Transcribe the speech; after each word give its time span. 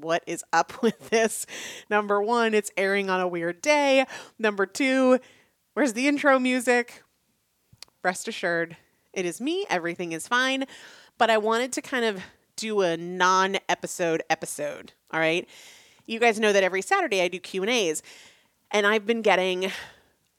what 0.00 0.22
is 0.26 0.44
up 0.52 0.72
with 0.82 1.10
this? 1.10 1.46
Number 1.88 2.22
one, 2.22 2.54
it's 2.54 2.70
airing 2.76 3.10
on 3.10 3.20
a 3.20 3.28
weird 3.28 3.62
day. 3.62 4.04
Number 4.38 4.66
two, 4.66 5.18
where's 5.74 5.92
the 5.92 6.08
intro 6.08 6.38
music? 6.38 7.02
Rest 8.02 8.28
assured, 8.28 8.76
it 9.12 9.24
is 9.24 9.40
me. 9.40 9.66
Everything 9.70 10.12
is 10.12 10.28
fine. 10.28 10.64
But 11.16 11.30
I 11.30 11.38
wanted 11.38 11.72
to 11.74 11.82
kind 11.82 12.04
of 12.04 12.22
do 12.56 12.80
a 12.80 12.96
non-episode 12.96 14.22
episode. 14.28 14.92
All 15.10 15.20
right. 15.20 15.48
You 16.06 16.18
guys 16.18 16.38
know 16.38 16.52
that 16.52 16.62
every 16.62 16.82
Saturday 16.82 17.22
I 17.22 17.28
do 17.28 17.38
Q&As. 17.38 18.02
And 18.70 18.86
I've 18.86 19.06
been 19.06 19.22
getting 19.22 19.70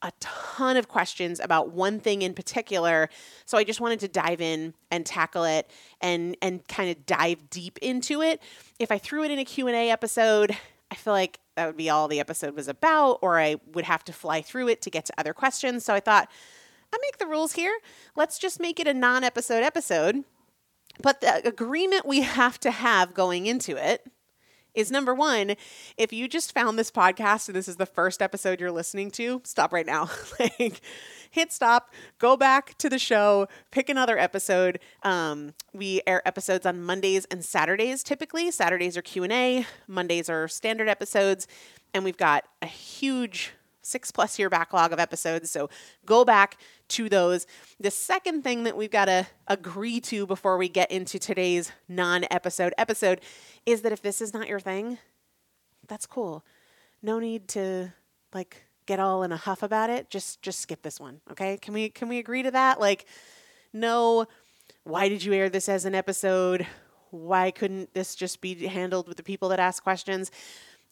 a 0.02 0.12
ton 0.20 0.76
of 0.76 0.88
questions 0.88 1.40
about 1.40 1.70
one 1.70 1.98
thing 2.00 2.22
in 2.22 2.34
particular. 2.34 3.08
So 3.44 3.58
I 3.58 3.64
just 3.64 3.80
wanted 3.80 4.00
to 4.00 4.08
dive 4.08 4.40
in 4.40 4.74
and 4.90 5.06
tackle 5.06 5.44
it 5.44 5.70
and 6.00 6.36
and 6.42 6.66
kind 6.68 6.90
of 6.90 7.06
dive 7.06 7.48
deep 7.50 7.78
into 7.80 8.22
it. 8.22 8.42
If 8.78 8.92
I 8.92 8.98
threw 8.98 9.24
it 9.24 9.30
in 9.30 9.38
a 9.38 9.44
Q&A 9.44 9.90
episode, 9.90 10.56
I 10.90 10.94
feel 10.94 11.12
like 11.12 11.40
that 11.56 11.66
would 11.66 11.76
be 11.76 11.90
all 11.90 12.08
the 12.08 12.20
episode 12.20 12.54
was 12.54 12.68
about, 12.68 13.18
or 13.22 13.40
I 13.40 13.56
would 13.72 13.84
have 13.84 14.04
to 14.04 14.12
fly 14.12 14.42
through 14.42 14.68
it 14.68 14.82
to 14.82 14.90
get 14.90 15.06
to 15.06 15.14
other 15.18 15.32
questions. 15.32 15.84
So 15.84 15.94
I 15.94 16.00
thought, 16.00 16.30
I 16.92 16.98
make 17.02 17.18
the 17.18 17.26
rules 17.26 17.52
here. 17.52 17.76
Let's 18.14 18.38
just 18.38 18.60
make 18.60 18.78
it 18.78 18.86
a 18.86 18.94
non 18.94 19.24
episode 19.24 19.62
episode. 19.62 20.24
But 21.02 21.20
the 21.20 21.46
agreement 21.46 22.06
we 22.06 22.22
have 22.22 22.58
to 22.60 22.70
have 22.70 23.14
going 23.14 23.46
into 23.46 23.76
it 23.76 24.06
is 24.76 24.90
number 24.90 25.14
one, 25.14 25.56
if 25.96 26.12
you 26.12 26.28
just 26.28 26.52
found 26.52 26.78
this 26.78 26.90
podcast 26.90 27.48
and 27.48 27.56
this 27.56 27.66
is 27.66 27.76
the 27.76 27.86
first 27.86 28.22
episode 28.22 28.60
you're 28.60 28.70
listening 28.70 29.10
to, 29.12 29.40
stop 29.42 29.72
right 29.72 29.86
now. 29.86 30.08
like, 30.38 30.80
hit 31.30 31.50
stop, 31.52 31.90
go 32.18 32.36
back 32.36 32.76
to 32.78 32.88
the 32.88 32.98
show, 32.98 33.48
pick 33.72 33.88
another 33.88 34.18
episode. 34.18 34.78
Um, 35.02 35.54
we 35.72 36.02
air 36.06 36.26
episodes 36.28 36.66
on 36.66 36.82
Mondays 36.82 37.24
and 37.30 37.44
Saturdays 37.44 38.02
typically. 38.04 38.50
Saturdays 38.50 38.96
are 38.96 39.02
Q&A, 39.02 39.66
Mondays 39.88 40.28
are 40.30 40.46
standard 40.46 40.88
episodes, 40.88 41.48
and 41.94 42.04
we've 42.04 42.18
got 42.18 42.44
a 42.60 42.66
huge 42.66 43.52
six 43.86 44.10
plus 44.10 44.38
year 44.38 44.50
backlog 44.50 44.92
of 44.92 44.98
episodes. 44.98 45.50
So 45.50 45.70
go 46.04 46.24
back 46.24 46.58
to 46.88 47.08
those. 47.08 47.46
The 47.78 47.90
second 47.90 48.42
thing 48.42 48.64
that 48.64 48.76
we've 48.76 48.90
got 48.90 49.06
to 49.06 49.26
agree 49.46 50.00
to 50.00 50.26
before 50.26 50.58
we 50.58 50.68
get 50.68 50.90
into 50.90 51.18
today's 51.18 51.72
non 51.88 52.24
episode 52.30 52.74
episode 52.76 53.20
is 53.64 53.82
that 53.82 53.92
if 53.92 54.02
this 54.02 54.20
is 54.20 54.34
not 54.34 54.48
your 54.48 54.60
thing, 54.60 54.98
that's 55.86 56.06
cool. 56.06 56.44
No 57.02 57.18
need 57.18 57.48
to 57.48 57.92
like 58.34 58.64
get 58.86 59.00
all 59.00 59.22
in 59.22 59.32
a 59.32 59.36
huff 59.36 59.62
about 59.62 59.90
it. 59.90 60.10
Just 60.10 60.42
just 60.42 60.60
skip 60.60 60.82
this 60.82 61.00
one, 61.00 61.20
okay? 61.30 61.56
Can 61.58 61.72
we 61.72 61.88
can 61.88 62.08
we 62.08 62.18
agree 62.18 62.42
to 62.42 62.50
that? 62.50 62.80
Like 62.80 63.06
no 63.72 64.26
why 64.84 65.08
did 65.08 65.24
you 65.24 65.32
air 65.32 65.48
this 65.48 65.68
as 65.68 65.84
an 65.84 65.94
episode? 65.94 66.66
Why 67.10 67.50
couldn't 67.50 67.94
this 67.94 68.14
just 68.14 68.40
be 68.40 68.66
handled 68.66 69.08
with 69.08 69.16
the 69.16 69.22
people 69.22 69.48
that 69.50 69.60
ask 69.60 69.82
questions? 69.82 70.30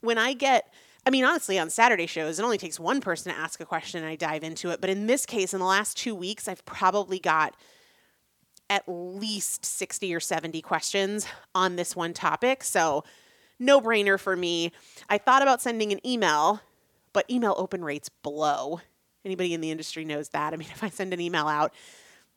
When 0.01 0.19
I 0.19 0.33
get 0.33 0.73
I 1.07 1.11
mean, 1.11 1.25
honestly, 1.25 1.59
on 1.59 1.69
Saturday 1.69 2.07
shows, 2.07 2.39
it 2.39 2.45
only 2.45 2.59
takes 2.59 2.81
one 2.81 3.01
person 3.01 3.33
to 3.33 3.39
ask 3.39 3.61
a 3.61 3.67
question 3.67 4.03
and 4.03 4.09
I 4.09 4.17
dive 4.17 4.43
into 4.43 4.71
it. 4.71 4.81
But 4.81 4.91
in 4.91 5.07
this 5.07 5.27
case, 5.27 5.53
in 5.53 5.61
the 5.61 5.67
last 5.67 5.97
two 5.97 6.15
weeks, 6.15 6.49
I've 6.49 6.65
probably 6.65 7.19
got 7.19 7.55
at 8.71 8.85
least 8.87 9.67
60 9.67 10.15
or 10.15 10.21
70 10.21 10.63
questions 10.63 11.27
on 11.55 11.77
this 11.77 11.95
one 11.95 12.15
topic. 12.15 12.65
So, 12.65 13.05
no 13.59 13.81
brainer 13.81 14.19
for 14.19 14.35
me. 14.35 14.73
I 15.09 15.19
thought 15.19 15.43
about 15.43 15.63
sending 15.63 15.93
an 15.93 16.05
email, 16.07 16.61
but 17.13 17.31
email 17.31 17.55
open 17.57 17.85
rates 17.85 18.09
blow. 18.09 18.81
Anybody 19.25 19.55
in 19.55 19.61
the 19.61 19.71
industry 19.71 20.05
knows 20.05 20.31
that. 20.31 20.53
I 20.53 20.57
mean, 20.57 20.69
if 20.73 20.83
I 20.83 20.89
send 20.89 21.13
an 21.13 21.21
email 21.21 21.47
out, 21.47 21.73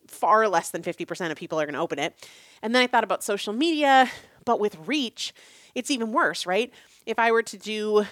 far 0.08 0.48
less 0.48 0.70
than 0.70 0.84
50% 0.84 1.32
of 1.32 1.38
people 1.38 1.60
are 1.60 1.66
going 1.66 1.74
to 1.74 1.80
open 1.80 2.00
it. 2.00 2.14
And 2.62 2.76
then 2.76 2.82
I 2.82 2.88
thought 2.88 3.04
about 3.04 3.24
social 3.24 3.54
media, 3.54 4.10
but 4.46 4.60
with 4.60 4.78
reach, 4.86 5.34
it's 5.76 5.92
even 5.92 6.12
worse, 6.12 6.46
right? 6.46 6.72
If 7.06 7.20
I 7.20 7.32
were 7.32 7.44
to 7.44 7.58
do 7.58 8.06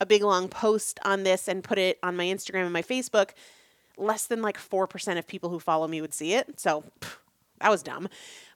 a 0.00 0.06
big 0.06 0.22
long 0.22 0.48
post 0.48 0.98
on 1.04 1.22
this 1.22 1.46
and 1.48 1.62
put 1.62 1.78
it 1.78 1.98
on 2.02 2.16
my 2.16 2.24
Instagram 2.24 2.64
and 2.64 2.72
my 2.72 2.82
Facebook, 2.82 3.30
less 3.96 4.26
than 4.26 4.42
like 4.42 4.58
4% 4.58 5.18
of 5.18 5.26
people 5.26 5.50
who 5.50 5.60
follow 5.60 5.86
me 5.86 6.00
would 6.00 6.14
see 6.14 6.34
it. 6.34 6.58
So 6.58 6.84
pff, 7.00 7.16
that 7.60 7.70
was 7.70 7.82
dumb. 7.82 8.08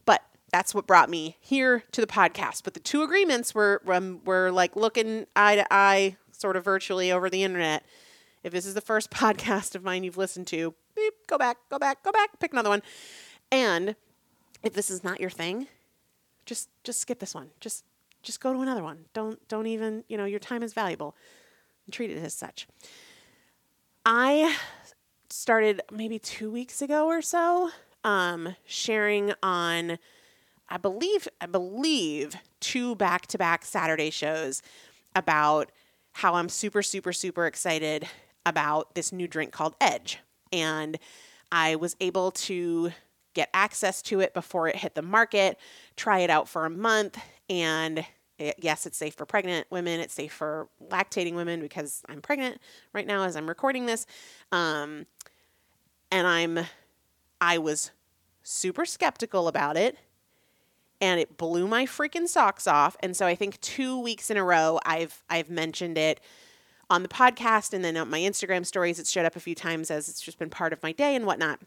But 0.05 0.23
that's 0.51 0.75
what 0.75 0.87
brought 0.87 1.11
me 1.11 1.37
here 1.41 1.85
to 1.93 2.01
the 2.01 2.07
podcast. 2.07 2.65
But 2.65 2.75
the 2.75 2.81
two 2.81 3.03
agreements 3.03 3.55
were 3.55 3.83
um, 3.89 4.21
were 4.25 4.51
like 4.51 4.77
looking 4.77 5.27
eye 5.37 5.57
to 5.57 5.67
eye, 5.71 6.17
sort 6.33 6.57
of 6.57 6.65
virtually 6.65 7.13
over 7.13 7.29
the 7.29 7.43
internet. 7.43 7.85
If 8.43 8.53
this 8.53 8.67
is 8.67 8.75
the 8.75 8.81
first 8.81 9.11
podcast 9.11 9.75
of 9.75 9.83
mine 9.85 10.05
you've 10.05 10.17
listened 10.17 10.47
to, 10.49 10.75
beep, 10.95 11.15
go 11.27 11.39
back, 11.39 11.59
go 11.71 11.79
back, 11.79 12.03
go 12.03 12.13
back, 12.13 12.39
pick 12.41 12.53
another 12.53 12.71
one. 12.71 12.83
And 13.53 13.97
if 14.63 14.73
this 14.73 14.91
is 14.91 15.05
not 15.05 15.21
your 15.21 15.31
thing, 15.31 15.69
just 16.47 16.69
just 16.85 17.01
skip 17.01 17.19
this 17.19 17.35
one. 17.35 17.51
Just 17.61 17.85
just 18.25 18.41
go 18.41 18.53
to 18.53 18.61
another 18.61 18.83
one. 18.83 19.05
Don't 19.13 19.47
don't 19.49 19.67
even, 19.67 20.05
you 20.09 20.17
know, 20.17 20.25
your 20.25 20.41
time 20.41 20.63
is 20.63 20.73
valuable. 20.73 21.17
treat 21.91 22.11
it 22.11 22.23
as 22.23 22.35
such. 22.35 22.67
I 24.07 24.57
started 25.31 25.81
maybe 25.91 26.19
2 26.19 26.51
weeks 26.51 26.81
ago 26.83 27.07
or 27.07 27.21
so 27.21 27.71
um 28.05 28.55
sharing 28.67 29.33
on 29.43 29.99
I 30.69 30.77
believe 30.77 31.27
I 31.41 31.47
believe 31.47 32.37
two 32.61 32.95
back-to-back 32.97 33.65
Saturday 33.65 34.11
shows 34.11 34.63
about 35.15 35.71
how 36.13 36.35
I'm 36.35 36.49
super 36.49 36.83
super 36.83 37.13
super 37.13 37.47
excited 37.47 38.07
about 38.47 38.95
this 38.95 39.13
new 39.13 39.27
drink 39.27 39.53
called 39.53 39.75
Edge. 39.81 40.19
And 40.53 40.99
I 41.51 41.77
was 41.77 41.97
able 42.01 42.31
to 42.33 42.93
get 43.35 43.51
access 43.53 44.01
to 44.03 44.21
it 44.21 44.33
before 44.33 44.69
it 44.69 44.77
hit 44.77 44.95
the 44.95 45.03
market, 45.03 45.59
try 45.97 46.21
it 46.21 46.31
out 46.31 46.49
for 46.49 46.67
a 46.67 46.71
month, 46.71 47.19
and 47.49 48.05
it, 48.39 48.57
yes, 48.59 48.87
it's 48.87 48.97
safe 48.97 49.15
for 49.15 49.27
pregnant 49.27 49.67
women. 49.71 50.01
It's 50.01 50.15
safe 50.15 50.33
for 50.33 50.69
lactating 50.91 51.35
women 51.35 51.61
because 51.61 52.03
I'm 52.09 52.21
pregnant 52.21 52.61
right 52.93 53.07
now 53.07 53.23
as 53.23 53.37
I'm 53.37 53.49
recording 53.49 53.87
this. 53.87 54.07
Um, 54.51 55.07
and 56.11 56.27
I'm, 56.27 56.61
I 57.41 57.59
was 57.59 57.91
super 58.43 58.85
skeptical 58.85 59.49
about 59.49 59.77
it 59.77 59.97
and 61.01 61.21
it 61.21 61.37
blew 61.37 61.69
my 61.69 61.87
freaking 61.87 62.27
socks 62.27 62.67
off. 62.67 62.97
And 63.01 63.17
so 63.17 63.27
I 63.27 63.35
think 63.35 63.61
two 63.61 63.99
weeks 63.99 64.31
in 64.31 64.37
a 64.37 64.45
row, 64.45 64.81
I've, 64.85 65.23
I've 65.29 65.51
mentioned 65.51 65.99
it 65.99 66.21
on 66.91 67.03
the 67.03 67.09
podcast 67.09 67.73
and 67.73 67.85
then 67.85 67.97
on 67.97 68.11
my 68.11 68.21
Instagram 68.21 68.67
stories. 68.67 68.99
it 68.99 69.07
showed 69.07 69.25
up 69.25 69.37
a 69.37 69.41
few 69.41 69.55
times 69.55 69.91
as 69.91 70.09
it's 70.09 70.21
just 70.21 70.39
been 70.39 70.51
part 70.51 70.73
of 70.73 70.83
my 70.83 70.93
day 70.93 71.15
and 71.15 71.25
whatnot. 71.25 71.61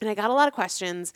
And 0.00 0.10
I 0.10 0.14
got 0.14 0.30
a 0.30 0.34
lot 0.34 0.48
of 0.48 0.54
questions 0.54 1.12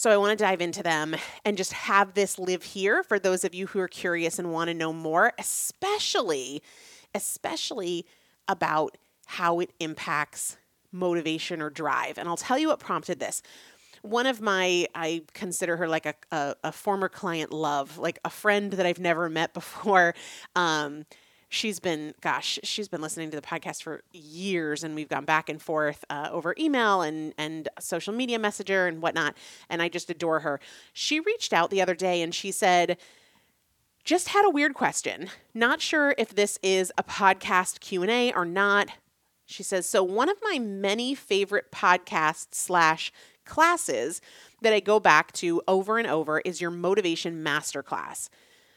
so 0.00 0.10
I 0.10 0.16
want 0.16 0.38
to 0.38 0.42
dive 0.42 0.62
into 0.62 0.82
them 0.82 1.14
and 1.44 1.58
just 1.58 1.74
have 1.74 2.14
this 2.14 2.38
live 2.38 2.62
here 2.62 3.02
for 3.02 3.18
those 3.18 3.44
of 3.44 3.54
you 3.54 3.66
who 3.66 3.80
are 3.80 3.86
curious 3.86 4.38
and 4.38 4.50
want 4.50 4.68
to 4.68 4.74
know 4.74 4.94
more, 4.94 5.34
especially 5.38 6.62
especially 7.14 8.06
about 8.48 8.96
how 9.26 9.60
it 9.60 9.74
impacts 9.78 10.56
motivation 10.90 11.60
or 11.60 11.68
drive. 11.68 12.16
And 12.16 12.30
I'll 12.30 12.38
tell 12.38 12.58
you 12.58 12.68
what 12.68 12.78
prompted 12.78 13.20
this. 13.20 13.42
One 14.00 14.24
of 14.24 14.40
my, 14.40 14.86
I 14.94 15.24
consider 15.34 15.76
her 15.76 15.86
like 15.86 16.06
a, 16.06 16.14
a, 16.32 16.54
a 16.64 16.72
former 16.72 17.10
client 17.10 17.52
love, 17.52 17.98
like 17.98 18.20
a 18.24 18.30
friend 18.30 18.72
that 18.72 18.86
I've 18.86 19.00
never 19.00 19.28
met 19.28 19.52
before. 19.54 20.14
Um, 20.56 21.04
she's 21.50 21.80
been, 21.80 22.14
gosh, 22.22 22.58
she's 22.62 22.88
been 22.88 23.02
listening 23.02 23.30
to 23.30 23.36
the 23.36 23.46
podcast 23.46 23.82
for 23.82 24.02
years, 24.12 24.82
and 24.82 24.94
we've 24.94 25.08
gone 25.08 25.26
back 25.26 25.50
and 25.50 25.60
forth 25.60 26.04
uh, 26.08 26.28
over 26.32 26.54
email 26.58 27.02
and 27.02 27.34
and 27.36 27.68
social 27.78 28.14
media 28.14 28.38
messenger 28.38 28.86
and 28.86 29.02
whatnot. 29.02 29.36
And 29.68 29.82
I 29.82 29.90
just 29.90 30.08
adore 30.08 30.40
her. 30.40 30.58
She 30.94 31.20
reached 31.20 31.52
out 31.52 31.70
the 31.70 31.82
other 31.82 31.94
day 31.94 32.22
and 32.22 32.34
she 32.34 32.50
said, 32.50 32.96
just 34.02 34.28
had 34.28 34.46
a 34.46 34.50
weird 34.50 34.72
question. 34.72 35.28
Not 35.52 35.82
sure 35.82 36.14
if 36.16 36.34
this 36.34 36.58
is 36.62 36.90
a 36.96 37.02
podcast 37.02 37.80
Q 37.80 38.02
and 38.02 38.10
A 38.10 38.32
or 38.32 38.46
not. 38.46 38.88
She 39.44 39.62
says, 39.64 39.84
so 39.84 40.02
one 40.04 40.28
of 40.28 40.36
my 40.42 40.60
many 40.60 41.14
favorite 41.14 41.72
podcasts 41.72 42.54
slash 42.54 43.12
classes 43.44 44.20
that 44.62 44.72
I 44.72 44.78
go 44.78 45.00
back 45.00 45.32
to 45.32 45.60
over 45.66 45.98
and 45.98 46.06
over 46.06 46.38
is 46.40 46.60
your 46.60 46.70
motivation 46.70 47.42
masterclass. 47.44 48.28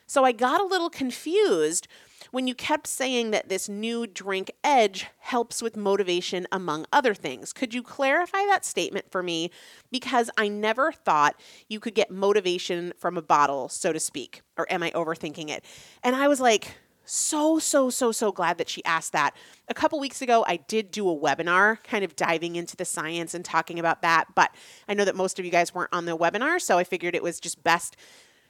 So 0.07 0.25
I 0.25 0.31
got 0.31 0.59
a 0.59 0.65
little 0.65 0.89
confused 0.89 1.87
when 2.33 2.47
you 2.47 2.55
kept 2.55 2.87
saying 2.87 3.29
that 3.29 3.47
this 3.47 3.69
new 3.69 4.07
drink 4.07 4.49
edge 4.63 5.05
helps 5.19 5.61
with 5.61 5.77
motivation 5.77 6.47
among 6.51 6.83
other 6.91 7.13
things. 7.13 7.53
Could 7.53 7.75
you 7.75 7.83
clarify 7.83 8.39
that 8.47 8.65
statement 8.65 9.11
for 9.11 9.21
me? 9.21 9.51
Because 9.91 10.31
I 10.35 10.47
never 10.47 10.91
thought 10.91 11.39
you 11.69 11.79
could 11.79 11.93
get 11.93 12.09
motivation 12.09 12.91
from 12.97 13.17
a 13.17 13.21
bottle, 13.21 13.69
so 13.69 13.93
to 13.93 13.99
speak. 13.99 14.41
Or 14.57 14.65
am 14.73 14.81
I 14.81 14.89
overthinking 14.95 15.51
it? 15.51 15.63
And 16.01 16.15
I 16.15 16.27
was 16.27 16.41
like, 16.41 16.71
so, 17.05 17.59
so, 17.59 17.91
so, 17.91 18.11
so 18.11 18.31
glad 18.31 18.57
that 18.57 18.67
she 18.67 18.83
asked 18.83 19.11
that. 19.11 19.35
A 19.67 19.75
couple 19.75 19.99
weeks 19.99 20.19
ago, 20.19 20.43
I 20.47 20.57
did 20.57 20.89
do 20.89 21.07
a 21.07 21.15
webinar 21.15 21.83
kind 21.83 22.03
of 22.03 22.15
diving 22.15 22.55
into 22.55 22.75
the 22.75 22.83
science 22.83 23.35
and 23.35 23.45
talking 23.45 23.77
about 23.77 24.01
that. 24.01 24.33
But 24.33 24.55
I 24.89 24.95
know 24.95 25.05
that 25.05 25.15
most 25.15 25.37
of 25.37 25.45
you 25.45 25.51
guys 25.51 25.75
weren't 25.75 25.93
on 25.93 26.05
the 26.05 26.17
webinar, 26.17 26.59
so 26.59 26.79
I 26.79 26.83
figured 26.83 27.13
it 27.13 27.21
was 27.21 27.39
just 27.39 27.63
best 27.63 27.95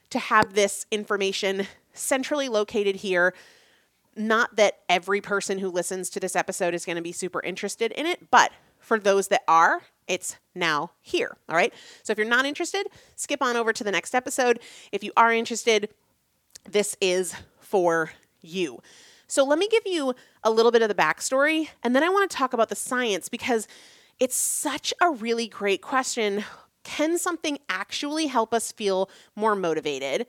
to 0.08 0.18
have 0.18 0.54
this 0.54 0.86
information 0.90 1.66
centrally 1.92 2.48
located 2.48 2.96
here 2.96 3.34
not 4.16 4.56
that 4.56 4.80
every 4.88 5.20
person 5.20 5.58
who 5.58 5.70
listens 5.70 6.10
to 6.10 6.20
this 6.20 6.36
episode 6.36 6.74
is 6.74 6.84
going 6.84 6.96
to 6.96 7.02
be 7.02 7.12
super 7.12 7.40
interested 7.42 7.92
in 7.92 8.06
it, 8.06 8.30
but 8.30 8.52
for 8.78 8.98
those 8.98 9.28
that 9.28 9.42
are, 9.48 9.82
it's 10.06 10.36
now 10.54 10.90
here. 11.00 11.36
All 11.48 11.56
right. 11.56 11.72
So 12.02 12.12
if 12.12 12.18
you're 12.18 12.26
not 12.26 12.44
interested, 12.44 12.86
skip 13.16 13.42
on 13.42 13.56
over 13.56 13.72
to 13.72 13.84
the 13.84 13.90
next 13.90 14.14
episode. 14.14 14.60
If 14.92 15.02
you 15.02 15.12
are 15.16 15.32
interested, 15.32 15.88
this 16.70 16.96
is 17.00 17.34
for 17.60 18.10
you. 18.40 18.80
So 19.26 19.44
let 19.44 19.58
me 19.58 19.68
give 19.68 19.86
you 19.86 20.14
a 20.42 20.50
little 20.50 20.70
bit 20.70 20.82
of 20.82 20.88
the 20.88 20.94
backstory, 20.94 21.68
and 21.82 21.96
then 21.96 22.02
I 22.02 22.08
want 22.08 22.30
to 22.30 22.36
talk 22.36 22.52
about 22.52 22.68
the 22.68 22.76
science 22.76 23.28
because 23.28 23.66
it's 24.20 24.36
such 24.36 24.92
a 25.00 25.10
really 25.10 25.48
great 25.48 25.80
question. 25.82 26.44
Can 26.84 27.18
something 27.18 27.58
actually 27.68 28.26
help 28.26 28.52
us 28.52 28.70
feel 28.70 29.10
more 29.34 29.56
motivated? 29.56 30.26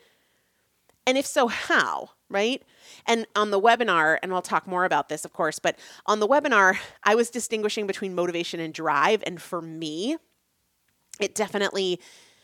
And 1.05 1.17
if 1.17 1.25
so, 1.25 1.47
how? 1.47 2.11
Right? 2.29 2.63
And 3.05 3.27
on 3.35 3.51
the 3.51 3.61
webinar, 3.61 4.17
and 4.23 4.33
I'll 4.33 4.41
talk 4.41 4.67
more 4.67 4.83
about 4.83 5.09
this, 5.09 5.25
of 5.25 5.33
course, 5.33 5.59
but 5.59 5.77
on 6.07 6.19
the 6.19 6.27
webinar, 6.27 6.77
I 7.03 7.13
was 7.13 7.29
distinguishing 7.29 7.85
between 7.85 8.15
motivation 8.15 8.59
and 8.59 8.73
drive. 8.73 9.23
And 9.27 9.39
for 9.39 9.61
me, 9.61 10.17
it 11.19 11.35
definitely 11.35 11.99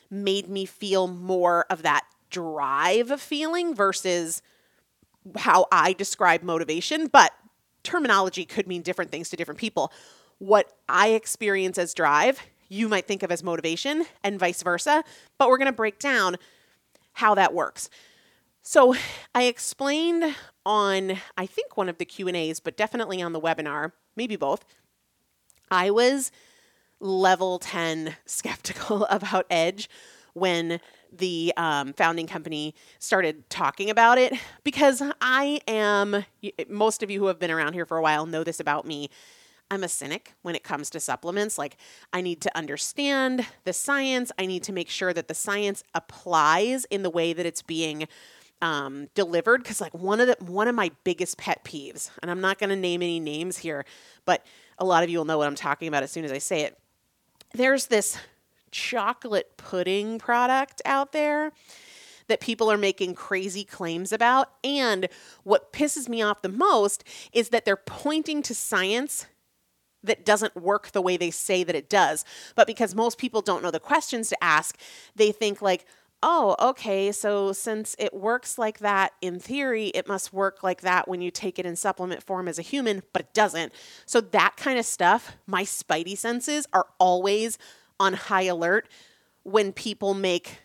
made 0.09 0.47
me 0.49 0.65
feel 0.65 1.07
more 1.07 1.65
of 1.69 1.81
that 1.81 2.05
drive 2.29 3.19
feeling 3.19 3.73
versus 3.73 4.41
how 5.37 5.65
I 5.71 5.93
describe 5.93 6.43
motivation, 6.43 7.07
but 7.07 7.31
terminology 7.83 8.45
could 8.45 8.67
mean 8.67 8.81
different 8.81 9.11
things 9.11 9.29
to 9.29 9.35
different 9.35 9.59
people. 9.59 9.91
What 10.37 10.71
I 10.89 11.09
experience 11.09 11.77
as 11.77 11.93
drive, 11.93 12.39
you 12.69 12.87
might 12.87 13.07
think 13.07 13.23
of 13.23 13.31
as 13.31 13.43
motivation 13.43 14.05
and 14.23 14.39
vice 14.39 14.63
versa, 14.63 15.03
but 15.37 15.49
we're 15.49 15.57
going 15.57 15.67
to 15.67 15.71
break 15.71 15.99
down 15.99 16.37
how 17.13 17.35
that 17.35 17.53
works. 17.53 17.89
So, 18.71 18.95
I 19.35 19.43
explained 19.43 20.33
on 20.65 21.17
I 21.35 21.45
think 21.45 21.75
one 21.75 21.89
of 21.89 21.97
the 21.97 22.05
Q&As, 22.05 22.61
but 22.61 22.77
definitely 22.77 23.21
on 23.21 23.33
the 23.33 23.41
webinar, 23.41 23.91
maybe 24.15 24.37
both. 24.37 24.63
I 25.69 25.91
was 25.91 26.31
level 27.01 27.59
10 27.59 28.15
skeptical 28.25 29.03
about 29.09 29.45
Edge 29.49 29.89
when 30.31 30.79
the 31.11 31.51
um, 31.57 31.91
founding 31.91 32.27
company 32.27 32.73
started 32.97 33.49
talking 33.49 33.89
about 33.89 34.17
it 34.17 34.35
because 34.63 35.03
I 35.19 35.59
am, 35.67 36.23
most 36.69 37.03
of 37.03 37.11
you 37.11 37.19
who 37.19 37.27
have 37.27 37.39
been 37.39 37.51
around 37.51 37.73
here 37.73 37.85
for 37.85 37.97
a 37.97 38.01
while 38.01 38.25
know 38.25 38.45
this 38.45 38.61
about 38.61 38.87
me. 38.87 39.09
I'm 39.69 39.83
a 39.83 39.89
cynic 39.89 40.33
when 40.43 40.55
it 40.55 40.63
comes 40.63 40.89
to 40.91 41.01
supplements. 41.01 41.57
Like, 41.57 41.75
I 42.13 42.21
need 42.21 42.39
to 42.39 42.57
understand 42.57 43.45
the 43.65 43.73
science. 43.73 44.31
I 44.39 44.45
need 44.45 44.63
to 44.63 44.71
make 44.71 44.89
sure 44.89 45.11
that 45.11 45.27
the 45.27 45.33
science 45.33 45.83
applies 45.93 46.85
in 46.85 47.03
the 47.03 47.09
way 47.09 47.33
that 47.33 47.45
it's 47.45 47.61
being 47.61 48.07
um, 48.61 49.07
delivered. 49.15 49.63
Because, 49.63 49.81
like, 49.81 49.93
one 49.93 50.19
of 50.19 50.27
the 50.27 50.37
one 50.43 50.67
of 50.67 50.75
my 50.75 50.91
biggest 51.03 51.37
pet 51.37 51.63
peeves, 51.63 52.09
and 52.21 52.29
I'm 52.29 52.41
not 52.41 52.59
going 52.59 52.69
to 52.69 52.75
name 52.75 53.01
any 53.01 53.19
names 53.19 53.57
here, 53.57 53.85
but 54.25 54.45
a 54.77 54.85
lot 54.85 55.03
of 55.03 55.09
you 55.09 55.17
will 55.17 55.25
know 55.25 55.37
what 55.37 55.47
I'm 55.47 55.55
talking 55.55 55.87
about 55.87 56.03
as 56.03 56.11
soon 56.11 56.25
as 56.25 56.31
I 56.31 56.37
say 56.37 56.61
it. 56.61 56.77
There's 57.53 57.87
this 57.87 58.17
chocolate 58.71 59.57
pudding 59.57 60.17
product 60.17 60.81
out 60.85 61.11
there 61.11 61.51
that 62.27 62.39
people 62.39 62.71
are 62.71 62.77
making 62.77 63.13
crazy 63.13 63.65
claims 63.65 64.13
about. 64.13 64.51
And 64.63 65.09
what 65.43 65.73
pisses 65.73 66.07
me 66.07 66.21
off 66.21 66.41
the 66.41 66.49
most 66.49 67.03
is 67.33 67.49
that 67.49 67.65
they're 67.65 67.75
pointing 67.75 68.41
to 68.43 68.55
science 68.55 69.25
that 70.03 70.25
doesn't 70.25 70.55
work 70.55 70.91
the 70.91 71.01
way 71.01 71.17
they 71.17 71.29
say 71.29 71.63
that 71.63 71.75
it 71.75 71.89
does. 71.89 72.25
But 72.55 72.67
because 72.67 72.95
most 72.95 73.17
people 73.17 73.41
don't 73.41 73.61
know 73.61 73.69
the 73.69 73.79
questions 73.79 74.29
to 74.29 74.43
ask, 74.43 74.77
they 75.15 75.31
think 75.31 75.61
like, 75.61 75.85
oh, 76.23 76.55
okay, 76.59 77.11
so 77.11 77.51
since 77.51 77.95
it 77.97 78.13
works 78.13 78.57
like 78.57 78.79
that 78.79 79.13
in 79.21 79.39
theory, 79.39 79.87
it 79.87 80.07
must 80.07 80.31
work 80.31 80.63
like 80.63 80.81
that 80.81 81.07
when 81.07 81.21
you 81.21 81.31
take 81.31 81.57
it 81.57 81.65
in 81.65 81.75
supplement 81.75 82.23
form 82.23 82.47
as 82.47 82.59
a 82.59 82.61
human, 82.61 83.01
but 83.13 83.23
it 83.23 83.33
doesn't. 83.33 83.73
So 84.05 84.21
that 84.21 84.55
kind 84.57 84.77
of 84.77 84.85
stuff, 84.85 85.35
my 85.47 85.63
spidey 85.63 86.17
senses 86.17 86.67
are 86.73 86.87
always 86.99 87.57
on 87.99 88.13
high 88.13 88.43
alert 88.43 88.87
when 89.43 89.73
people 89.73 90.13
make 90.13 90.59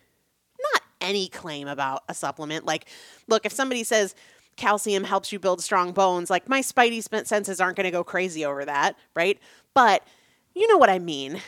not 0.73 0.83
any 1.01 1.27
claim 1.27 1.67
about 1.67 2.03
a 2.07 2.13
supplement. 2.13 2.65
Like, 2.65 2.87
look, 3.27 3.45
if 3.45 3.51
somebody 3.51 3.83
says 3.83 4.15
calcium 4.57 5.03
helps 5.03 5.31
you 5.31 5.39
build 5.39 5.61
strong 5.61 5.91
bones, 5.91 6.29
like 6.29 6.47
my 6.47 6.61
spidey 6.61 7.01
senses 7.25 7.59
aren't 7.59 7.77
going 7.77 7.85
to 7.85 7.91
go 7.91 8.03
crazy 8.03 8.45
over 8.45 8.65
that, 8.65 8.95
right? 9.15 9.39
But 9.73 10.03
you 10.53 10.67
know 10.67 10.77
what 10.77 10.89
I 10.89 10.99
mean. 10.99 11.41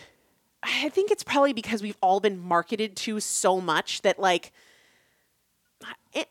I 0.61 0.89
think 0.89 1.11
it's 1.11 1.23
probably 1.23 1.53
because 1.53 1.81
we've 1.81 1.97
all 2.01 2.19
been 2.19 2.39
marketed 2.39 2.95
to 2.97 3.19
so 3.19 3.61
much 3.61 4.01
that 4.01 4.19
like 4.19 4.51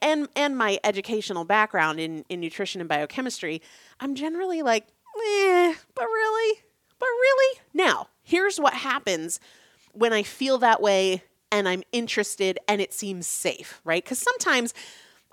and 0.03 0.29
and 0.37 0.57
my 0.57 0.79
educational 0.85 1.45
background 1.45 2.01
in 2.01 2.25
in 2.29 2.41
nutrition 2.41 2.81
and 2.81 2.89
biochemistry, 2.89 3.63
I'm 4.01 4.15
generally 4.15 4.63
like, 4.63 4.85
eh, 4.85 5.75
but 5.95 6.05
really? 6.05 6.61
But 6.99 7.07
really? 7.07 7.61
Now, 7.73 8.09
here's 8.23 8.59
what 8.59 8.75
happens 8.75 9.41
when 9.93 10.13
I 10.13 10.23
feel 10.23 10.59
that 10.59 10.83
way 10.83 11.23
and 11.51 11.69
I'm 11.69 11.83
interested 11.93 12.59
and 12.69 12.81
it 12.81 12.93
seems 12.93 13.27
safe, 13.27 13.81
right? 13.85 14.03
Because 14.05 14.19
sometimes 14.19 14.75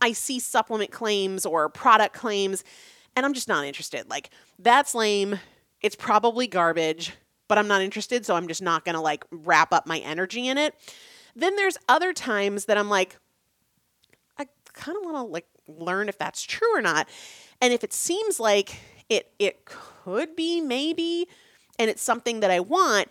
I 0.02 0.12
see 0.14 0.40
supplement 0.40 0.92
claims 0.92 1.46
or 1.46 1.68
product 1.70 2.16
claims 2.16 2.64
and 3.16 3.26
I'm 3.26 3.34
just 3.34 3.48
not 3.48 3.66
interested. 3.66 4.10
Like, 4.10 4.30
that's 4.60 4.94
lame. 4.94 5.40
It's 5.82 5.96
probably 5.96 6.48
garbage, 6.48 7.14
but 7.48 7.58
I'm 7.58 7.68
not 7.68 7.82
interested. 7.82 8.26
So 8.26 8.36
I'm 8.36 8.48
just 8.48 8.62
not 8.62 8.86
going 8.86 8.96
to 8.96 9.02
like 9.02 9.26
wrap 9.32 9.74
up 9.74 9.86
my 9.86 10.00
energy 10.00 10.48
in 10.48 10.58
it. 10.58 10.76
Then 11.36 11.56
there's 11.56 11.78
other 11.90 12.14
times 12.14 12.66
that 12.66 12.78
I'm 12.78 12.90
like, 12.90 13.18
I 14.38 14.48
kind 14.74 14.98
of 14.98 15.04
want 15.04 15.18
to 15.18 15.22
like 15.24 15.48
learn 15.68 16.10
if 16.10 16.18
that's 16.18 16.44
true 16.44 16.78
or 16.78 16.82
not. 16.82 17.10
And 17.62 17.74
if 17.74 17.84
it 17.84 17.94
seems 17.94 18.40
like 18.40 18.78
it, 19.10 19.32
it 19.40 19.66
could 19.66 20.36
be 20.36 20.62
maybe, 20.62 21.28
and 21.78 21.90
it's 21.90 22.02
something 22.02 22.40
that 22.40 22.52
I 22.52 22.60
want, 22.60 23.10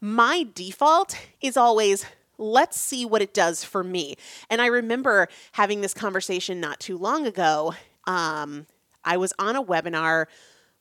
my 0.00 0.46
default 0.54 1.16
is 1.40 1.56
always 1.56 2.04
let's 2.38 2.80
see 2.80 3.04
what 3.04 3.20
it 3.20 3.34
does 3.34 3.64
for 3.64 3.82
me. 3.82 4.16
And 4.48 4.62
I 4.62 4.66
remember 4.66 5.28
having 5.52 5.80
this 5.80 5.92
conversation 5.92 6.60
not 6.60 6.78
too 6.78 6.96
long 6.96 7.26
ago. 7.26 7.74
Um, 8.06 8.66
I 9.04 9.16
was 9.16 9.32
on 9.38 9.56
a 9.56 9.62
webinar 9.62 10.26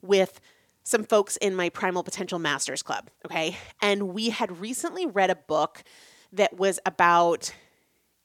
with 0.01 0.39
some 0.87 1.03
folks 1.03 1.35
in 1.35 1.53
my 1.53 1.67
Primal 1.67 2.01
Potential 2.01 2.39
Masters 2.39 2.81
Club, 2.81 3.09
okay? 3.25 3.57
And 3.81 4.13
we 4.13 4.29
had 4.29 4.61
recently 4.61 5.05
read 5.05 5.29
a 5.29 5.35
book 5.35 5.83
that 6.31 6.57
was 6.57 6.79
about 6.85 7.53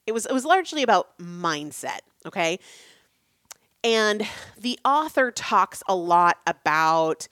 it 0.06 0.12
was 0.12 0.26
it 0.26 0.32
was 0.32 0.44
largely 0.44 0.84
about 0.84 1.18
mindset, 1.18 2.00
okay? 2.24 2.60
And 3.82 4.24
the 4.56 4.78
author 4.84 5.32
talks 5.32 5.82
a 5.88 5.96
lot 5.96 6.38
about 6.46 7.26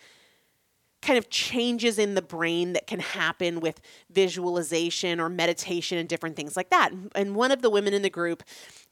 kind 1.00 1.16
of 1.16 1.30
changes 1.30 1.96
in 1.96 2.16
the 2.16 2.22
brain 2.22 2.72
that 2.72 2.88
can 2.88 2.98
happen 2.98 3.60
with 3.60 3.80
visualization 4.10 5.20
or 5.20 5.28
meditation 5.28 5.96
and 5.96 6.08
different 6.08 6.34
things 6.34 6.56
like 6.56 6.70
that. 6.70 6.90
And 7.14 7.36
one 7.36 7.52
of 7.52 7.62
the 7.62 7.70
women 7.70 7.94
in 7.94 8.02
the 8.02 8.10
group, 8.10 8.42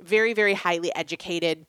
very, 0.01 0.35
very 0.35 0.55
highly 0.55 0.95
educated, 0.95 1.67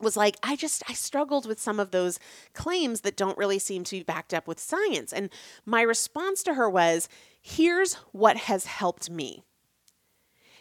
was 0.00 0.16
like, 0.16 0.36
I 0.42 0.56
just, 0.56 0.82
I 0.88 0.92
struggled 0.92 1.46
with 1.46 1.60
some 1.60 1.78
of 1.78 1.90
those 1.90 2.18
claims 2.52 3.02
that 3.02 3.16
don't 3.16 3.38
really 3.38 3.58
seem 3.58 3.84
to 3.84 3.96
be 3.96 4.02
backed 4.02 4.34
up 4.34 4.46
with 4.46 4.58
science. 4.58 5.12
And 5.12 5.30
my 5.64 5.82
response 5.82 6.42
to 6.44 6.54
her 6.54 6.68
was, 6.68 7.08
here's 7.40 7.94
what 8.12 8.36
has 8.36 8.66
helped 8.66 9.10
me. 9.10 9.44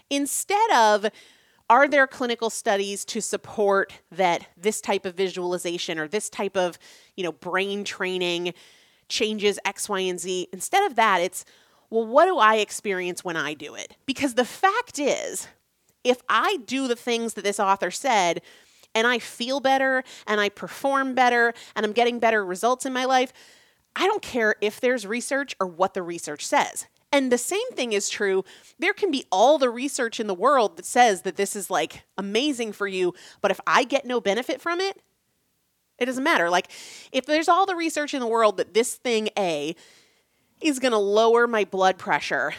Instead 0.10 0.72
of, 0.72 1.08
are 1.70 1.88
there 1.88 2.06
clinical 2.06 2.50
studies 2.50 3.06
to 3.06 3.22
support 3.22 3.94
that 4.12 4.48
this 4.58 4.82
type 4.82 5.06
of 5.06 5.16
visualization 5.16 5.98
or 5.98 6.08
this 6.08 6.30
type 6.30 6.56
of, 6.56 6.78
you 7.16 7.24
know, 7.24 7.32
brain 7.32 7.84
training 7.84 8.54
changes 9.10 9.60
X, 9.66 9.90
Y, 9.90 10.02
and 10.02 10.20
Z. 10.20 10.48
Instead 10.52 10.86
of 10.86 10.96
that, 10.96 11.22
it's, 11.22 11.46
well, 11.90 12.06
what 12.06 12.26
do 12.26 12.38
I 12.38 12.56
experience 12.56 13.24
when 13.24 13.38
I 13.38 13.54
do 13.54 13.76
it? 13.76 13.96
Because 14.06 14.34
the 14.34 14.46
fact 14.46 15.00
is, 15.00 15.48
if 16.04 16.22
I 16.28 16.58
do 16.66 16.88
the 16.88 16.96
things 16.96 17.36
that 17.36 17.44
this 17.44 17.60
author 17.60 17.92
said, 17.92 18.42
and 18.96 19.08
I 19.08 19.20
feel 19.20 19.60
better 19.60 20.04
and 20.28 20.40
I 20.40 20.50
perform 20.50 21.16
better 21.16 21.54
and 21.76 21.86
I'm 21.86 21.94
getting 21.94 22.20
better 22.20 22.46
results 22.46 22.86
in 22.86 22.94
my 22.94 23.06
life, 23.06 23.34
I 23.96 24.08
don't 24.08 24.22
care 24.22 24.56
if 24.62 24.80
there's 24.80 25.06
research 25.06 25.56
or 25.60 25.68
what 25.68 25.94
the 25.94 26.02
research 26.02 26.46
says. 26.46 26.88
And 27.12 27.32
the 27.32 27.38
same 27.38 27.70
thing 27.74 27.94
is 27.94 28.10
true. 28.10 28.44
There 28.80 28.94
can 28.94 29.12
be 29.12 29.26
all 29.32 29.60
the 29.60 29.70
research 29.70 30.20
in 30.20 30.26
the 30.26 30.34
world 30.34 30.78
that 30.78 30.86
says 30.86 31.22
that 31.22 31.36
this 31.36 31.56
is 31.56 31.70
like 31.70 32.04
amazing 32.18 32.74
for 32.74 32.88
you, 32.88 33.14
but 33.40 33.52
if 33.52 33.60
I 33.68 33.84
get 33.84 34.06
no 34.06 34.20
benefit 34.20 34.60
from 34.60 34.80
it, 34.80 35.00
it 36.00 36.06
doesn't 36.08 36.24
matter. 36.24 36.50
Like, 36.50 36.72
if 37.12 37.28
there's 37.28 37.48
all 37.48 37.68
the 37.68 37.76
research 37.76 38.16
in 38.16 38.20
the 38.20 38.28
world 38.28 38.58
that 38.58 38.74
this 38.74 38.96
thing 38.96 39.30
A 39.38 39.76
is 40.60 40.80
going 40.80 40.92
to 40.92 40.98
lower 40.98 41.46
my 41.46 41.66
blood 41.66 42.00
pressure, 42.00 42.56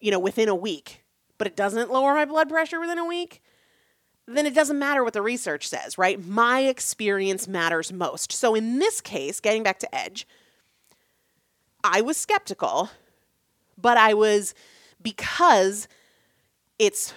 you 0.00 0.10
know, 0.10 0.18
within 0.18 0.48
a 0.48 0.54
week, 0.54 1.04
but 1.36 1.46
it 1.46 1.54
doesn't 1.54 1.92
lower 1.92 2.14
my 2.14 2.24
blood 2.24 2.48
pressure 2.48 2.80
within 2.80 2.98
a 2.98 3.04
week, 3.04 3.42
then 4.36 4.46
it 4.46 4.54
doesn't 4.54 4.78
matter 4.78 5.02
what 5.02 5.12
the 5.12 5.22
research 5.22 5.68
says, 5.68 5.98
right? 5.98 6.24
My 6.24 6.60
experience 6.60 7.48
matters 7.48 7.92
most. 7.92 8.32
So 8.32 8.54
in 8.54 8.78
this 8.78 9.00
case, 9.00 9.40
getting 9.40 9.62
back 9.62 9.78
to 9.80 9.94
Edge, 9.94 10.26
I 11.82 12.00
was 12.00 12.16
skeptical, 12.16 12.90
but 13.78 13.96
I 13.96 14.14
was 14.14 14.54
because 15.02 15.88
it's 16.78 17.14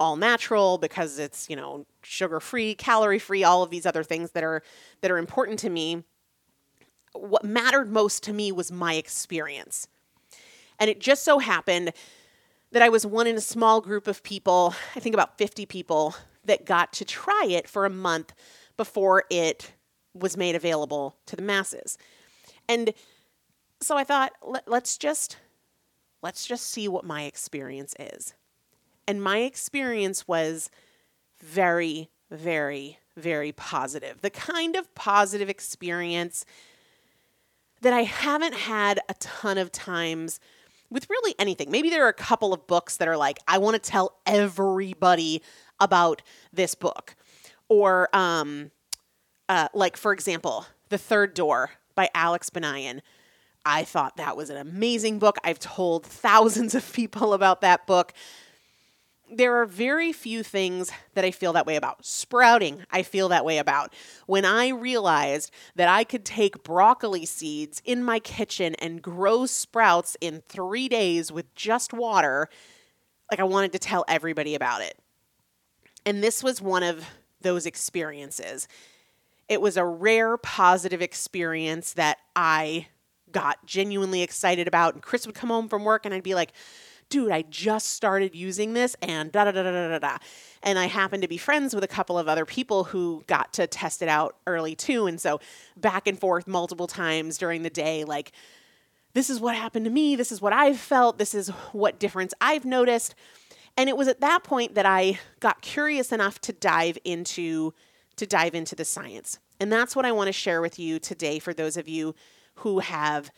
all 0.00 0.16
natural 0.16 0.78
because 0.78 1.18
it's, 1.18 1.48
you 1.48 1.56
know, 1.56 1.86
sugar 2.02 2.40
free, 2.40 2.74
calorie 2.74 3.18
free, 3.18 3.44
all 3.44 3.62
of 3.62 3.70
these 3.70 3.86
other 3.86 4.02
things 4.02 4.32
that 4.32 4.42
are 4.42 4.62
that 5.00 5.10
are 5.10 5.18
important 5.18 5.58
to 5.60 5.70
me. 5.70 6.02
What 7.12 7.44
mattered 7.44 7.92
most 7.92 8.24
to 8.24 8.32
me 8.32 8.50
was 8.50 8.72
my 8.72 8.94
experience. 8.94 9.86
And 10.80 10.90
it 10.90 11.00
just 11.00 11.22
so 11.22 11.38
happened 11.38 11.92
that 12.72 12.82
I 12.82 12.88
was 12.88 13.06
one 13.06 13.28
in 13.28 13.36
a 13.36 13.40
small 13.40 13.80
group 13.80 14.08
of 14.08 14.24
people, 14.24 14.74
I 14.96 15.00
think 15.00 15.14
about 15.14 15.38
50 15.38 15.64
people, 15.66 16.16
that 16.44 16.64
got 16.64 16.92
to 16.94 17.04
try 17.04 17.46
it 17.48 17.68
for 17.68 17.86
a 17.86 17.90
month 17.90 18.32
before 18.76 19.24
it 19.30 19.72
was 20.14 20.36
made 20.36 20.54
available 20.54 21.16
to 21.26 21.36
the 21.36 21.42
masses. 21.42 21.98
And 22.68 22.94
so 23.80 23.96
I 23.96 24.04
thought, 24.04 24.32
let, 24.42 24.68
us 24.68 24.96
just 24.96 25.38
let's 26.22 26.46
just 26.46 26.68
see 26.68 26.88
what 26.88 27.04
my 27.04 27.24
experience 27.24 27.94
is. 27.98 28.34
And 29.06 29.22
my 29.22 29.38
experience 29.38 30.26
was 30.26 30.70
very, 31.38 32.08
very, 32.30 32.98
very 33.16 33.52
positive. 33.52 34.22
The 34.22 34.30
kind 34.30 34.76
of 34.76 34.94
positive 34.94 35.50
experience 35.50 36.46
that 37.82 37.92
I 37.92 38.04
haven't 38.04 38.54
had 38.54 39.00
a 39.08 39.14
ton 39.14 39.58
of 39.58 39.70
times 39.70 40.40
with 40.90 41.10
really 41.10 41.34
anything. 41.38 41.70
Maybe 41.70 41.90
there 41.90 42.06
are 42.06 42.10
a 42.10 42.14
couple 42.14 42.54
of 42.54 42.66
books 42.66 42.96
that 42.96 43.08
are 43.08 43.16
like, 43.16 43.38
I 43.46 43.58
want 43.58 43.74
to 43.74 43.90
tell 43.90 44.16
everybody 44.24 45.42
about 45.80 46.22
this 46.52 46.74
book. 46.74 47.16
Or, 47.68 48.08
um, 48.14 48.70
uh, 49.48 49.68
like, 49.74 49.96
for 49.96 50.12
example, 50.12 50.66
The 50.88 50.98
Third 50.98 51.34
Door 51.34 51.70
by 51.94 52.08
Alex 52.14 52.50
Banayan. 52.50 53.00
I 53.64 53.84
thought 53.84 54.16
that 54.16 54.36
was 54.36 54.50
an 54.50 54.56
amazing 54.56 55.18
book. 55.18 55.38
I've 55.42 55.58
told 55.58 56.04
thousands 56.04 56.74
of 56.74 56.92
people 56.92 57.32
about 57.32 57.62
that 57.62 57.86
book. 57.86 58.12
There 59.32 59.56
are 59.60 59.66
very 59.66 60.12
few 60.12 60.42
things 60.42 60.92
that 61.14 61.24
I 61.24 61.30
feel 61.30 61.54
that 61.54 61.64
way 61.66 61.76
about. 61.76 62.04
Sprouting, 62.04 62.84
I 62.90 63.02
feel 63.02 63.30
that 63.30 63.44
way 63.44 63.56
about. 63.56 63.94
When 64.26 64.44
I 64.44 64.68
realized 64.68 65.50
that 65.76 65.88
I 65.88 66.04
could 66.04 66.26
take 66.26 66.62
broccoli 66.62 67.24
seeds 67.24 67.80
in 67.86 68.04
my 68.04 68.18
kitchen 68.18 68.74
and 68.76 69.00
grow 69.00 69.46
sprouts 69.46 70.14
in 70.20 70.42
three 70.46 70.88
days 70.90 71.32
with 71.32 71.52
just 71.54 71.94
water, 71.94 72.50
like 73.30 73.40
I 73.40 73.44
wanted 73.44 73.72
to 73.72 73.78
tell 73.78 74.04
everybody 74.06 74.54
about 74.54 74.82
it. 74.82 74.98
And 76.06 76.22
this 76.22 76.42
was 76.42 76.60
one 76.60 76.82
of 76.82 77.04
those 77.40 77.66
experiences. 77.66 78.68
It 79.48 79.60
was 79.60 79.76
a 79.76 79.84
rare 79.84 80.36
positive 80.36 81.02
experience 81.02 81.92
that 81.94 82.18
I 82.34 82.88
got 83.30 83.64
genuinely 83.66 84.22
excited 84.22 84.66
about. 84.68 84.94
And 84.94 85.02
Chris 85.02 85.26
would 85.26 85.34
come 85.34 85.50
home 85.50 85.68
from 85.68 85.84
work 85.84 86.06
and 86.06 86.14
I'd 86.14 86.22
be 86.22 86.34
like, 86.34 86.52
dude, 87.10 87.30
I 87.30 87.42
just 87.42 87.90
started 87.90 88.34
using 88.34 88.72
this 88.72 88.96
and 89.02 89.30
da 89.30 89.44
da 89.44 89.52
da 89.52 89.62
da 89.62 89.70
da 89.70 89.88
da. 89.88 89.98
da. 89.98 90.18
And 90.62 90.78
I 90.78 90.86
happened 90.86 91.22
to 91.22 91.28
be 91.28 91.36
friends 91.36 91.74
with 91.74 91.84
a 91.84 91.88
couple 91.88 92.18
of 92.18 92.28
other 92.28 92.46
people 92.46 92.84
who 92.84 93.22
got 93.26 93.52
to 93.54 93.66
test 93.66 94.00
it 94.00 94.08
out 94.08 94.36
early 94.46 94.74
too. 94.74 95.06
And 95.06 95.20
so 95.20 95.40
back 95.76 96.06
and 96.06 96.18
forth 96.18 96.46
multiple 96.46 96.86
times 96.86 97.36
during 97.36 97.62
the 97.62 97.70
day, 97.70 98.04
like, 98.04 98.32
this 99.12 99.30
is 99.30 99.38
what 99.38 99.54
happened 99.54 99.84
to 99.84 99.90
me. 99.90 100.16
This 100.16 100.32
is 100.32 100.40
what 100.40 100.52
I've 100.52 100.78
felt. 100.78 101.18
This 101.18 101.34
is 101.34 101.48
what 101.72 102.00
difference 102.00 102.34
I've 102.40 102.64
noticed. 102.64 103.14
And 103.76 103.88
it 103.88 103.96
was 103.96 104.08
at 104.08 104.20
that 104.20 104.44
point 104.44 104.74
that 104.74 104.86
I 104.86 105.18
got 105.40 105.60
curious 105.60 106.12
enough 106.12 106.40
to 106.42 106.52
dive 106.52 106.98
into 107.04 107.74
to 108.16 108.26
dive 108.26 108.54
into 108.54 108.76
the 108.76 108.84
science. 108.84 109.38
And 109.58 109.72
that's 109.72 109.96
what 109.96 110.04
I 110.04 110.12
want 110.12 110.28
to 110.28 110.32
share 110.32 110.60
with 110.60 110.78
you 110.78 110.98
today 110.98 111.38
for 111.38 111.52
those 111.52 111.76
of 111.76 111.88
you 111.88 112.14
who 112.56 112.78
have 112.80 113.30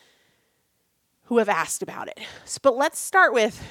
who 1.24 1.38
have 1.38 1.48
asked 1.48 1.82
about 1.82 2.08
it. 2.08 2.20
But 2.62 2.76
let's 2.76 2.98
start 2.98 3.32
with 3.32 3.62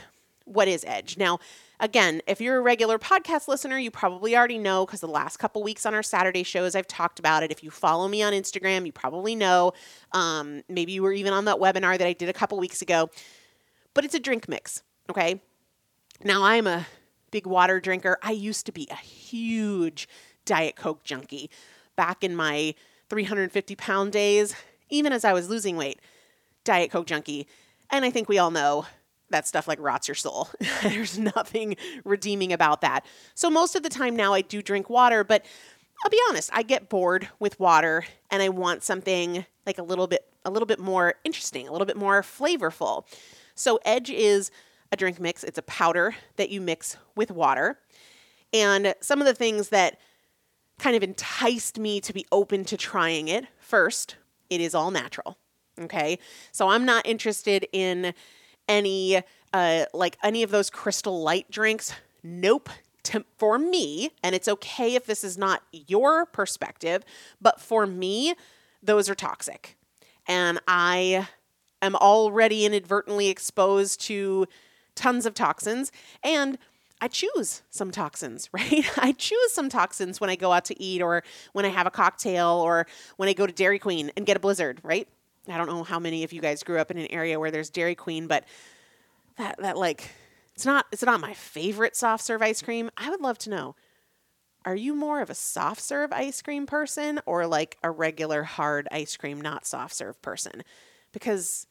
what 0.45 0.67
is 0.67 0.83
edge. 0.85 1.17
Now, 1.17 1.39
again, 1.79 2.21
if 2.27 2.39
you're 2.41 2.57
a 2.57 2.61
regular 2.61 2.99
podcast 2.99 3.47
listener, 3.47 3.77
you 3.77 3.91
probably 3.91 4.35
already 4.35 4.57
know 4.57 4.85
because 4.85 5.01
the 5.01 5.07
last 5.07 5.37
couple 5.37 5.63
weeks 5.63 5.85
on 5.85 5.93
our 5.93 6.03
Saturday 6.03 6.43
shows, 6.43 6.75
I've 6.75 6.87
talked 6.87 7.17
about 7.17 7.43
it. 7.43 7.51
If 7.51 7.63
you 7.63 7.71
follow 7.71 8.07
me 8.07 8.21
on 8.21 8.33
Instagram, 8.33 8.85
you 8.85 8.91
probably 8.91 9.35
know. 9.35 9.73
Um, 10.11 10.63
maybe 10.69 10.91
you 10.91 11.01
were 11.01 11.13
even 11.13 11.33
on 11.33 11.45
that 11.45 11.57
webinar 11.57 11.97
that 11.97 12.07
I 12.07 12.13
did 12.13 12.29
a 12.29 12.33
couple 12.33 12.59
weeks 12.59 12.81
ago. 12.81 13.09
But 13.93 14.05
it's 14.05 14.15
a 14.15 14.19
drink 14.19 14.47
mix, 14.47 14.83
okay? 15.09 15.41
Now, 16.25 16.43
I'm 16.43 16.67
a 16.67 16.87
big 17.31 17.45
water 17.45 17.79
drinker. 17.79 18.17
I 18.21 18.31
used 18.31 18.65
to 18.65 18.71
be 18.71 18.87
a 18.91 18.95
huge 18.95 20.09
Diet 20.43 20.75
Coke 20.75 21.03
junkie 21.03 21.49
back 21.95 22.23
in 22.23 22.35
my 22.35 22.75
350 23.09 23.75
pound 23.75 24.11
days 24.11 24.55
even 24.89 25.13
as 25.13 25.25
I 25.25 25.33
was 25.33 25.49
losing 25.49 25.77
weight, 25.77 25.99
Diet 26.63 26.91
Coke 26.91 27.07
junkie. 27.07 27.47
And 27.89 28.05
I 28.05 28.09
think 28.09 28.29
we 28.29 28.37
all 28.37 28.51
know 28.51 28.85
that 29.29 29.47
stuff 29.47 29.67
like 29.67 29.79
rots 29.79 30.07
your 30.07 30.15
soul. 30.15 30.49
There's 30.83 31.17
nothing 31.17 31.75
redeeming 32.03 32.53
about 32.53 32.81
that. 32.81 33.05
So 33.33 33.49
most 33.49 33.75
of 33.75 33.83
the 33.83 33.89
time 33.89 34.15
now 34.15 34.33
I 34.33 34.41
do 34.41 34.61
drink 34.61 34.89
water, 34.89 35.23
but 35.23 35.45
I'll 36.03 36.11
be 36.11 36.19
honest, 36.29 36.49
I 36.53 36.63
get 36.63 36.89
bored 36.89 37.29
with 37.39 37.59
water 37.59 38.05
and 38.29 38.41
I 38.41 38.49
want 38.49 38.83
something 38.83 39.45
like 39.65 39.77
a 39.77 39.83
little 39.83 40.07
bit 40.07 40.25
a 40.47 40.51
little 40.51 40.67
bit 40.67 40.79
more 40.79 41.15
interesting, 41.23 41.67
a 41.67 41.71
little 41.71 41.87
bit 41.87 41.97
more 41.97 42.21
flavorful. 42.21 43.05
So 43.55 43.79
Edge 43.83 44.11
is 44.11 44.51
a 44.95 44.97
drink 44.97 45.19
mix. 45.19 45.43
It's 45.43 45.57
a 45.57 45.63
powder 45.63 46.15
that 46.37 46.49
you 46.49 46.61
mix 46.61 46.97
with 47.15 47.29
water. 47.29 47.77
And 48.53 48.95
some 49.01 49.19
of 49.19 49.27
the 49.27 49.35
things 49.35 49.69
that 49.69 49.99
kind 50.79 50.95
of 50.95 51.03
enticed 51.03 51.77
me 51.77 51.99
to 52.01 52.13
be 52.13 52.25
open 52.31 52.65
to 52.65 52.77
trying 52.77 53.27
it 53.27 53.45
first 53.59 54.15
it 54.49 54.61
is 54.61 54.75
all 54.75 54.91
natural. 54.91 55.37
Okay. 55.79 56.19
So 56.51 56.69
I'm 56.69 56.85
not 56.85 57.05
interested 57.05 57.67
in 57.73 58.13
any, 58.67 59.21
uh, 59.53 59.85
like 59.93 60.17
any 60.23 60.43
of 60.43 60.51
those 60.51 60.69
crystal 60.69 61.21
light 61.21 61.49
drinks. 61.51 61.93
Nope. 62.23 62.69
To, 63.05 63.23
for 63.37 63.59
me, 63.59 64.11
and 64.23 64.33
it's 64.33 64.47
okay 64.47 64.95
if 64.95 65.05
this 65.05 65.23
is 65.23 65.37
not 65.37 65.61
your 65.71 66.25
perspective, 66.25 67.03
but 67.39 67.61
for 67.61 67.85
me, 67.85 68.33
those 68.81 69.09
are 69.09 69.15
toxic. 69.15 69.77
And 70.27 70.59
I 70.67 71.27
am 71.83 71.95
already 71.95 72.65
inadvertently 72.65 73.27
exposed 73.27 74.01
to 74.01 74.47
tons 74.95 75.25
of 75.25 75.33
toxins. 75.33 75.91
And 76.23 76.57
I 77.01 77.07
choose 77.07 77.61
some 77.69 77.91
toxins, 77.91 78.49
right? 78.53 78.85
I 78.97 79.11
choose 79.11 79.51
some 79.51 79.69
toxins 79.69 80.19
when 80.19 80.29
I 80.29 80.35
go 80.35 80.51
out 80.51 80.65
to 80.65 80.81
eat 80.81 81.01
or 81.01 81.23
when 81.53 81.65
I 81.65 81.69
have 81.69 81.87
a 81.87 81.91
cocktail 81.91 82.47
or 82.47 82.87
when 83.17 83.29
I 83.29 83.33
go 83.33 83.45
to 83.45 83.53
Dairy 83.53 83.79
Queen 83.79 84.11
and 84.15 84.25
get 84.25 84.37
a 84.37 84.39
blizzard, 84.39 84.79
right? 84.83 85.07
I 85.47 85.57
don't 85.57 85.67
know 85.67 85.83
how 85.83 85.99
many 85.99 86.23
of 86.23 86.33
you 86.33 86.41
guys 86.41 86.63
grew 86.63 86.79
up 86.79 86.89
in 86.89 86.97
an 86.97 87.07
area 87.11 87.39
where 87.39 87.51
there's 87.51 87.69
Dairy 87.69 87.95
Queen, 87.95 88.27
but 88.27 88.45
that 89.37 89.57
that 89.59 89.77
like 89.77 90.09
it's 90.55 90.65
not 90.65 90.85
it's 90.91 91.03
not 91.03 91.19
my 91.19 91.33
favorite 91.33 91.95
soft 91.95 92.23
serve 92.23 92.41
ice 92.41 92.61
cream. 92.61 92.89
I 92.97 93.09
would 93.09 93.21
love 93.21 93.37
to 93.39 93.49
know. 93.49 93.75
Are 94.65 94.75
you 94.75 94.95
more 94.95 95.21
of 95.21 95.29
a 95.29 95.35
soft 95.35 95.81
serve 95.81 96.11
ice 96.11 96.41
cream 96.41 96.65
person 96.65 97.19
or 97.27 97.45
like 97.45 97.77
a 97.83 97.91
regular 97.91 98.43
hard 98.43 98.87
ice 98.91 99.15
cream 99.15 99.39
not 99.39 99.67
soft 99.67 99.93
serve 99.93 100.19
person? 100.23 100.63
Because 101.11 101.67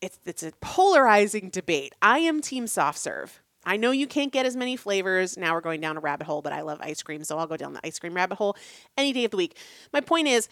it's 0.00 0.18
it's 0.24 0.42
a 0.42 0.52
polarizing 0.60 1.50
debate. 1.50 1.94
I 2.00 2.18
am 2.20 2.40
team 2.40 2.66
soft 2.66 2.98
serve. 2.98 3.42
I 3.64 3.76
know 3.76 3.90
you 3.90 4.06
can't 4.06 4.32
get 4.32 4.46
as 4.46 4.56
many 4.56 4.76
flavors. 4.76 5.36
Now 5.36 5.54
we're 5.54 5.60
going 5.60 5.80
down 5.80 5.96
a 5.96 6.00
rabbit 6.00 6.26
hole, 6.26 6.40
but 6.40 6.52
I 6.52 6.62
love 6.62 6.78
ice 6.80 7.02
cream, 7.02 7.24
so 7.24 7.38
I'll 7.38 7.46
go 7.46 7.56
down 7.56 7.74
the 7.74 7.84
ice 7.84 7.98
cream 7.98 8.14
rabbit 8.14 8.38
hole 8.38 8.56
any 8.96 9.12
day 9.12 9.24
of 9.24 9.30
the 9.30 9.36
week. 9.36 9.56
My 9.92 10.00
point 10.00 10.28
is 10.28 10.48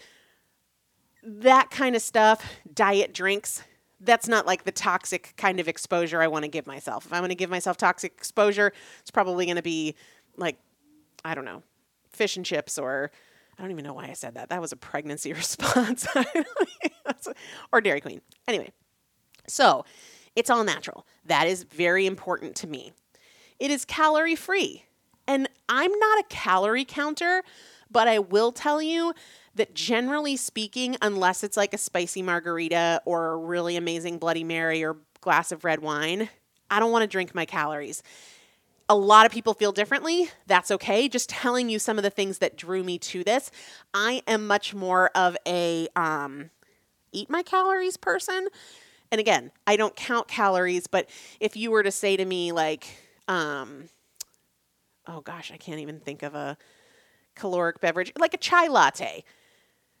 that 1.23 1.71
kind 1.71 1.95
of 1.95 2.01
stuff, 2.01 2.45
diet 2.73 3.13
drinks, 3.13 3.63
that's 3.99 4.27
not 4.27 4.45
like 4.45 4.63
the 4.63 4.71
toxic 4.71 5.33
kind 5.37 5.59
of 5.59 5.67
exposure 5.67 6.21
I 6.21 6.27
want 6.27 6.43
to 6.43 6.49
give 6.49 6.67
myself. 6.67 7.05
If 7.05 7.13
I'm 7.13 7.21
going 7.21 7.29
to 7.29 7.35
give 7.35 7.49
myself 7.49 7.77
toxic 7.77 8.13
exposure, 8.13 8.71
it's 9.01 9.11
probably 9.11 9.45
going 9.45 9.55
to 9.55 9.63
be 9.63 9.95
like, 10.35 10.57
I 11.25 11.33
don't 11.33 11.45
know, 11.45 11.63
fish 12.11 12.37
and 12.37 12.45
chips 12.45 12.77
or 12.77 13.11
I 13.57 13.61
don't 13.63 13.71
even 13.71 13.83
know 13.83 13.93
why 13.93 14.07
I 14.07 14.13
said 14.13 14.35
that. 14.35 14.49
That 14.49 14.61
was 14.61 14.71
a 14.71 14.75
pregnancy 14.75 15.33
response. 15.33 16.07
or 17.71 17.81
Dairy 17.81 18.01
Queen. 18.01 18.21
Anyway, 18.47 18.71
so 19.47 19.85
it's 20.35 20.49
all 20.49 20.63
natural. 20.63 21.05
That 21.25 21.47
is 21.47 21.63
very 21.63 22.05
important 22.05 22.55
to 22.57 22.67
me. 22.67 22.93
It 23.59 23.71
is 23.71 23.85
calorie 23.85 24.35
free. 24.35 24.83
And 25.27 25.49
I'm 25.67 25.91
not 25.91 26.19
a 26.19 26.25
calorie 26.29 26.85
counter, 26.85 27.43
but 27.91 28.07
I 28.07 28.19
will 28.19 28.51
tell 28.51 28.81
you 28.81 29.13
that 29.55 29.73
generally 29.73 30.37
speaking, 30.37 30.95
unless 31.01 31.43
it's 31.43 31.57
like 31.57 31.73
a 31.73 31.77
spicy 31.77 32.21
margarita 32.21 33.01
or 33.05 33.33
a 33.33 33.37
really 33.37 33.75
amazing 33.75 34.19
Bloody 34.19 34.43
Mary 34.43 34.83
or 34.83 34.97
glass 35.21 35.51
of 35.51 35.65
red 35.65 35.81
wine, 35.81 36.29
I 36.69 36.79
don't 36.79 36.91
want 36.91 37.03
to 37.03 37.07
drink 37.07 37.33
my 37.33 37.45
calories. 37.45 38.03
A 38.89 38.95
lot 38.95 39.25
of 39.25 39.31
people 39.31 39.53
feel 39.53 39.73
differently. 39.73 40.29
That's 40.45 40.71
okay. 40.71 41.09
Just 41.09 41.29
telling 41.29 41.69
you 41.69 41.79
some 41.79 41.97
of 41.97 42.03
the 42.03 42.09
things 42.09 42.37
that 42.37 42.55
drew 42.55 42.83
me 42.83 42.97
to 42.99 43.23
this. 43.23 43.51
I 43.93 44.21
am 44.27 44.47
much 44.47 44.73
more 44.73 45.09
of 45.13 45.35
a 45.45 45.89
um, 45.95 46.51
eat 47.11 47.29
my 47.29 47.43
calories 47.43 47.97
person. 47.97 48.47
And 49.11 49.19
again, 49.19 49.51
I 49.65 49.77
don't 49.77 49.95
count 49.95 50.27
calories, 50.27 50.87
but 50.87 51.09
if 51.39 51.55
you 51.55 51.71
were 51.71 51.83
to 51.83 51.91
say 51.91 52.17
to 52.17 52.25
me, 52.25 52.51
like, 52.51 52.87
um, 53.27 53.85
oh 55.07 55.21
gosh, 55.21 55.51
I 55.51 55.57
can't 55.57 55.79
even 55.79 55.99
think 55.99 56.23
of 56.23 56.35
a 56.35 56.57
caloric 57.35 57.79
beverage, 57.79 58.11
like 58.17 58.33
a 58.33 58.37
chai 58.37 58.67
latte. 58.67 59.23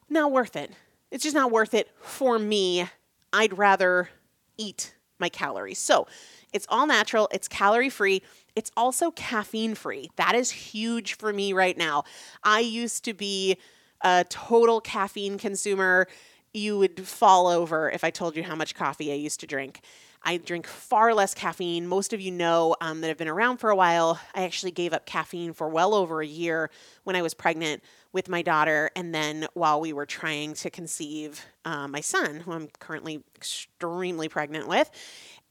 Not 0.09 0.31
worth 0.31 0.55
it. 0.55 0.71
It's 1.11 1.23
just 1.23 1.35
not 1.35 1.51
worth 1.51 1.73
it 1.73 1.89
for 2.01 2.37
me. 2.37 2.87
I'd 3.31 3.57
rather 3.57 4.09
eat 4.57 4.95
my 5.19 5.29
calories. 5.29 5.79
So 5.79 6.07
it's 6.53 6.65
all 6.69 6.87
natural, 6.87 7.27
it's 7.31 7.47
calorie 7.47 7.89
free, 7.89 8.21
it's 8.55 8.71
also 8.77 9.11
caffeine 9.11 9.75
free. 9.75 10.09
That 10.15 10.35
is 10.35 10.51
huge 10.51 11.15
for 11.15 11.33
me 11.33 11.53
right 11.53 11.77
now. 11.77 12.03
I 12.43 12.59
used 12.59 13.03
to 13.05 13.13
be 13.13 13.57
a 14.01 14.25
total 14.29 14.79
caffeine 14.81 15.37
consumer. 15.37 16.07
You 16.53 16.77
would 16.79 17.07
fall 17.07 17.47
over 17.47 17.89
if 17.91 18.03
I 18.03 18.09
told 18.09 18.35
you 18.35 18.43
how 18.43 18.55
much 18.55 18.73
coffee 18.73 19.11
I 19.11 19.15
used 19.15 19.39
to 19.41 19.47
drink. 19.47 19.81
I 20.23 20.37
drink 20.37 20.65
far 20.65 21.13
less 21.13 21.33
caffeine. 21.33 21.87
Most 21.87 22.11
of 22.11 22.19
you 22.19 22.31
know 22.31 22.75
um, 22.81 23.01
that 23.01 23.07
have 23.07 23.17
been 23.17 23.27
around 23.27 23.57
for 23.57 23.69
a 23.69 23.75
while. 23.75 24.19
I 24.33 24.43
actually 24.43 24.71
gave 24.71 24.91
up 24.91 25.05
caffeine 25.05 25.53
for 25.53 25.69
well 25.69 25.93
over 25.93 26.21
a 26.21 26.27
year 26.27 26.69
when 27.03 27.15
I 27.15 27.21
was 27.21 27.33
pregnant 27.33 27.83
with 28.11 28.27
my 28.27 28.41
daughter, 28.41 28.89
and 28.95 29.13
then 29.13 29.47
while 29.53 29.79
we 29.79 29.93
were 29.93 30.05
trying 30.05 30.53
to 30.55 30.69
conceive 30.69 31.45
uh, 31.65 31.87
my 31.87 32.01
son, 32.01 32.41
who 32.41 32.51
I'm 32.51 32.67
currently 32.79 33.23
extremely 33.35 34.27
pregnant 34.27 34.67
with. 34.67 34.89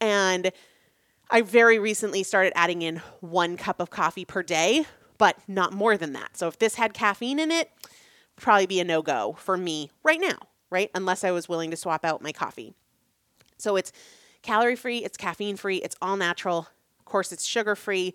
And 0.01 0.51
I 1.29 1.41
very 1.41 1.79
recently 1.79 2.23
started 2.23 2.53
adding 2.55 2.81
in 2.81 2.97
one 3.21 3.57
cup 3.57 3.79
of 3.79 3.89
coffee 3.89 4.25
per 4.25 4.43
day, 4.43 4.85
but 5.17 5.37
not 5.47 5.73
more 5.73 5.97
than 5.97 6.13
that. 6.13 6.37
So 6.37 6.47
if 6.47 6.59
this 6.59 6.75
had 6.75 6.93
caffeine 6.93 7.39
in 7.39 7.51
it, 7.51 7.71
probably 8.35 8.65
be 8.65 8.79
a 8.79 8.83
no 8.83 9.01
go 9.01 9.35
for 9.39 9.57
me 9.57 9.89
right 10.03 10.19
now, 10.19 10.37
right? 10.69 10.89
Unless 10.93 11.23
I 11.23 11.31
was 11.31 11.49
willing 11.49 11.71
to 11.71 11.77
swap 11.77 12.05
out 12.05 12.21
my 12.21 12.31
coffee. 12.31 12.73
So 13.57 13.75
it's 13.75 13.91
calorie 14.41 14.75
free, 14.75 14.99
it's 15.03 15.17
caffeine 15.17 15.57
free, 15.57 15.77
it's 15.77 15.95
all 16.01 16.17
natural. 16.17 16.67
Of 16.99 17.05
course, 17.05 17.31
it's 17.31 17.45
sugar 17.45 17.75
free, 17.75 18.13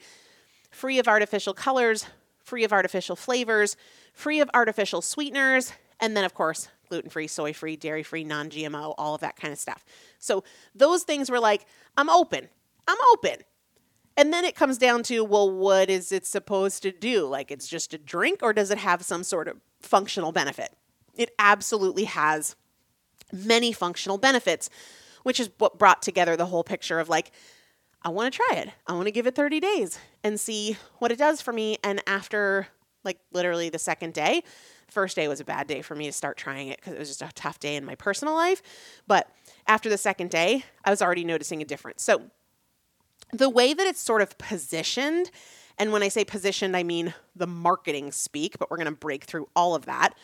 free 0.71 0.99
of 0.99 1.09
artificial 1.09 1.55
colors, 1.55 2.07
free 2.45 2.65
of 2.65 2.73
artificial 2.73 3.17
flavors, 3.17 3.77
free 4.12 4.41
of 4.41 4.51
artificial 4.55 5.03
sweeteners, 5.03 5.73
and 6.01 6.17
then, 6.17 6.25
of 6.25 6.35
course, 6.35 6.69
gluten 6.88 7.11
free, 7.11 7.27
soy 7.27 7.53
free, 7.53 7.77
dairy 7.77 8.03
free, 8.03 8.25
non 8.25 8.51
GMO, 8.51 8.95
all 8.99 9.15
of 9.15 9.21
that 9.21 9.37
kind 9.37 9.53
of 9.53 9.59
stuff. 9.59 9.85
So 10.19 10.45
those 10.75 11.05
things 11.05 11.31
were 11.31 11.41
like, 11.41 11.65
I'm 11.97 12.11
open. 12.11 12.49
I'm 12.87 12.99
open. 13.12 13.37
And 14.17 14.33
then 14.33 14.45
it 14.45 14.55
comes 14.55 14.77
down 14.77 15.03
to, 15.05 15.25
well, 15.25 15.51
what 15.51 15.88
is 15.88 16.12
it 16.12 16.27
supposed 16.27 16.83
to 16.83 16.93
do? 16.93 17.27
Like 17.27 17.51
it's 17.51 17.67
just 17.67 17.95
a 17.95 17.99
drink 17.99 18.41
or 18.43 18.53
does 18.53 18.71
it 18.71 18.79
have 18.79 19.03
some 19.03 19.25
sort 19.25 19.49
of 19.49 19.57
functional 19.81 20.33
benefit? 20.33 20.77
It 21.14 21.35
absolutely 21.38 22.05
has 22.05 22.57
many 23.33 23.72
functional 23.72 24.18
benefits, 24.18 24.70
which 25.22 25.40
is 25.40 25.51
what 25.59 25.79
brought 25.79 26.03
together 26.03 26.37
the 26.37 26.46
whole 26.46 26.64
picture 26.64 26.98
of 26.98 27.09
like, 27.09 27.33
I 28.03 28.09
want 28.09 28.33
to 28.33 28.37
try 28.37 28.59
it. 28.59 28.70
I 28.87 28.94
want 28.94 29.07
to 29.07 29.12
give 29.12 29.27
it 29.27 29.35
30 29.35 29.61
days 29.61 29.98
and 30.25 30.38
see 30.38 30.77
what 30.98 31.12
it 31.12 31.18
does 31.18 31.40
for 31.40 31.53
me. 31.53 31.79
And 31.85 32.03
after 32.07 32.68
like 33.05 33.18
literally 33.33 33.68
the 33.68 33.79
second 33.79 34.14
day, 34.14 34.42
first 34.88 35.16
day 35.16 35.29
was 35.29 35.40
a 35.40 35.44
bad 35.44 35.66
day 35.66 35.83
for 35.83 35.94
me 35.94 36.07
to 36.07 36.12
start 36.12 36.37
trying 36.37 36.68
it 36.68 36.79
because 36.79 36.94
it 36.94 36.98
was 36.98 37.09
just 37.09 37.22
a 37.22 37.31
tough 37.35 37.59
day 37.59 37.77
in 37.77 37.85
my 37.85 37.94
personal 37.94 38.35
life. 38.35 38.62
But 39.07 39.29
after 39.66 39.88
the 39.88 39.98
second 39.98 40.31
day, 40.31 40.64
I 40.85 40.90
was 40.90 41.03
already 41.03 41.25
noticing 41.25 41.62
a 41.62 41.64
difference. 41.64 42.03
So 42.03 42.22
the 43.33 43.48
way 43.48 43.72
that 43.72 43.87
it's 43.87 44.01
sort 44.01 44.22
of 44.22 44.37
positioned, 44.38 45.31
and 45.79 45.92
when 45.92 46.03
I 46.03 46.09
say 46.09 46.25
positioned, 46.25 46.77
I 46.77 46.83
mean 46.83 47.14
the 47.35 47.46
marketing 47.46 48.12
speak, 48.12 48.59
but 48.59 48.70
we're 48.70 48.77
going 48.77 48.87
to 48.87 48.92
break 48.92 49.25
through 49.25 49.48
all 49.57 49.75
of 49.75 49.87
that. 49.87 50.14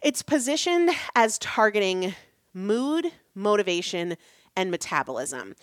It's 0.00 0.22
positioned 0.22 0.90
as 1.14 1.38
targeting 1.38 2.14
mood, 2.54 3.10
motivation, 3.34 4.16
and 4.56 4.70
metabolism. 4.70 5.54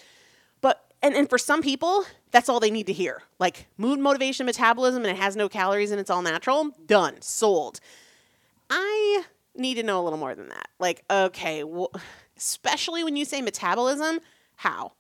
But 0.62 0.84
and, 1.02 1.16
and 1.16 1.30
for 1.30 1.38
some 1.38 1.62
people, 1.62 2.06
that's 2.32 2.50
all 2.50 2.60
they 2.60 2.72
need 2.72 2.88
to 2.88 2.94
hear. 2.94 3.24
Like 3.40 3.68
mood, 3.78 4.00
motivation, 4.00 4.46
metabolism, 4.46 5.04
and 5.04 5.12
it 5.16 5.22
has 5.22 5.36
no 5.36 5.48
calories 5.48 5.92
and 5.92 6.00
it's 6.00 6.10
all 6.10 6.22
natural. 6.22 6.72
Done. 6.86 7.22
Sold. 7.22 7.80
I 8.70 9.24
need 9.56 9.76
to 9.76 9.84
know 9.84 10.02
a 10.02 10.04
little 10.04 10.20
more 10.20 10.36
than 10.36 10.50
that. 10.50 10.68
Like, 10.80 11.04
okay, 11.10 11.64
well, 11.64 11.92
especially 12.38 13.04
when 13.04 13.16
you 13.16 13.26
say 13.26 13.42
metabolism, 13.42 14.20
how? 14.56 14.94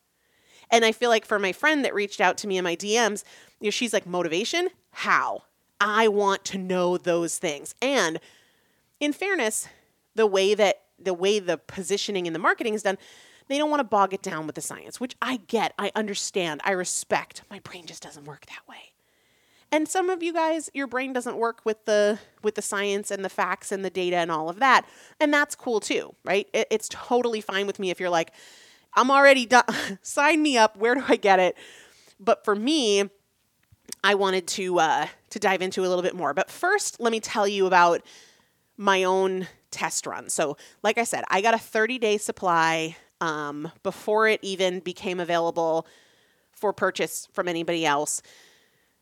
And 0.69 0.85
I 0.85 0.91
feel 0.91 1.09
like 1.09 1.25
for 1.25 1.39
my 1.39 1.51
friend 1.51 1.83
that 1.85 1.93
reached 1.93 2.21
out 2.21 2.37
to 2.39 2.47
me 2.47 2.57
in 2.57 2.63
my 2.63 2.75
DMs, 2.75 3.23
you 3.59 3.67
know, 3.67 3.71
she's 3.71 3.93
like, 3.93 4.05
motivation? 4.05 4.69
How? 4.91 5.43
I 5.79 6.07
want 6.07 6.45
to 6.45 6.57
know 6.57 6.97
those 6.97 7.37
things. 7.37 7.75
And 7.81 8.19
in 9.05 9.13
fairness, 9.13 9.69
the 10.15 10.27
way 10.27 10.53
that 10.53 10.81
the 10.99 11.13
way 11.13 11.39
the 11.39 11.57
positioning 11.57 12.25
and 12.25 12.35
the 12.35 12.39
marketing 12.39 12.73
is 12.73 12.83
done, 12.83 12.97
they 13.47 13.57
don't 13.57 13.69
want 13.69 13.81
to 13.81 13.85
bog 13.85 14.13
it 14.13 14.21
down 14.21 14.45
with 14.45 14.55
the 14.55 14.61
science, 14.61 14.99
which 14.99 15.15
I 15.21 15.37
get, 15.47 15.73
I 15.77 15.91
understand, 15.93 16.61
I 16.63 16.71
respect. 16.71 17.43
My 17.49 17.59
brain 17.59 17.85
just 17.85 18.01
doesn't 18.01 18.25
work 18.25 18.45
that 18.47 18.67
way. 18.67 18.93
And 19.71 19.87
some 19.87 20.09
of 20.09 20.23
you 20.23 20.31
guys, 20.31 20.69
your 20.73 20.87
brain 20.87 21.11
doesn't 21.11 21.37
work 21.37 21.61
with 21.65 21.85
the 21.85 22.19
with 22.43 22.55
the 22.55 22.61
science 22.61 23.11
and 23.11 23.25
the 23.25 23.29
facts 23.29 23.71
and 23.71 23.83
the 23.83 23.89
data 23.89 24.17
and 24.17 24.31
all 24.31 24.49
of 24.49 24.59
that, 24.59 24.85
and 25.19 25.33
that's 25.33 25.55
cool 25.55 25.79
too, 25.79 26.15
right? 26.23 26.47
It, 26.53 26.67
it's 26.71 26.87
totally 26.89 27.41
fine 27.41 27.67
with 27.67 27.79
me 27.79 27.89
if 27.89 27.99
you're 27.99 28.09
like, 28.09 28.31
I'm 28.93 29.11
already 29.11 29.45
done. 29.45 29.65
Sign 30.01 30.41
me 30.41 30.57
up. 30.57 30.77
Where 30.77 30.95
do 30.95 31.03
I 31.07 31.15
get 31.15 31.39
it? 31.39 31.57
But 32.19 32.45
for 32.45 32.55
me, 32.55 33.09
I 34.03 34.15
wanted 34.15 34.47
to 34.47 34.79
uh, 34.79 35.07
to 35.31 35.39
dive 35.39 35.61
into 35.61 35.81
a 35.81 35.87
little 35.87 36.03
bit 36.03 36.15
more. 36.15 36.33
But 36.33 36.49
first, 36.49 36.99
let 36.99 37.11
me 37.11 37.19
tell 37.19 37.47
you 37.47 37.65
about 37.65 38.01
my 38.77 39.03
own 39.03 39.47
test 39.71 40.05
run. 40.05 40.29
So, 40.29 40.57
like 40.83 40.97
I 40.97 41.03
said, 41.03 41.23
I 41.29 41.41
got 41.41 41.53
a 41.53 41.59
30 41.59 41.99
day 41.99 42.17
supply 42.17 42.95
um, 43.21 43.71
before 43.83 44.27
it 44.27 44.39
even 44.43 44.79
became 44.79 45.19
available 45.19 45.87
for 46.51 46.73
purchase 46.73 47.27
from 47.33 47.47
anybody 47.47 47.85
else 47.85 48.21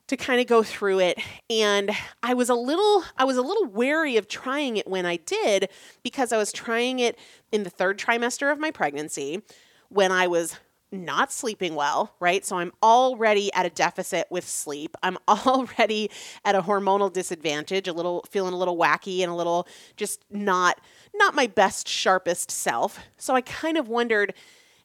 to 0.08 0.18
kind 0.18 0.42
of 0.42 0.48
go 0.48 0.64
through 0.64 1.00
it 1.00 1.18
and 1.50 1.90
I 2.22 2.34
was 2.34 2.50
a 2.50 2.56
little 2.56 3.04
I 3.18 3.24
was 3.24 3.38
a 3.38 3.42
little 3.42 3.66
wary 3.66 4.18
of 4.18 4.28
trying 4.28 4.78
it 4.78 4.88
when 4.88 5.06
I 5.06 5.16
did 5.18 5.70
because 6.04 6.34
I 6.34 6.38
was 6.38 6.52
trying 6.52 7.00
it 7.00 7.18
in 7.52 7.64
the 7.64 7.70
third 7.70 7.98
trimester 7.98 8.52
of 8.52 8.60
my 8.60 8.70
pregnancy 8.70 9.42
when 9.90 10.12
I 10.12 10.28
was 10.28 10.58
not 10.94 11.32
sleeping 11.32 11.76
well, 11.76 12.14
right? 12.20 12.46
So 12.46 12.58
I'm 12.58 12.72
already 12.82 13.52
at 13.54 13.66
a 13.66 13.70
deficit 13.70 14.28
with 14.30 14.48
sleep. 14.48 14.96
I'm 15.04 15.18
already 15.28 16.12
at 16.46 16.56
a 16.56 16.62
hormonal 16.62 17.12
disadvantage, 17.12 17.88
a 17.88 17.94
little 17.94 18.26
feeling 18.30 18.54
a 18.54 18.58
little 18.58 18.78
wacky 18.78 19.22
and 19.22 19.32
a 19.32 19.36
little 19.36 19.68
just 19.98 20.24
not 20.30 20.80
not 21.16 21.36
my 21.36 21.48
best 21.48 21.88
sharpest 21.88 22.52
self. 22.52 23.00
So 23.18 23.36
I 23.36 23.42
kind 23.42 23.78
of 23.78 23.88
wondered 23.88 24.34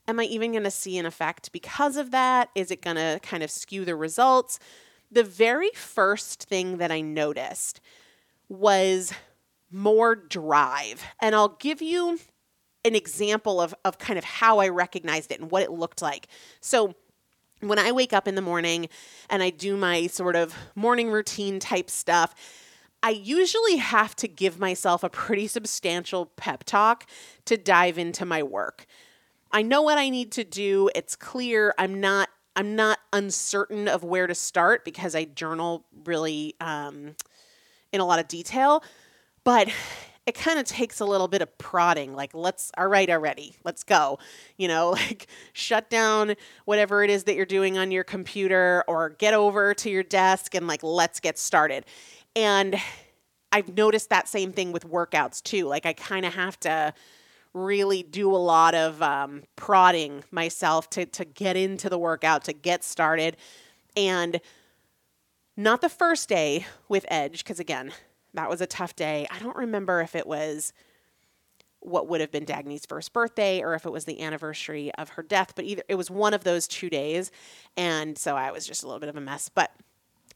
am 0.09 0.19
I 0.19 0.25
even 0.25 0.53
going 0.53 0.65
to 0.65 0.71
see 0.71 0.97
an 0.97 1.05
effect 1.05 1.53
because 1.53 1.99
of 1.99 2.11
that? 2.13 2.49
Is 2.55 2.71
it 2.71 2.81
going 2.81 2.97
to 2.97 3.21
kind 3.23 3.43
of 3.43 3.51
skew 3.51 3.85
the 3.85 3.95
results? 3.95 4.59
The 5.13 5.23
very 5.23 5.71
first 5.75 6.45
thing 6.45 6.79
that 6.79 6.91
I 6.91 7.03
noticed 7.03 7.81
was 8.49 9.13
more 9.71 10.15
drive. 10.15 11.05
And 11.21 11.35
I'll 11.35 11.57
give 11.61 11.83
you 11.83 12.19
an 12.85 12.95
example 12.95 13.61
of, 13.61 13.75
of 13.85 13.99
kind 13.99 14.19
of 14.19 14.25
how 14.25 14.59
I 14.59 14.69
recognized 14.69 15.33
it 15.33 15.41
and 15.41 15.51
what 15.51 15.63
it 15.63 15.71
looked 15.71 16.03
like. 16.03 16.29
So, 16.61 16.95
when 17.61 17.79
I 17.79 17.91
wake 17.91 18.13
up 18.13 18.29
in 18.29 18.37
the 18.37 18.43
morning 18.43 18.89
and 19.29 19.43
I 19.43 19.51
do 19.51 19.77
my 19.77 20.07
sort 20.07 20.37
of 20.37 20.55
morning 20.77 21.11
routine 21.11 21.59
type 21.59 21.91
stuff, 21.91 22.33
I 23.03 23.11
usually 23.11 23.77
have 23.77 24.15
to 24.17 24.29
give 24.29 24.59
myself 24.59 25.03
a 25.03 25.11
pretty 25.11 25.49
substantial 25.49 26.27
pep 26.27 26.63
talk 26.65 27.07
to 27.47 27.57
dive 27.57 27.99
into 27.99 28.25
my 28.25 28.45
work. 28.45 28.87
I 29.51 29.63
know 29.63 29.83
what 29.83 29.99
I 29.99 30.09
need 30.09 30.33
to 30.33 30.45
do. 30.45 30.91
It's 30.95 31.17
clear. 31.17 31.75
I'm 31.79 32.01
not 32.01 32.29
I'm 32.57 32.75
not 32.75 32.99
uncertain 33.13 33.87
of 33.87 34.03
where 34.03 34.27
to 34.27 34.35
start 34.35 34.85
because 34.85 35.15
I 35.15 35.27
journal 35.27 35.85
really 36.05 36.57
um, 36.61 37.15
in 37.93 38.01
a 38.01 38.05
lot 38.05 38.19
of 38.19 38.27
detail. 38.27 38.83
But 39.45 39.69
it 40.29 40.35
kind 40.35 40.59
of 40.59 40.67
takes 40.67 41.01
a 41.01 41.07
little 41.07 41.27
bit 41.27 41.41
of 41.41 41.57
prodding 41.57 42.15
like 42.15 42.35
let's 42.35 42.71
all 42.77 42.87
right 42.87 43.09
already 43.09 43.57
let's 43.65 43.83
go 43.83 44.19
you 44.59 44.69
know 44.69 44.91
like 45.09 45.27
shut 45.55 45.89
down 45.89 46.35
whatever 46.67 47.03
it 47.03 47.09
is 47.11 47.25
that 47.25 47.35
you're 47.35 47.47
doing 47.47 47.79
on 47.79 47.91
your 47.91 48.05
computer 48.05 48.85
or 48.87 49.11
get 49.11 49.33
over 49.33 49.73
to 49.73 49.89
your 49.89 50.03
desk 50.03 50.55
and 50.55 50.67
like 50.67 50.83
let's 50.83 51.19
get 51.19 51.39
started. 51.39 51.85
And 52.37 52.77
i've 53.51 53.75
noticed 53.75 54.11
that 54.11 54.29
same 54.29 54.53
thing 54.53 54.73
with 54.73 54.87
workouts 54.87 55.43
too 55.43 55.65
like 55.65 55.87
i 55.87 55.95
kind 55.95 56.27
of 56.27 56.35
have 56.35 56.61
to 56.61 56.93
really 57.55 58.03
do 58.03 58.31
a 58.35 58.37
lot 58.37 58.75
of 58.75 59.03
um, 59.03 59.43
prodding 59.57 60.23
myself 60.31 60.91
to, 60.91 61.07
to 61.07 61.25
get 61.25 61.57
into 61.57 61.89
the 61.89 61.99
workout 61.99 62.45
to 62.45 62.53
get 62.53 62.85
started. 62.85 63.37
And 63.97 64.41
not 65.57 65.81
the 65.81 65.89
first 65.89 66.29
day 66.29 66.67
with 66.89 67.05
edge 67.09 67.43
because 67.43 67.59
again 67.59 67.93
that 68.35 68.49
was 68.49 68.61
a 68.61 68.67
tough 68.67 68.95
day. 68.97 69.27
I 69.31 69.39
don't 69.39 69.57
remember 69.57 70.01
if 70.01 70.15
it 70.15 70.27
was 70.27 70.73
what 71.81 72.09
would 72.09 72.21
have 72.21 72.31
been 72.31 72.45
Dagny's 72.45 72.85
first 72.87 73.13
birthday 73.13 73.63
or 73.63 73.75
if 73.75 73.87
it 73.87 73.93
was 73.93 74.05
the 74.05 74.21
anniversary 74.21 74.93
of 74.97 75.11
her 75.11 75.23
death, 75.23 75.53
but 75.55 75.65
either 75.65 75.83
it 75.89 75.95
was 75.95 76.11
one 76.11 76.35
of 76.35 76.45
those 76.45 76.67
two 76.67 76.91
days. 76.91 77.31
And 77.77 78.19
so 78.19 78.37
I 78.37 78.51
was 78.51 78.67
just 78.67 78.83
a 78.83 78.87
little 78.87 79.01
bit 79.01 79.09
of 79.09 79.17
a 79.17 79.21
mess. 79.21 79.49
But 79.49 79.73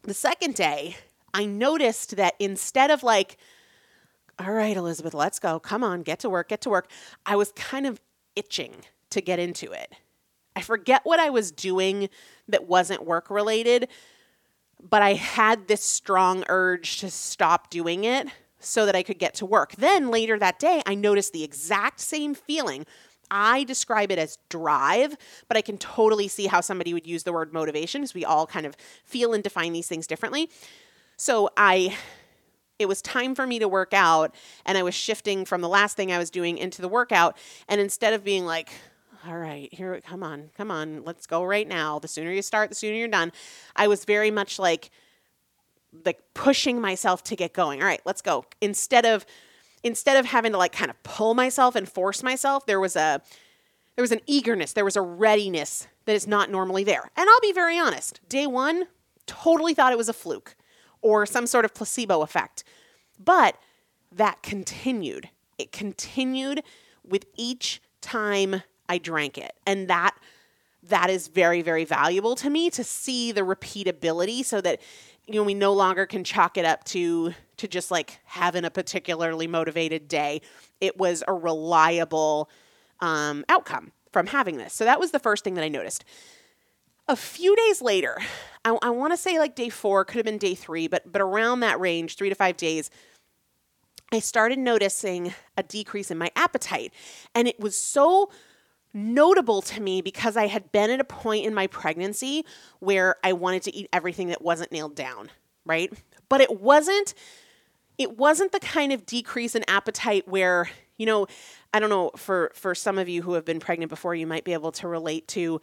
the 0.02 0.14
second 0.14 0.54
day, 0.54 0.96
I 1.34 1.44
noticed 1.44 2.16
that 2.16 2.34
instead 2.38 2.90
of 2.90 3.02
like, 3.02 3.38
all 4.38 4.52
right, 4.52 4.76
Elizabeth, 4.76 5.14
let's 5.14 5.38
go. 5.38 5.58
Come 5.58 5.84
on, 5.84 6.02
get 6.02 6.20
to 6.20 6.30
work, 6.30 6.48
get 6.48 6.60
to 6.62 6.70
work. 6.70 6.88
I 7.26 7.36
was 7.36 7.52
kind 7.52 7.86
of 7.86 8.00
itching 8.36 8.74
to 9.10 9.20
get 9.20 9.38
into 9.38 9.72
it. 9.72 9.92
I 10.54 10.60
forget 10.60 11.02
what 11.04 11.20
I 11.20 11.30
was 11.30 11.50
doing 11.50 12.08
that 12.48 12.66
wasn't 12.66 13.04
work 13.04 13.30
related, 13.30 13.88
but 14.88 15.02
I 15.02 15.14
had 15.14 15.68
this 15.68 15.82
strong 15.82 16.44
urge 16.48 16.98
to 16.98 17.10
stop 17.10 17.70
doing 17.70 18.04
it 18.04 18.28
so 18.58 18.86
that 18.86 18.94
I 18.94 19.02
could 19.02 19.18
get 19.18 19.34
to 19.34 19.46
work. 19.46 19.72
Then 19.76 20.10
later 20.10 20.38
that 20.38 20.58
day, 20.58 20.82
I 20.86 20.94
noticed 20.94 21.32
the 21.32 21.44
exact 21.44 22.00
same 22.00 22.34
feeling. 22.34 22.86
I 23.30 23.64
describe 23.64 24.12
it 24.12 24.18
as 24.18 24.38
drive, 24.50 25.16
but 25.48 25.56
I 25.56 25.62
can 25.62 25.78
totally 25.78 26.28
see 26.28 26.46
how 26.46 26.60
somebody 26.60 26.92
would 26.92 27.06
use 27.06 27.22
the 27.22 27.32
word 27.32 27.52
motivation 27.52 28.02
because 28.02 28.14
we 28.14 28.24
all 28.24 28.46
kind 28.46 28.66
of 28.66 28.76
feel 29.04 29.32
and 29.32 29.42
define 29.42 29.72
these 29.72 29.88
things 29.88 30.06
differently. 30.06 30.50
So 31.16 31.50
I 31.56 31.96
it 32.78 32.88
was 32.88 33.00
time 33.00 33.34
for 33.36 33.46
me 33.46 33.60
to 33.60 33.68
work 33.68 33.94
out 33.94 34.34
and 34.66 34.76
I 34.76 34.82
was 34.82 34.94
shifting 34.94 35.44
from 35.44 35.60
the 35.60 35.68
last 35.68 35.96
thing 35.96 36.10
I 36.10 36.18
was 36.18 36.30
doing 36.30 36.58
into 36.58 36.82
the 36.82 36.88
workout 36.88 37.36
and 37.68 37.80
instead 37.80 38.12
of 38.12 38.24
being 38.24 38.44
like 38.44 38.70
all 39.26 39.36
right, 39.36 39.72
here, 39.72 40.00
come 40.00 40.22
on, 40.22 40.50
come 40.56 40.70
on, 40.70 41.04
let's 41.04 41.26
go 41.26 41.44
right 41.44 41.68
now. 41.68 41.98
The 41.98 42.08
sooner 42.08 42.32
you 42.32 42.42
start, 42.42 42.70
the 42.70 42.74
sooner 42.74 42.96
you're 42.96 43.08
done. 43.08 43.32
I 43.76 43.86
was 43.88 44.04
very 44.04 44.30
much 44.30 44.58
like, 44.58 44.90
like 46.04 46.20
pushing 46.34 46.80
myself 46.80 47.22
to 47.24 47.36
get 47.36 47.52
going. 47.52 47.80
All 47.80 47.86
right, 47.86 48.00
let's 48.04 48.22
go. 48.22 48.44
Instead 48.60 49.04
of, 49.04 49.24
instead 49.82 50.16
of 50.16 50.26
having 50.26 50.52
to 50.52 50.58
like 50.58 50.72
kind 50.72 50.90
of 50.90 51.00
pull 51.02 51.34
myself 51.34 51.76
and 51.76 51.88
force 51.88 52.22
myself, 52.22 52.66
there 52.66 52.80
was 52.80 52.96
a, 52.96 53.20
there 53.96 54.02
was 54.02 54.12
an 54.12 54.20
eagerness, 54.26 54.72
there 54.72 54.84
was 54.84 54.96
a 54.96 55.02
readiness 55.02 55.86
that 56.06 56.14
is 56.14 56.26
not 56.26 56.50
normally 56.50 56.84
there. 56.84 57.10
And 57.16 57.28
I'll 57.28 57.40
be 57.40 57.52
very 57.52 57.78
honest, 57.78 58.20
day 58.28 58.46
one, 58.46 58.86
totally 59.26 59.74
thought 59.74 59.92
it 59.92 59.98
was 59.98 60.08
a 60.08 60.14
fluke 60.14 60.56
or 61.00 61.26
some 61.26 61.46
sort 61.46 61.64
of 61.64 61.74
placebo 61.74 62.22
effect. 62.22 62.64
But 63.22 63.56
that 64.10 64.42
continued. 64.42 65.28
It 65.58 65.72
continued 65.72 66.62
with 67.04 67.26
each 67.36 67.80
time 68.00 68.62
I 68.92 68.98
drank 68.98 69.38
it. 69.38 69.52
And 69.66 69.88
that 69.88 70.14
that 70.84 71.10
is 71.10 71.28
very 71.28 71.62
very 71.62 71.84
valuable 71.84 72.34
to 72.36 72.50
me 72.50 72.68
to 72.70 72.84
see 72.84 73.32
the 73.32 73.42
repeatability 73.42 74.44
so 74.44 74.60
that 74.60 74.80
you 75.26 75.34
know, 75.34 75.44
we 75.44 75.54
no 75.54 75.72
longer 75.72 76.04
can 76.06 76.24
chalk 76.24 76.56
it 76.56 76.64
up 76.64 76.84
to 76.84 77.34
to 77.56 77.68
just 77.68 77.90
like 77.90 78.18
having 78.24 78.64
a 78.64 78.70
particularly 78.70 79.46
motivated 79.46 80.08
day. 80.08 80.40
It 80.80 80.98
was 80.98 81.22
a 81.28 81.32
reliable 81.32 82.50
um, 83.00 83.44
outcome 83.48 83.92
from 84.12 84.26
having 84.26 84.56
this. 84.56 84.74
So 84.74 84.84
that 84.84 84.98
was 84.98 85.12
the 85.12 85.18
first 85.18 85.44
thing 85.44 85.54
that 85.54 85.64
I 85.64 85.68
noticed. 85.68 86.04
A 87.08 87.16
few 87.16 87.54
days 87.56 87.80
later, 87.80 88.18
I, 88.64 88.76
I 88.82 88.90
want 88.90 89.12
to 89.12 89.16
say 89.16 89.38
like 89.38 89.54
day 89.54 89.68
four, 89.68 90.04
could 90.04 90.16
have 90.16 90.24
been 90.26 90.38
day 90.38 90.54
three, 90.54 90.88
but 90.88 91.10
but 91.10 91.22
around 91.22 91.60
that 91.60 91.78
range, 91.78 92.16
three 92.16 92.28
to 92.28 92.34
five 92.34 92.56
days, 92.56 92.90
I 94.12 94.18
started 94.18 94.58
noticing 94.58 95.32
a 95.56 95.62
decrease 95.62 96.10
in 96.10 96.18
my 96.18 96.30
appetite, 96.36 96.92
and 97.34 97.48
it 97.48 97.58
was 97.60 97.78
so 97.78 98.30
notable 98.94 99.62
to 99.62 99.80
me 99.80 100.02
because 100.02 100.36
I 100.36 100.46
had 100.46 100.70
been 100.72 100.90
at 100.90 101.00
a 101.00 101.04
point 101.04 101.46
in 101.46 101.54
my 101.54 101.66
pregnancy 101.66 102.44
where 102.80 103.16
I 103.24 103.32
wanted 103.32 103.62
to 103.64 103.74
eat 103.74 103.88
everything 103.92 104.28
that 104.28 104.42
wasn't 104.42 104.72
nailed 104.72 104.94
down, 104.94 105.30
right? 105.64 105.92
But 106.28 106.40
it 106.40 106.60
wasn't 106.60 107.14
it 107.98 108.16
wasn't 108.16 108.52
the 108.52 108.60
kind 108.60 108.92
of 108.92 109.04
decrease 109.06 109.54
in 109.54 109.64
appetite 109.68 110.26
where, 110.26 110.70
you 110.96 111.06
know, 111.06 111.26
I 111.72 111.80
don't 111.80 111.90
know 111.90 112.10
for 112.16 112.50
for 112.54 112.74
some 112.74 112.98
of 112.98 113.08
you 113.08 113.22
who 113.22 113.34
have 113.34 113.44
been 113.44 113.60
pregnant 113.60 113.90
before 113.90 114.14
you 114.14 114.26
might 114.26 114.44
be 114.44 114.52
able 114.52 114.72
to 114.72 114.88
relate 114.88 115.28
to 115.28 115.60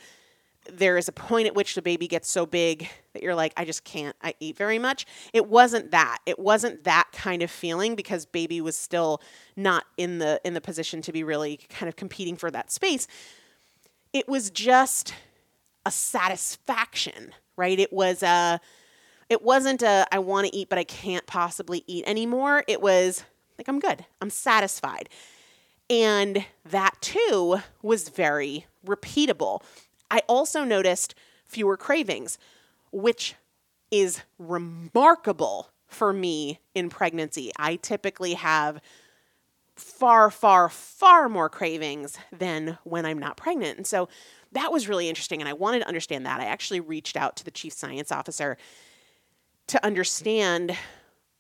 there 0.78 0.98
is 0.98 1.08
a 1.08 1.12
point 1.12 1.48
at 1.48 1.56
which 1.56 1.76
the 1.76 1.82
baby 1.82 2.08
gets 2.08 2.30
so 2.30 2.46
big 2.46 2.90
that 3.14 3.24
you're 3.24 3.36
like, 3.36 3.54
I 3.58 3.66
just 3.66 3.84
can't 3.84 4.16
I 4.22 4.34
eat 4.40 4.58
very 4.58 4.80
much. 4.80 5.06
It 5.34 5.48
wasn't 5.48 5.92
that. 5.92 6.20
It 6.26 6.40
wasn't 6.40 6.84
that 6.84 7.10
kind 7.12 7.42
of 7.42 7.52
feeling 7.52 7.96
because 7.96 8.26
baby 8.26 8.62
was 8.62 8.78
still 8.78 9.22
not 9.56 9.86
in 9.98 10.20
the 10.20 10.40
in 10.44 10.54
the 10.54 10.62
position 10.62 11.02
to 11.04 11.12
be 11.12 11.24
really 11.24 11.58
kind 11.70 11.90
of 11.90 11.96
competing 11.96 12.36
for 12.36 12.52
that 12.52 12.72
space. 12.72 13.08
It 14.14 14.28
was 14.28 14.50
just 14.50 15.14
a 15.86 15.92
satisfaction, 15.92 17.34
right? 17.58 17.80
It 17.80 17.94
was 17.94 18.24
a 18.24 18.60
it 19.30 19.42
wasn't 19.42 19.82
a 19.82 20.08
I 20.12 20.20
want 20.20 20.48
to 20.48 20.56
eat 20.56 20.70
but 20.70 20.78
I 20.78 20.84
can't 20.84 21.26
possibly 21.28 21.84
eat 21.88 22.04
anymore. 22.08 22.64
It 22.68 22.82
was 22.82 23.24
like 23.58 23.68
I'm 23.68 23.80
good. 23.80 24.06
I'm 24.22 24.30
satisfied. 24.30 25.10
And 25.90 26.46
that 26.66 27.02
too 27.02 27.62
was 27.82 28.10
very 28.10 28.68
repeatable. 28.86 29.62
I 30.12 30.22
also 30.28 30.64
noticed 30.64 31.16
fewer 31.46 31.78
cravings, 31.78 32.38
which 32.92 33.36
is 33.92 34.22
remarkable 34.38 35.70
for 35.88 36.14
me 36.14 36.60
in 36.76 36.90
pregnancy. 36.90 37.52
I 37.58 37.76
typically 37.76 38.36
have 38.36 38.80
far, 39.76 40.30
far, 40.30 40.70
far 40.70 41.30
more 41.30 41.50
cravings 41.50 42.18
than 42.32 42.78
when 42.84 43.06
I'm 43.06 43.18
not 43.18 43.38
pregnant. 43.38 43.78
And 43.78 43.88
so 43.88 44.10
that 44.52 44.72
was 44.72 44.88
really 44.88 45.10
interesting. 45.10 45.42
And 45.42 45.50
I 45.50 45.54
wanted 45.54 45.80
to 45.80 45.88
understand 45.88 46.26
that. 46.26 46.40
I 46.40 46.46
actually 46.46 46.80
reached 46.80 47.16
out 47.16 47.36
to 47.38 47.46
the 47.46 47.52
chief 47.52 47.74
science 47.74 48.12
officer 48.12 48.58
to 49.68 49.84
understand 49.86 50.76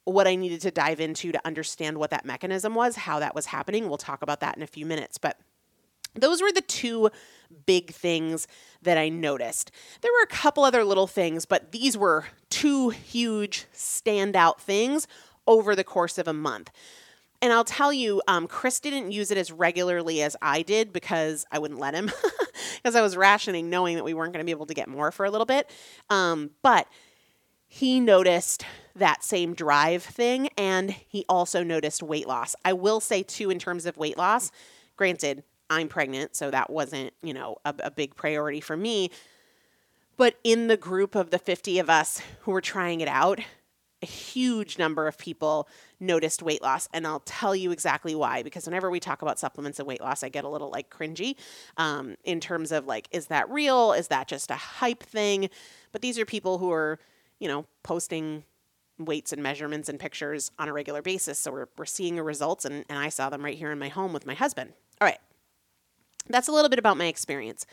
what 0.05 0.27
I 0.27 0.36
needed 0.36 0.62
to 0.62 0.71
dive 0.71 0.99
into 0.99 1.32
to 1.32 1.41
understand 1.45 1.97
what 1.97 2.10
that 2.12 2.25
mechanism 2.25 2.73
was, 2.73 2.95
how 2.95 3.19
that 3.19 3.36
was 3.36 3.47
happening. 3.47 3.88
We'll 3.88 3.97
talk 3.97 4.21
about 4.21 4.39
that 4.39 4.58
in 4.58 4.63
a 4.63 4.67
few 4.67 4.86
minutes. 4.86 5.17
But 5.17 5.38
those 6.15 6.41
were 6.41 6.52
the 6.52 6.62
two 6.62 7.10
big 7.65 7.91
things 7.91 8.48
that 8.82 8.98
I 8.98 9.10
noticed. 9.10 9.72
There 10.02 10.12
were 10.12 10.24
a 10.24 10.28
couple 10.28 10.63
other 10.63 10.84
little 10.84 11.08
things, 11.08 11.45
but 11.45 11.72
these 11.72 11.98
were 11.98 12.26
two 12.50 12.89
huge 12.89 13.65
standout 13.74 14.60
things 14.60 15.08
over 15.48 15.76
the 15.76 15.84
course 15.84 16.17
of 16.17 16.28
a 16.28 16.34
month. 16.34 16.72
And 17.41 17.54
I'll 17.54 17.63
tell 17.63 17.93
you, 17.93 18.22
um, 18.28 18.48
Chris 18.48 18.80
didn't 18.80 19.12
use 19.12 19.32
it 19.32 19.38
as 19.38 19.52
regularly 19.52 20.22
as 20.22 20.36
I 20.41 20.62
did 20.62 20.91
because 20.91 21.45
I 21.52 21.60
wouldn't 21.60 21.80
let 21.80 21.93
him, 21.93 22.12
because 22.76 22.95
I 22.95 23.02
was 23.02 23.15
rationing, 23.15 23.69
knowing 23.69 23.95
that 23.95 24.04
we 24.04 24.13
weren't 24.13 24.34
going 24.34 24.43
to 24.43 24.45
be 24.45 24.52
able 24.52 24.65
to 24.65 24.74
get 24.74 24.89
more 24.89 25.12
for 25.12 25.26
a 25.26 25.32
little 25.32 25.45
bit. 25.45 25.69
Um, 26.10 26.52
but 26.62 26.88
he 27.65 28.00
noticed 28.00 28.65
that 28.95 29.24
same 29.24 29.54
drive 29.54 30.04
thing, 30.04 30.50
and 30.58 30.91
he 30.91 31.24
also 31.30 31.63
noticed 31.63 32.04
weight 32.04 32.28
loss. 32.28 32.56
I 32.65 32.74
will 32.74 33.00
say, 33.00 33.24
too, 33.24 33.50
in 33.50 33.60
terms 33.60 33.86
of 33.86 33.95
weight 33.95 34.17
loss, 34.17 34.52
granted, 34.98 35.43
I'm 35.69 35.88
pregnant, 35.88 36.36
so 36.36 36.51
that 36.51 36.69
wasn't, 36.69 37.13
you 37.21 37.34
know, 37.34 37.58
a, 37.65 37.73
a 37.79 37.91
big 37.91 38.15
priority 38.15 38.62
for 38.62 38.75
me. 38.75 39.12
But 40.17 40.36
in 40.43 40.67
the 40.67 40.77
group 40.77 41.15
of 41.15 41.29
the 41.29 41.39
50 41.39 41.79
of 41.79 41.89
us 41.89 42.21
who 42.41 42.51
were 42.51 42.62
trying 42.62 43.01
it 43.01 43.08
out, 43.08 43.39
a 44.01 44.05
huge 44.05 44.77
number 44.77 45.08
of 45.08 45.17
people 45.17 45.67
noticed 45.99 46.41
weight 46.41 46.62
loss. 46.62 46.88
And 46.93 47.05
i'll 47.05 47.21
tell 47.21 47.55
you 47.55 47.71
exactly 47.71 48.15
why 48.15 48.43
because 48.43 48.65
whenever 48.65 48.89
we 48.89 48.99
talk 48.99 49.21
about 49.21 49.39
supplements 49.39 49.79
and 49.79 49.88
weight 49.88 50.01
loss 50.01 50.23
i 50.23 50.29
get 50.29 50.45
a 50.45 50.49
little 50.49 50.69
like 50.69 50.89
cringy 50.89 51.36
um, 51.77 52.15
in 52.23 52.39
terms 52.39 52.71
of 52.71 52.86
like 52.86 53.08
is 53.12 53.27
that 53.27 53.49
real? 53.49 53.93
Is 53.93 54.08
that 54.08 54.27
just 54.27 54.51
a 54.51 54.55
hype 54.55 55.03
thing? 55.03 55.49
But 55.91 56.01
these 56.01 56.17
are 56.17 56.25
people 56.25 56.58
who 56.58 56.71
are 56.71 56.99
you 57.39 57.47
know 57.47 57.65
posting 57.84 58.43
weights 58.97 59.32
and 59.32 59.41
measurements 59.41 59.88
and 59.88 59.99
pictures 59.99 60.51
on 60.60 60.67
a 60.67 60.73
regular 60.73 61.01
basis. 61.01 61.39
So 61.39 61.51
we're, 61.51 61.69
we're 61.77 61.86
seeing 61.86 62.17
the 62.17 62.23
results 62.23 62.65
and, 62.65 62.84
and 62.89 62.99
i 62.99 63.10
saw 63.10 63.29
them 63.29 63.43
right 63.43 63.58
here 63.58 63.71
in 63.71 63.79
my 63.79 63.89
home 63.89 64.13
with 64.13 64.25
my 64.25 64.34
husband. 64.34 64.73
All 65.01 65.05
right 65.08 65.19
that's 66.27 66.47
a 66.47 66.51
little 66.51 66.69
bit 66.69 66.79
about 66.79 66.97
my 66.97 67.05
experience. 67.05 67.65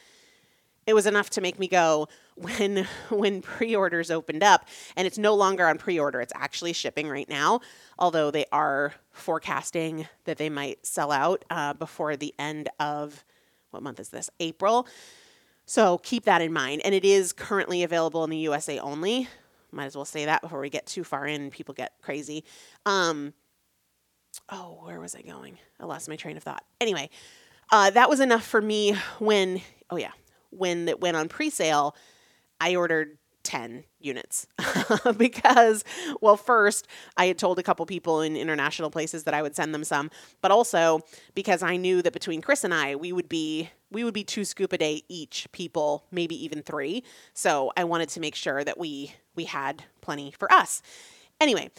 It 0.86 0.94
was 0.94 1.06
enough 1.06 1.30
to 1.30 1.40
make 1.40 1.58
me 1.58 1.66
go 1.66 2.08
when 2.36 2.86
when 3.08 3.42
pre-orders 3.42 4.10
opened 4.10 4.42
up 4.42 4.68
and 4.96 5.06
it's 5.06 5.18
no 5.18 5.34
longer 5.34 5.66
on 5.66 5.78
pre-order. 5.78 6.20
It's 6.20 6.32
actually 6.36 6.72
shipping 6.72 7.08
right 7.08 7.28
now 7.28 7.60
although 7.98 8.30
they 8.30 8.44
are 8.52 8.94
forecasting 9.12 10.06
that 10.24 10.36
they 10.36 10.50
might 10.50 10.84
sell 10.84 11.10
out 11.10 11.44
uh, 11.50 11.72
before 11.72 12.16
the 12.16 12.34
end 12.38 12.68
of 12.78 13.24
what 13.70 13.82
month 13.82 14.00
is 14.00 14.10
this? 14.10 14.30
April. 14.40 14.86
So 15.64 15.98
keep 15.98 16.24
that 16.24 16.42
in 16.42 16.52
mind 16.52 16.82
and 16.84 16.94
it 16.94 17.04
is 17.04 17.32
currently 17.32 17.82
available 17.82 18.22
in 18.24 18.30
the 18.30 18.36
usa 18.36 18.78
only. 18.78 19.28
Might 19.72 19.86
as 19.86 19.96
well 19.96 20.04
say 20.04 20.26
that 20.26 20.42
before 20.42 20.60
we 20.60 20.70
get 20.70 20.86
too 20.86 21.04
far 21.04 21.26
in 21.26 21.50
people 21.50 21.74
get 21.74 21.94
crazy. 22.02 22.44
Um, 22.84 23.32
oh 24.50 24.78
where 24.82 25.00
was 25.00 25.14
i 25.14 25.22
going? 25.22 25.58
I 25.80 25.86
lost 25.86 26.08
my 26.08 26.16
train 26.16 26.36
of 26.36 26.42
thought. 26.42 26.64
Anyway 26.80 27.10
uh, 27.70 27.90
that 27.90 28.08
was 28.08 28.20
enough 28.20 28.44
for 28.44 28.60
me 28.60 28.96
when, 29.18 29.60
oh 29.90 29.96
yeah, 29.96 30.12
when 30.50 30.88
it 30.88 31.00
went 31.00 31.16
on 31.16 31.28
pre 31.28 31.50
sale, 31.50 31.94
I 32.60 32.76
ordered 32.76 33.18
10 33.46 33.84
units 34.00 34.48
because, 35.16 35.84
well, 36.20 36.36
first, 36.36 36.88
I 37.16 37.26
had 37.26 37.38
told 37.38 37.58
a 37.58 37.62
couple 37.62 37.86
people 37.86 38.20
in 38.20 38.36
international 38.36 38.90
places 38.90 39.22
that 39.24 39.34
I 39.34 39.42
would 39.42 39.54
send 39.54 39.72
them 39.72 39.84
some, 39.84 40.10
but 40.42 40.50
also 40.50 41.00
because 41.34 41.62
I 41.62 41.76
knew 41.76 42.02
that 42.02 42.12
between 42.12 42.42
Chris 42.42 42.64
and 42.64 42.74
I, 42.74 42.96
we 42.96 43.12
would 43.12 43.28
be. 43.28 43.70
We 43.88 44.02
would 44.02 44.14
be 44.14 44.24
two 44.24 44.44
scoop 44.44 44.72
a 44.72 44.78
day 44.78 45.02
each, 45.08 45.46
people, 45.52 46.06
maybe 46.10 46.34
even 46.44 46.60
three. 46.60 47.04
So 47.34 47.70
I 47.76 47.84
wanted 47.84 48.08
to 48.10 48.20
make 48.20 48.34
sure 48.34 48.64
that 48.64 48.78
we 48.78 49.14
we 49.36 49.44
had 49.44 49.84
plenty 50.00 50.32
for 50.32 50.52
us. 50.52 50.82
Anyway, 51.40 51.70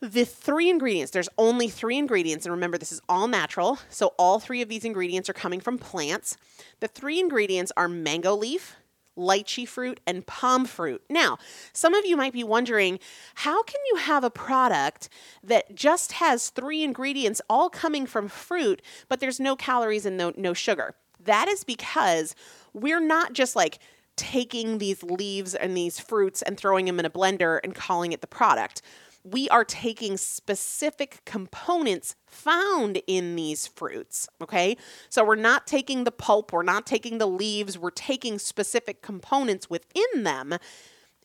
the 0.00 0.24
three 0.24 0.70
ingredients, 0.70 1.10
there's 1.10 1.28
only 1.36 1.68
three 1.68 1.98
ingredients, 1.98 2.46
and 2.46 2.52
remember, 2.52 2.78
this 2.78 2.92
is 2.92 3.00
all 3.08 3.26
natural. 3.26 3.78
So, 3.88 4.14
all 4.18 4.38
three 4.38 4.62
of 4.62 4.68
these 4.68 4.84
ingredients 4.84 5.28
are 5.28 5.34
coming 5.34 5.60
from 5.60 5.78
plants. 5.78 6.36
The 6.80 6.88
three 6.88 7.18
ingredients 7.18 7.72
are 7.76 7.88
mango 7.88 8.34
leaf, 8.34 8.76
lychee 9.16 9.66
fruit, 9.66 9.98
and 10.06 10.24
palm 10.24 10.66
fruit. 10.66 11.02
Now, 11.10 11.38
some 11.72 11.94
of 11.94 12.06
you 12.06 12.16
might 12.16 12.32
be 12.32 12.44
wondering 12.44 13.00
how 13.34 13.62
can 13.64 13.80
you 13.90 13.96
have 13.96 14.22
a 14.22 14.30
product 14.30 15.08
that 15.42 15.74
just 15.74 16.12
has 16.12 16.50
three 16.50 16.84
ingredients 16.84 17.40
all 17.50 17.68
coming 17.68 18.06
from 18.06 18.28
fruit, 18.28 18.80
but 19.08 19.18
there's 19.18 19.40
no 19.40 19.56
calories 19.56 20.06
and 20.06 20.16
no, 20.16 20.32
no 20.36 20.54
sugar? 20.54 20.94
That 21.18 21.48
is 21.48 21.64
because 21.64 22.36
we're 22.72 23.00
not 23.00 23.32
just 23.32 23.56
like 23.56 23.80
taking 24.14 24.78
these 24.78 25.02
leaves 25.02 25.54
and 25.54 25.76
these 25.76 25.98
fruits 25.98 26.42
and 26.42 26.56
throwing 26.56 26.86
them 26.86 27.00
in 27.00 27.04
a 27.04 27.10
blender 27.10 27.58
and 27.62 27.74
calling 27.74 28.12
it 28.12 28.20
the 28.20 28.26
product 28.26 28.82
we 29.24 29.48
are 29.48 29.64
taking 29.64 30.16
specific 30.16 31.20
components 31.24 32.14
found 32.26 33.00
in 33.06 33.36
these 33.36 33.66
fruits. 33.66 34.28
Okay. 34.40 34.76
So 35.08 35.24
we're 35.24 35.34
not 35.36 35.66
taking 35.66 36.04
the 36.04 36.10
pulp, 36.10 36.52
we're 36.52 36.62
not 36.62 36.86
taking 36.86 37.18
the 37.18 37.26
leaves, 37.26 37.78
we're 37.78 37.90
taking 37.90 38.38
specific 38.38 39.02
components 39.02 39.68
within 39.68 40.22
them 40.22 40.54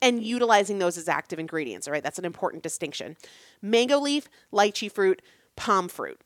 and 0.01 0.21
utilizing 0.21 0.79
those 0.79 0.97
as 0.97 1.07
active 1.07 1.39
ingredients. 1.39 1.87
All 1.87 1.93
right. 1.93 2.03
That's 2.03 2.19
an 2.19 2.25
important 2.25 2.63
distinction. 2.63 3.15
Mango 3.61 3.99
leaf, 3.99 4.27
lychee 4.51 4.91
fruit, 4.91 5.21
palm 5.55 5.87
fruit. 5.87 6.19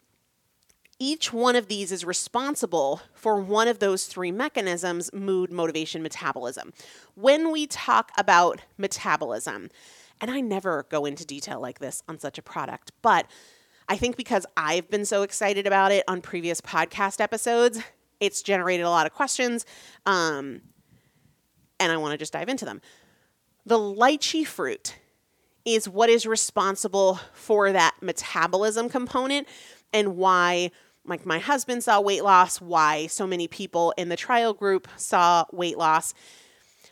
Each 1.00 1.32
one 1.32 1.56
of 1.56 1.68
these 1.68 1.92
is 1.92 2.04
responsible 2.04 3.02
for 3.14 3.40
one 3.40 3.68
of 3.68 3.78
those 3.78 4.08
three 4.08 4.32
mechanisms 4.32 5.14
mood, 5.14 5.52
motivation, 5.52 6.02
metabolism. 6.02 6.74
When 7.14 7.52
we 7.52 7.68
talk 7.68 8.12
about 8.18 8.62
metabolism, 8.80 9.70
and 10.22 10.32
I 10.32 10.42
never 10.42 10.86
go 10.90 11.06
into 11.06 11.26
detail 11.26 11.60
like 11.60 11.80
this 11.80 12.04
on 12.08 12.20
such 12.20 12.38
a 12.38 12.42
product, 12.42 12.92
but 13.02 13.28
I 13.90 13.98
think 13.98 14.18
because 14.18 14.46
I've 14.58 14.90
been 14.90 15.06
so 15.06 15.24
excited 15.24 15.66
about 15.66 15.92
it 15.92 16.04
on 16.08 16.22
previous 16.22 16.60
podcast 16.60 17.22
episodes, 17.22 17.80
it's 18.20 18.42
generated 18.42 18.86
a 18.86 18.90
lot 18.90 19.06
of 19.06 19.14
questions. 19.14 19.66
Um, 20.06 20.62
and 21.80 21.92
I 21.92 21.98
want 21.98 22.12
to 22.12 22.18
just 22.18 22.34
dive 22.34 22.50
into 22.50 22.66
them. 22.66 22.82
The 23.66 23.78
lychee 23.78 24.46
fruit 24.46 24.98
is 25.64 25.88
what 25.88 26.10
is 26.10 26.26
responsible 26.26 27.20
for 27.34 27.72
that 27.72 27.96
metabolism 28.02 28.90
component 28.90 29.48
and 29.94 30.18
why 30.18 30.72
like 31.06 31.26
my 31.26 31.40
husband 31.40 31.84
saw 31.84 32.02
weight 32.02 32.24
loss, 32.24 32.60
why 32.60 33.08
so 33.08 33.26
many 33.26 33.48
people 33.48 33.94
in 33.98 34.10
the 34.10 34.18
trial 34.18 34.54
group 34.54 34.88
saw 34.98 35.46
weight 35.54 35.78
loss 35.78 36.14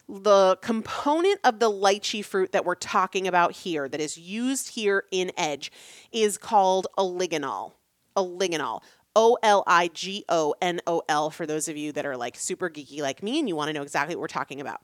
the 0.08 0.58
component 0.62 1.40
of 1.44 1.60
the 1.60 1.72
lychee 1.72 2.24
fruit 2.24 2.52
that 2.52 2.66
we're 2.66 2.76
talking 2.76 3.28
about 3.28 3.54
here, 3.54 3.90
that 3.90 4.00
is 4.00 4.18
used 4.18 4.70
here 4.70 5.04
in 5.12 5.32
Edge, 5.38 5.72
is 6.12 6.38
called 6.38 6.88
oligonol. 6.98 7.74
Oligonol. 8.16 8.82
O 9.16 9.38
L 9.42 9.64
I 9.66 9.88
G 9.88 10.26
O 10.28 10.56
N 10.62 10.82
O 10.86 11.02
L 11.08 11.30
for 11.30 11.46
those 11.46 11.68
of 11.68 11.78
you 11.78 11.92
that 11.94 12.06
are 12.06 12.18
like 12.18 12.36
super 12.36 12.70
geeky 12.70 13.02
like 13.02 13.24
me 13.24 13.40
and 13.40 13.48
you 13.48 13.56
want 13.56 13.70
to 13.70 13.74
know 13.74 13.82
exactly 13.82 14.16
what 14.16 14.22
we're 14.22 14.28
talking 14.28 14.60
about. 14.60 14.82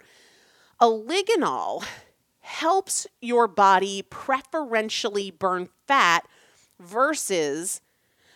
Oligonol 0.81 1.83
helps 2.39 3.07
your 3.21 3.47
body 3.47 4.01
preferentially 4.01 5.31
burn 5.31 5.69
fat 5.85 6.25
versus 6.79 7.81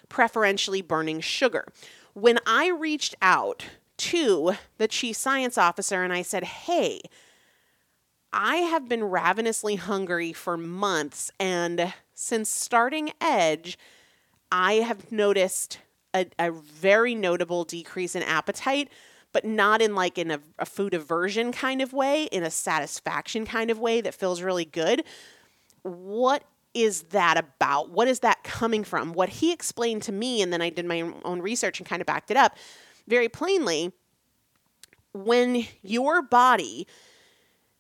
preferentially 0.10 0.82
burning 0.82 1.22
sugar. 1.22 1.66
When 2.14 2.40
I 2.46 2.70
reached 2.70 3.16
out 3.22 3.66
to 3.98 4.56
the 4.78 4.88
chief 4.88 5.16
science 5.16 5.58
officer 5.58 6.04
and 6.04 6.14
I 6.14 6.22
said, 6.22 6.44
hey, 6.44 7.02
I 8.34 8.58
have 8.58 8.90
been 8.90 9.04
ravenously 9.04 9.76
hungry 9.76 10.34
for 10.34 10.58
months, 10.58 11.32
and 11.40 11.94
since 12.14 12.50
starting 12.50 13.12
Edge, 13.22 13.78
I 14.52 14.74
have 14.74 15.10
noticed 15.10 15.80
a, 16.14 16.28
a 16.38 16.52
very 16.52 17.16
notable 17.16 17.64
decrease 17.64 18.14
in 18.14 18.24
appetite, 18.24 18.90
but 19.32 19.46
not 19.46 19.82
in 19.82 19.96
like 19.96 20.18
in 20.18 20.32
a, 20.32 20.40
a 20.60 20.66
food 20.66 20.94
aversion 20.94 21.54
kind 21.54 21.82
of 21.82 21.94
way, 21.94 22.26
in 22.26 22.44
a 22.44 22.52
satisfaction 22.52 23.46
kind 23.46 23.72
of 23.72 23.80
way 23.80 24.02
that 24.02 24.14
feels 24.14 24.42
really 24.42 24.66
good. 24.66 25.04
What 25.84 26.44
is 26.74 27.04
that 27.04 27.38
about? 27.38 27.90
What 27.90 28.10
is 28.10 28.20
that 28.20 28.44
coming 28.44 28.84
from? 28.84 29.14
What 29.14 29.30
he 29.30 29.54
explained 29.54 30.04
to 30.04 30.12
me, 30.12 30.42
and 30.42 30.52
then 30.52 30.62
I 30.62 30.70
did 30.70 30.86
my 30.86 31.10
own 31.24 31.42
research 31.42 31.80
and 31.80 31.88
kind 31.88 32.02
of 32.02 32.06
backed 32.06 32.32
it 32.32 32.38
up 32.38 32.58
very 33.08 33.30
plainly. 33.30 33.92
When 35.14 35.66
your 35.82 36.22
body 36.22 36.88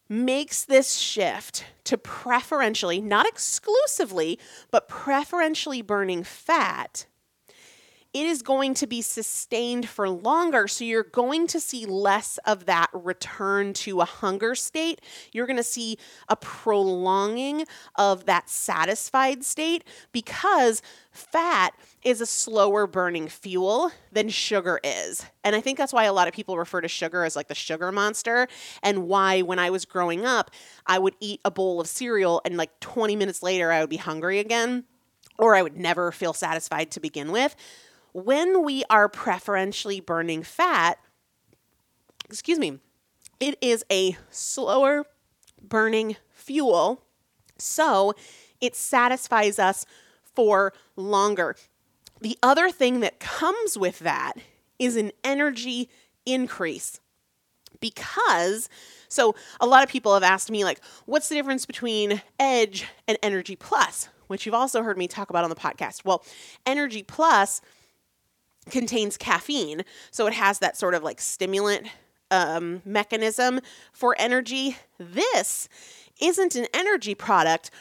makes 0.07 0.63
this 0.63 0.93
shift 0.93 1.65
to 1.85 1.97
preferentially, 1.97 3.01
not 3.01 3.27
exclusively, 3.27 4.39
but 4.71 4.87
preferentially 4.87 5.81
burning 5.81 6.23
fat, 6.23 7.05
it 8.15 8.25
is 8.25 8.41
going 8.41 8.73
to 8.73 8.87
be 8.87 9.01
sustained 9.01 9.89
for 9.89 10.09
longer. 10.09 10.69
So 10.69 10.85
you're 10.85 11.03
going 11.03 11.47
to 11.47 11.59
see 11.59 11.85
less 11.85 12.39
of 12.45 12.65
that 12.65 12.89
return 12.93 13.73
to 13.73 13.99
a 13.99 14.05
hunger 14.05 14.55
state. 14.55 15.01
You're 15.33 15.45
going 15.45 15.57
to 15.57 15.63
see 15.63 15.97
a 16.29 16.37
prolonging 16.37 17.65
of 17.95 18.25
that 18.25 18.49
satisfied 18.49 19.43
state 19.43 19.83
because 20.13 20.81
fat 21.11 21.71
is 22.03 22.21
a 22.21 22.25
slower 22.25 22.87
burning 22.87 23.27
fuel 23.27 23.91
than 24.13 24.29
sugar 24.29 24.79
is. 24.81 25.25
And 25.43 25.53
I 25.53 25.59
think 25.59 25.77
that's 25.77 25.91
why 25.91 26.05
a 26.05 26.13
lot 26.13 26.29
of 26.29 26.33
people 26.33 26.57
refer 26.57 26.79
to 26.79 26.87
sugar 26.87 27.25
as 27.25 27.35
like 27.35 27.49
the 27.49 27.55
sugar 27.55 27.91
monster, 27.91 28.47
and 28.81 29.09
why 29.09 29.41
when 29.41 29.59
I 29.59 29.69
was 29.71 29.83
growing 29.83 30.25
up, 30.25 30.51
I 30.87 30.99
would 30.99 31.15
eat 31.19 31.41
a 31.43 31.51
bowl 31.51 31.81
of 31.81 31.87
cereal 31.87 32.41
and 32.45 32.55
like 32.55 32.79
20 32.79 33.17
minutes 33.17 33.43
later, 33.43 33.73
I 33.73 33.81
would 33.81 33.89
be 33.89 33.97
hungry 33.97 34.39
again, 34.39 34.85
or 35.37 35.53
I 35.53 35.61
would 35.61 35.75
never 35.75 36.13
feel 36.13 36.31
satisfied 36.31 36.91
to 36.91 37.01
begin 37.01 37.33
with 37.33 37.57
when 38.15 38.63
we 38.63 38.81
are 38.89 39.09
preferentially 39.09 39.99
burning 39.99 40.41
fat, 40.41 40.97
excuse 42.29 42.57
me, 42.57 42.79
it 43.41 43.57
is 43.59 43.83
a 43.91 44.15
slower 44.29 45.03
burning 45.61 46.15
fuel. 46.29 47.03
So 47.57 48.13
it 48.61 48.73
satisfies 48.73 49.59
us 49.59 49.85
for 50.23 50.71
longer. 50.95 51.57
The 52.21 52.37
other 52.41 52.69
thing 52.69 53.01
that 53.01 53.19
comes 53.19 53.77
with 53.77 53.99
that 53.99 54.35
is 54.79 54.95
an 54.95 55.11
energy 55.25 55.89
increase. 56.25 57.01
Because, 57.81 58.69
so 59.09 59.35
a 59.59 59.65
lot 59.65 59.83
of 59.83 59.89
people 59.89 60.13
have 60.13 60.23
asked 60.23 60.49
me, 60.49 60.63
like, 60.63 60.79
what's 61.05 61.27
the 61.27 61.35
difference 61.35 61.65
between 61.65 62.21
Edge 62.39 62.87
and 63.09 63.17
Energy 63.21 63.57
Plus, 63.57 64.07
which 64.27 64.45
you've 64.45 64.55
also 64.55 64.83
heard 64.83 64.97
me 64.97 65.09
talk 65.09 65.29
about 65.29 65.43
on 65.43 65.49
the 65.49 65.55
podcast? 65.57 66.05
Well, 66.05 66.23
Energy 66.65 67.03
Plus 67.03 67.59
contains 68.69 69.17
caffeine. 69.17 69.83
So 70.11 70.27
it 70.27 70.33
has 70.33 70.59
that 70.59 70.77
sort 70.77 70.93
of 70.93 71.03
like 71.03 71.21
stimulant 71.21 71.87
um, 72.31 72.81
mechanism 72.85 73.59
for 73.93 74.15
energy. 74.17 74.77
This 74.97 75.69
isn't 76.21 76.55
an 76.55 76.67
energy 76.73 77.15
product, 77.15 77.71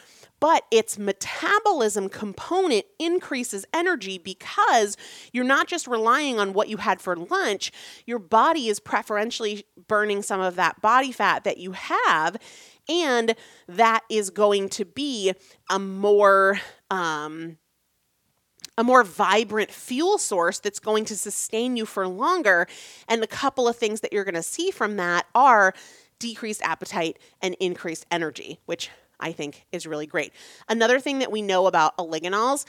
but 0.41 0.65
its 0.71 0.99
metabolism 0.99 2.09
component 2.09 2.85
increases 2.99 3.65
energy 3.73 4.19
because 4.19 4.97
you're 5.33 5.45
not 5.45 5.69
just 5.69 5.87
relying 5.87 6.39
on 6.39 6.53
what 6.53 6.69
you 6.69 6.77
had 6.77 7.01
for 7.01 7.17
lunch, 7.17 7.73
your 8.05 8.19
body 8.19 8.69
is 8.69 8.81
preferentially 8.81 9.65
burning 9.89 10.23
some 10.23 10.41
of 10.41 10.57
that 10.57 10.83
body 10.83 11.13
fat 11.13 11.45
that 11.45 11.59
you 11.59 11.73
have. 11.73 12.37
And 12.89 13.35
that 13.69 14.03
is 14.11 14.29
going 14.29 14.69
to 14.71 14.85
be 14.85 15.33
a 15.71 15.79
more 15.79 16.61
um, 16.91 17.57
a 18.77 18.85
more 18.85 19.05
vibrant 19.05 19.71
fuel 19.71 20.19
source 20.19 20.59
that's 20.59 20.81
going 20.81 21.05
to 21.07 21.17
sustain 21.17 21.77
you 21.77 21.87
for 21.87 22.09
longer. 22.09 22.67
And 23.09 23.23
the 23.23 23.27
couple 23.27 23.69
of 23.69 23.77
things 23.77 24.01
that 24.01 24.13
you're 24.13 24.25
going 24.25 24.35
to 24.35 24.43
see 24.43 24.71
from 24.71 24.97
that 24.97 25.27
are 25.35 25.75
decreased 26.19 26.63
appetite 26.63 27.19
and 27.41 27.55
increased 27.61 28.07
energy, 28.11 28.59
which 28.67 28.91
I 29.21 29.33
think 29.33 29.67
is 29.73 29.87
really 29.87 30.07
great. 30.07 30.33
Another 30.69 30.99
thing 30.99 31.21
that 31.21 31.31
we 31.31 31.43
know 31.43 31.67
about 31.67 31.97
oligonols 31.99 32.65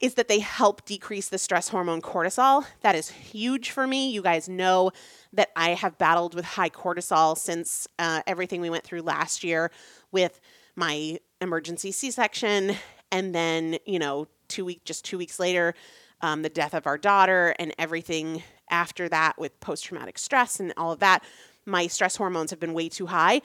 is 0.00 0.14
that 0.14 0.28
they 0.28 0.38
help 0.38 0.84
decrease 0.84 1.28
the 1.28 1.38
stress 1.38 1.68
hormone 1.68 2.00
cortisol. 2.00 2.64
That 2.82 2.94
is 2.94 3.10
huge 3.10 3.70
for 3.70 3.86
me. 3.86 4.10
You 4.10 4.22
guys 4.22 4.48
know 4.48 4.92
that 5.32 5.50
I 5.56 5.70
have 5.70 5.98
battled 5.98 6.34
with 6.34 6.44
high 6.44 6.70
cortisol 6.70 7.36
since 7.36 7.88
uh, 7.98 8.22
everything 8.26 8.60
we 8.60 8.70
went 8.70 8.84
through 8.84 9.02
last 9.02 9.42
year 9.42 9.72
with 10.12 10.40
my 10.76 11.18
emergency 11.40 11.90
C 11.90 12.12
section 12.12 12.76
and 13.10 13.34
then, 13.34 13.78
you 13.86 13.98
know, 13.98 14.28
two 14.48 14.64
week 14.64 14.84
just 14.84 15.04
two 15.04 15.18
weeks 15.18 15.38
later, 15.38 15.74
um, 16.20 16.42
the 16.42 16.48
death 16.48 16.74
of 16.74 16.86
our 16.86 16.98
daughter 16.98 17.54
and 17.58 17.74
everything 17.78 18.42
after 18.70 19.08
that 19.08 19.38
with 19.38 19.58
post 19.60 19.84
traumatic 19.84 20.18
stress 20.18 20.60
and 20.60 20.72
all 20.76 20.92
of 20.92 20.98
that, 20.98 21.22
my 21.64 21.86
stress 21.86 22.16
hormones 22.16 22.50
have 22.50 22.60
been 22.60 22.74
way 22.74 22.88
too 22.88 23.06
high. 23.06 23.40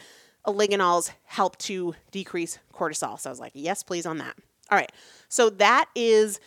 Oligonols 0.46 1.12
help 1.26 1.58
to 1.58 1.96
decrease 2.12 2.60
cortisol. 2.74 3.20
So 3.20 3.30
I 3.30 3.32
was 3.32 3.39
like, 3.39 3.54
yes, 3.56 3.84
please 3.84 4.06
on 4.06 4.18
that. 4.18 4.36
All 4.70 4.78
right. 4.78 4.92
So 5.30 5.50
that 5.52 5.86
is 5.96 6.39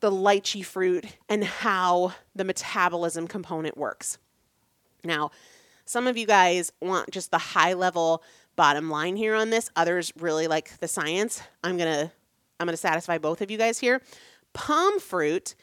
the 0.00 0.10
lychee 0.10 0.64
fruit 0.64 1.04
and 1.28 1.42
how 1.42 2.12
the 2.34 2.44
metabolism 2.44 3.26
component 3.26 3.76
works. 3.76 4.18
Now, 5.04 5.30
some 5.84 6.06
of 6.06 6.16
you 6.16 6.26
guys 6.26 6.72
want 6.80 7.10
just 7.10 7.30
the 7.30 7.38
high 7.38 7.72
level 7.72 8.22
bottom 8.56 8.90
line 8.90 9.16
here 9.16 9.34
on 9.34 9.50
this. 9.50 9.70
Others 9.76 10.12
really 10.18 10.46
like 10.46 10.78
the 10.78 10.88
science. 10.88 11.40
I'm 11.64 11.76
going 11.76 11.92
to 11.92 12.12
I'm 12.58 12.66
going 12.66 12.72
to 12.72 12.76
satisfy 12.76 13.18
both 13.18 13.40
of 13.40 13.50
you 13.50 13.58
guys 13.58 13.78
here. 13.78 14.02
Palm 14.52 14.98
fruit 14.98 15.54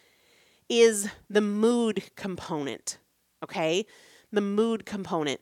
is 0.69 1.09
the 1.29 1.41
mood 1.41 2.03
component, 2.15 2.97
okay? 3.43 3.85
The 4.31 4.41
mood 4.41 4.85
component. 4.85 5.41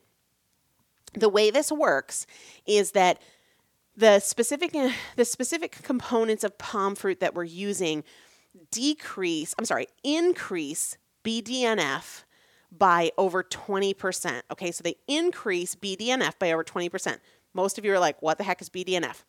The 1.14 1.30
way 1.30 1.52
this 1.52 1.72
works 1.72 2.26
is 2.66 2.92
that 2.92 3.22
the 3.96 4.20
specific 4.20 4.76
the 5.16 5.26
specific 5.26 5.84
components 5.84 6.44
of 6.44 6.58
palm 6.58 6.96
fruit 6.96 7.20
that 7.20 7.36
we're 7.36 7.44
using 7.44 8.04
decrease, 8.72 9.54
I'm 9.58 9.66
sorry, 9.66 9.88
increase 10.04 10.98
BDNF 11.24 12.24
by 12.76 13.12
over 13.18 13.44
20%. 13.44 14.42
Okay, 14.52 14.72
so 14.72 14.82
they 14.84 14.96
increase 15.08 15.76
BDNF 15.76 16.40
by 16.40 16.52
over 16.52 16.64
20%. 16.64 17.20
Most 17.54 17.78
of 17.78 17.86
you 17.86 17.94
are 17.94 18.00
like, 18.00 18.22
what 18.22 18.38
the 18.38 18.44
heck 18.44 18.62
is 18.62 18.70
BDNF? 18.70 19.24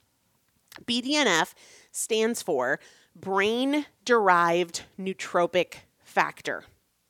BDNF 0.87 1.53
stands 1.95 2.43
for 2.43 2.81
brain 3.17 3.87
derived 4.05 4.83
nootropic 4.99 5.75
factor. 6.03 6.65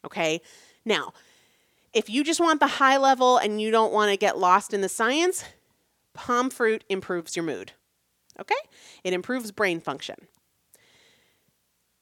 Okay. 0.05 0.41
Now, 0.85 1.13
if 1.93 2.11
you 2.11 2.25
just 2.25 2.41
want 2.41 2.61
the 2.61 2.67
high 2.67 2.97
level 2.97 3.39
and 3.39 3.61
you 3.61 3.71
don't 3.71 3.93
want 3.93 4.11
to 4.11 4.17
get 4.17 4.37
lost 4.37 4.75
in 4.75 4.81
the 4.81 4.89
science, 4.89 5.45
palm 6.13 6.51
fruit 6.51 6.85
improves 6.89 7.37
your 7.37 7.45
mood. 7.45 7.73
Okay? 8.39 8.55
It 9.03 9.13
improves 9.13 9.53
brain 9.53 9.81
function. 9.81 10.17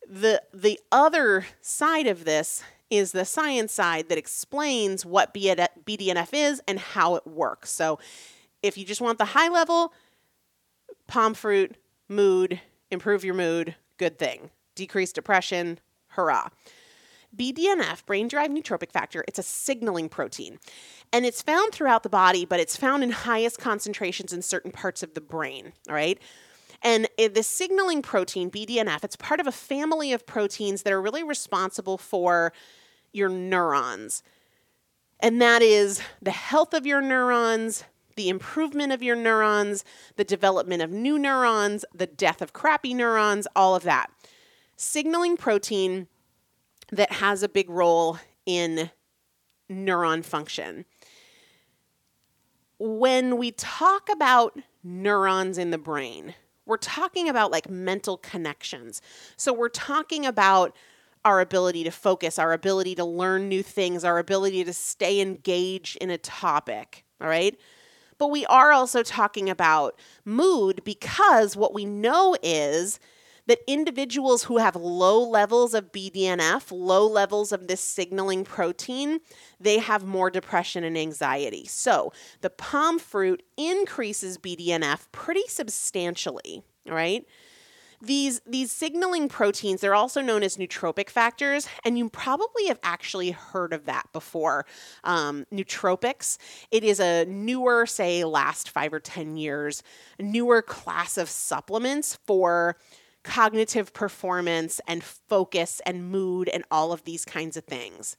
The 0.09 0.43
the 0.53 0.81
other 0.91 1.47
side 1.61 2.07
of 2.07 2.25
this 2.25 2.63
is 2.91 3.13
the 3.13 3.25
science 3.25 3.73
side 3.73 4.09
that 4.09 4.19
explains 4.19 5.07
what 5.07 5.33
BDNF 5.33 6.29
is 6.33 6.61
and 6.69 6.79
how 6.79 7.15
it 7.15 7.27
works. 7.27 7.71
So, 7.71 7.99
if 8.63 8.77
you 8.77 8.85
just 8.85 9.01
want 9.01 9.19
the 9.19 9.27
high 9.27 9.49
level, 9.49 9.95
palm 11.07 11.35
fruit, 11.35 11.77
mood, 12.09 12.61
improve 12.93 13.25
your 13.25 13.35
mood, 13.35 13.75
good 13.99 14.19
thing. 14.19 14.51
Decrease 14.75 15.13
depression, 15.13 15.81
hurrah. 16.09 16.49
BDNF, 17.35 18.05
brain 18.05 18.29
derived 18.29 18.53
nootropic 18.53 18.93
factor, 18.93 19.25
it's 19.27 19.39
a 19.39 19.43
signaling 19.43 20.09
protein. 20.11 20.59
And 21.13 21.25
it's 21.25 21.41
found 21.43 21.73
throughout 21.73 22.03
the 22.03 22.11
body, 22.11 22.45
but 22.45 22.61
it's 22.61 22.77
found 22.77 23.03
in 23.03 23.11
highest 23.11 23.59
concentrations 23.59 24.33
in 24.33 24.43
certain 24.43 24.71
parts 24.71 25.03
of 25.03 25.15
the 25.15 25.21
brain, 25.21 25.73
all 25.89 25.95
right? 25.95 26.19
And 26.83 27.09
the 27.17 27.43
signaling 27.43 28.03
protein, 28.03 28.51
BDNF, 28.51 29.05
it's 29.05 29.17
part 29.17 29.41
of 29.41 29.47
a 29.47 29.53
family 29.53 30.13
of 30.13 30.27
proteins 30.27 30.83
that 30.83 30.93
are 30.93 31.01
really 31.01 31.23
responsible 31.23 31.97
for 31.97 32.53
your 33.13 33.29
neurons. 33.29 34.23
And 35.21 35.41
that 35.41 35.63
is 35.63 36.03
the 36.21 36.33
health 36.33 36.75
of 36.75 36.85
your 36.85 37.01
neurons, 37.01 37.85
the 38.17 38.29
improvement 38.29 38.93
of 38.93 39.03
your 39.03 39.17
neurons, 39.17 39.85
the 40.17 40.25
development 40.25 40.83
of 40.83 40.91
new 40.91 41.19
neurons, 41.19 41.85
the 41.95 42.07
death 42.07 42.43
of 42.43 42.53
crappy 42.53 42.95
neurons, 42.95 43.47
all 43.55 43.75
of 43.75 43.83
that. 43.83 44.11
Signaling 44.77 45.37
protein 45.37 46.09
that 46.91 47.13
has 47.13 47.43
a 47.43 47.49
big 47.49 47.71
role 47.71 48.19
in 48.47 48.91
neuron 49.71 50.25
function. 50.25 50.85
When 52.79 53.37
we 53.37 53.53
talk 53.53 54.09
about 54.11 54.59
neurons 54.83 55.57
in 55.57 55.71
the 55.71 55.79
brain, 55.79 56.35
we're 56.67 56.77
talking 56.77 57.29
about 57.29 57.51
like 57.51 57.69
mental 57.69 58.17
connections. 58.17 59.01
So 59.37 59.53
we're 59.53 59.69
talking 59.69 60.27
about 60.27 60.77
our 61.25 61.41
ability 61.41 61.85
to 61.85 61.91
focus, 61.91 62.39
our 62.39 62.53
ability 62.53 62.95
to 62.97 63.05
learn 63.05 63.49
new 63.49 63.63
things, 63.63 64.05
our 64.05 64.19
ability 64.19 64.65
to 64.65 64.73
stay 64.73 65.21
engaged 65.21 65.97
in 65.99 66.11
a 66.11 66.19
topic, 66.19 67.05
all 67.21 67.29
right? 67.29 67.57
But 68.23 68.31
we 68.31 68.47
are 68.47 68.71
also 68.71 69.03
talking 69.03 69.51
about 69.51 69.99
mood 70.25 70.83
because 70.85 71.57
what 71.57 71.75
we 71.75 71.85
know 71.85 72.37
is 72.41 73.01
that 73.49 73.59
individuals 73.67 74.45
who 74.45 74.59
have 74.59 74.77
low 74.77 75.21
levels 75.29 75.75
of 75.75 75.91
BDNF, 75.91 76.71
low 76.71 77.05
levels 77.05 77.51
of 77.51 77.67
this 77.67 77.81
signaling 77.81 78.45
protein, 78.45 79.19
they 79.59 79.79
have 79.79 80.05
more 80.05 80.31
depression 80.31 80.85
and 80.85 80.97
anxiety. 80.97 81.67
So 81.67 82.13
the 82.43 82.51
palm 82.51 83.01
fruit 83.01 83.43
increases 83.57 84.39
BDNF 84.39 85.11
pretty 85.11 85.49
substantially, 85.49 86.63
right? 86.87 87.27
These, 88.05 88.41
these 88.45 88.73
signaling 88.73 89.29
proteins, 89.29 89.81
they're 89.81 89.95
also 89.95 90.21
known 90.21 90.43
as 90.43 90.57
nootropic 90.57 91.09
factors, 91.09 91.69
and 91.85 91.97
you 91.97 92.11
probably 92.11 92.67
have 92.67 92.81
actually 92.83 93.31
heard 93.31 93.73
of 93.73 93.85
that 93.85 94.09
before. 94.13 94.67
Um, 95.05 95.47
nootropics, 95.55 96.37
it 96.73 96.83
is 96.83 96.99
a 96.99 97.25
newer, 97.27 97.87
say, 97.87 98.25
last 98.25 98.71
five 98.71 98.93
or 98.93 98.99
10 98.99 99.37
years, 99.37 99.85
newer 100.19 100.63
class 100.63 101.17
of 101.17 101.31
supplements 101.31 102.19
for 102.27 102.77
cognitive 103.23 103.95
performance 103.95 104.81
and 104.89 105.05
focus 105.05 105.81
and 105.87 106.11
mood 106.11 106.49
and 106.49 106.65
all 106.73 106.93
of 106.93 107.05
these 107.05 107.25
kinds 107.25 107.57
of 107.57 107.63
things. 107.63 108.17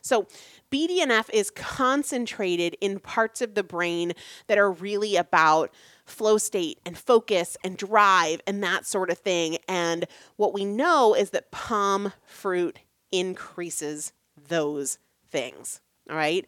So, 0.00 0.28
BDNF 0.70 1.28
is 1.32 1.50
concentrated 1.50 2.76
in 2.80 3.00
parts 3.00 3.42
of 3.42 3.54
the 3.54 3.64
brain 3.64 4.12
that 4.46 4.56
are 4.56 4.70
really 4.70 5.16
about 5.16 5.74
flow 6.06 6.38
state 6.38 6.78
and 6.86 6.96
focus 6.96 7.56
and 7.62 7.76
drive 7.76 8.40
and 8.46 8.62
that 8.62 8.86
sort 8.86 9.10
of 9.10 9.18
thing. 9.18 9.58
And 9.68 10.06
what 10.36 10.54
we 10.54 10.64
know 10.64 11.14
is 11.14 11.30
that 11.30 11.50
palm 11.50 12.12
fruit 12.24 12.78
increases 13.12 14.12
those 14.48 14.98
things. 15.28 15.80
All 16.08 16.16
right. 16.16 16.46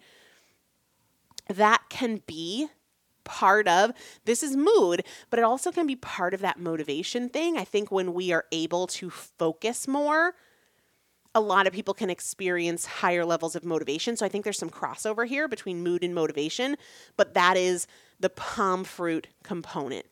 That 1.49 1.83
can 1.89 2.23
be 2.27 2.69
part 3.25 3.69
of 3.69 3.93
this 4.25 4.43
is 4.43 4.57
mood, 4.57 5.05
but 5.29 5.39
it 5.39 5.45
also 5.45 5.71
can 5.71 5.87
be 5.87 5.97
part 5.97 6.33
of 6.35 6.41
that 6.41 6.59
motivation 6.59 7.29
thing. 7.29 7.59
I 7.59 7.65
think 7.65 7.91
when 7.91 8.15
we 8.15 8.33
are 8.33 8.47
able 8.53 8.87
to 8.89 9.11
focus 9.11 9.87
more, 9.87 10.35
a 11.35 11.41
lot 11.41 11.67
of 11.67 11.73
people 11.73 11.95
can 11.95 12.11
experience 12.11 12.87
higher 12.87 13.25
levels 13.25 13.55
of 13.55 13.65
motivation. 13.65 14.17
So 14.17 14.25
I 14.25 14.29
think 14.29 14.45
there's 14.45 14.59
some 14.59 14.71
crossover 14.71 15.27
here 15.27 15.47
between 15.47 15.83
mood 15.83 16.03
and 16.03 16.15
motivation, 16.15 16.77
but 17.17 17.35
that 17.35 17.57
is 17.57 17.87
the 18.21 18.31
palm 18.31 18.85
fruit 18.85 19.29
component. 19.43 20.07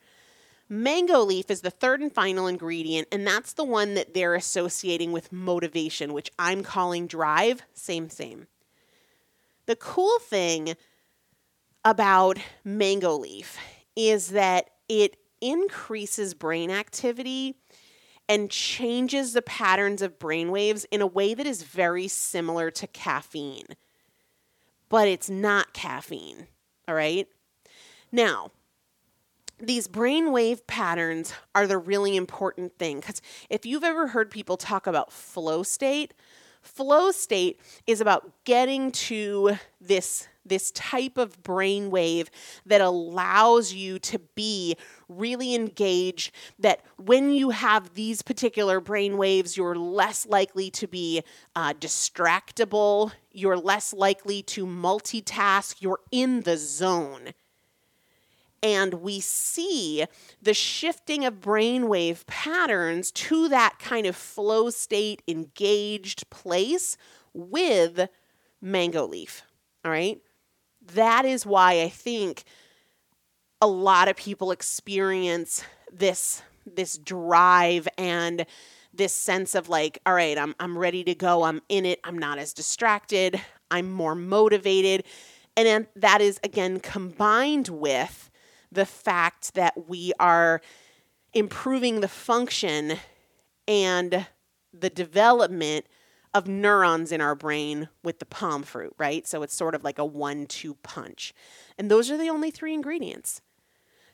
Mango 0.68 1.20
leaf 1.20 1.50
is 1.50 1.60
the 1.60 1.70
third 1.70 2.00
and 2.00 2.12
final 2.12 2.46
ingredient, 2.46 3.06
and 3.12 3.26
that's 3.26 3.52
the 3.52 3.64
one 3.64 3.94
that 3.94 4.14
they're 4.14 4.34
associating 4.34 5.12
with 5.12 5.32
motivation, 5.32 6.12
which 6.12 6.30
I'm 6.38 6.62
calling 6.64 7.06
drive. 7.06 7.62
Same, 7.72 8.10
same. 8.10 8.48
The 9.66 9.76
cool 9.76 10.18
thing 10.18 10.74
about 11.84 12.38
mango 12.64 13.16
leaf 13.16 13.56
is 13.94 14.28
that 14.28 14.70
it 14.88 15.16
increases 15.40 16.34
brain 16.34 16.70
activity 16.70 17.54
and 18.28 18.50
changes 18.50 19.32
the 19.32 19.42
patterns 19.42 20.02
of 20.02 20.18
brain 20.18 20.50
waves 20.50 20.84
in 20.90 21.00
a 21.00 21.06
way 21.06 21.32
that 21.32 21.46
is 21.46 21.62
very 21.62 22.08
similar 22.08 22.72
to 22.72 22.86
caffeine. 22.88 23.66
But 24.88 25.06
it's 25.06 25.30
not 25.30 25.72
caffeine, 25.72 26.48
all 26.88 26.94
right? 26.94 27.28
Now, 28.16 28.50
these 29.60 29.88
brainwave 29.88 30.66
patterns 30.66 31.34
are 31.54 31.66
the 31.66 31.76
really 31.76 32.16
important 32.16 32.78
thing 32.78 33.00
because 33.00 33.20
if 33.50 33.66
you've 33.66 33.84
ever 33.84 34.06
heard 34.06 34.30
people 34.30 34.56
talk 34.56 34.86
about 34.86 35.12
flow 35.12 35.62
state, 35.62 36.14
flow 36.62 37.10
state 37.10 37.60
is 37.86 38.00
about 38.00 38.32
getting 38.44 38.90
to 38.92 39.58
this 39.82 40.28
this 40.46 40.70
type 40.70 41.18
of 41.18 41.42
brainwave 41.42 42.28
that 42.64 42.80
allows 42.80 43.74
you 43.74 43.98
to 43.98 44.18
be 44.34 44.76
really 45.10 45.54
engaged 45.54 46.32
that 46.58 46.80
when 46.96 47.32
you 47.32 47.50
have 47.50 47.92
these 47.94 48.22
particular 48.22 48.80
brain 48.80 49.18
waves 49.18 49.56
you're 49.56 49.74
less 49.74 50.24
likely 50.24 50.70
to 50.70 50.86
be 50.86 51.22
uh, 51.56 51.74
distractible 51.74 53.10
you're 53.32 53.58
less 53.58 53.92
likely 53.92 54.40
to 54.40 54.64
multitask 54.64 55.82
you're 55.82 56.00
in 56.12 56.42
the 56.42 56.56
zone 56.56 57.32
and 58.66 58.94
we 58.94 59.20
see 59.20 60.04
the 60.42 60.52
shifting 60.52 61.24
of 61.24 61.40
brainwave 61.40 62.26
patterns 62.26 63.12
to 63.12 63.48
that 63.48 63.78
kind 63.78 64.08
of 64.08 64.16
flow 64.16 64.70
state, 64.70 65.22
engaged 65.28 66.28
place 66.30 66.96
with 67.32 68.08
mango 68.60 69.06
leaf. 69.06 69.42
All 69.84 69.92
right. 69.92 70.20
That 70.94 71.24
is 71.24 71.46
why 71.46 71.80
I 71.80 71.88
think 71.88 72.42
a 73.62 73.68
lot 73.68 74.08
of 74.08 74.16
people 74.16 74.50
experience 74.50 75.62
this 75.92 76.42
this 76.66 76.98
drive 76.98 77.86
and 77.96 78.46
this 78.92 79.12
sense 79.12 79.54
of 79.54 79.68
like 79.68 80.00
all 80.04 80.12
right 80.12 80.36
I'm 80.36 80.56
I'm 80.58 80.76
ready 80.76 81.04
to 81.04 81.14
go 81.14 81.44
I'm 81.44 81.62
in 81.68 81.86
it 81.86 82.00
I'm 82.02 82.18
not 82.18 82.38
as 82.38 82.52
distracted 82.52 83.40
I'm 83.70 83.92
more 83.92 84.16
motivated 84.16 85.04
and 85.56 85.66
then 85.66 85.86
that 85.94 86.20
is 86.20 86.40
again 86.42 86.80
combined 86.80 87.68
with 87.68 88.30
the 88.70 88.86
fact 88.86 89.54
that 89.54 89.88
we 89.88 90.12
are 90.18 90.60
improving 91.32 92.00
the 92.00 92.08
function 92.08 92.98
and 93.68 94.26
the 94.72 94.90
development 94.90 95.86
of 96.34 96.46
neurons 96.46 97.12
in 97.12 97.20
our 97.20 97.34
brain 97.34 97.88
with 98.02 98.18
the 98.18 98.26
palm 98.26 98.62
fruit, 98.62 98.94
right? 98.98 99.26
So 99.26 99.42
it's 99.42 99.54
sort 99.54 99.74
of 99.74 99.84
like 99.84 99.98
a 99.98 100.04
one 100.04 100.46
two 100.46 100.74
punch. 100.82 101.32
And 101.78 101.90
those 101.90 102.10
are 102.10 102.18
the 102.18 102.28
only 102.28 102.50
three 102.50 102.74
ingredients. 102.74 103.40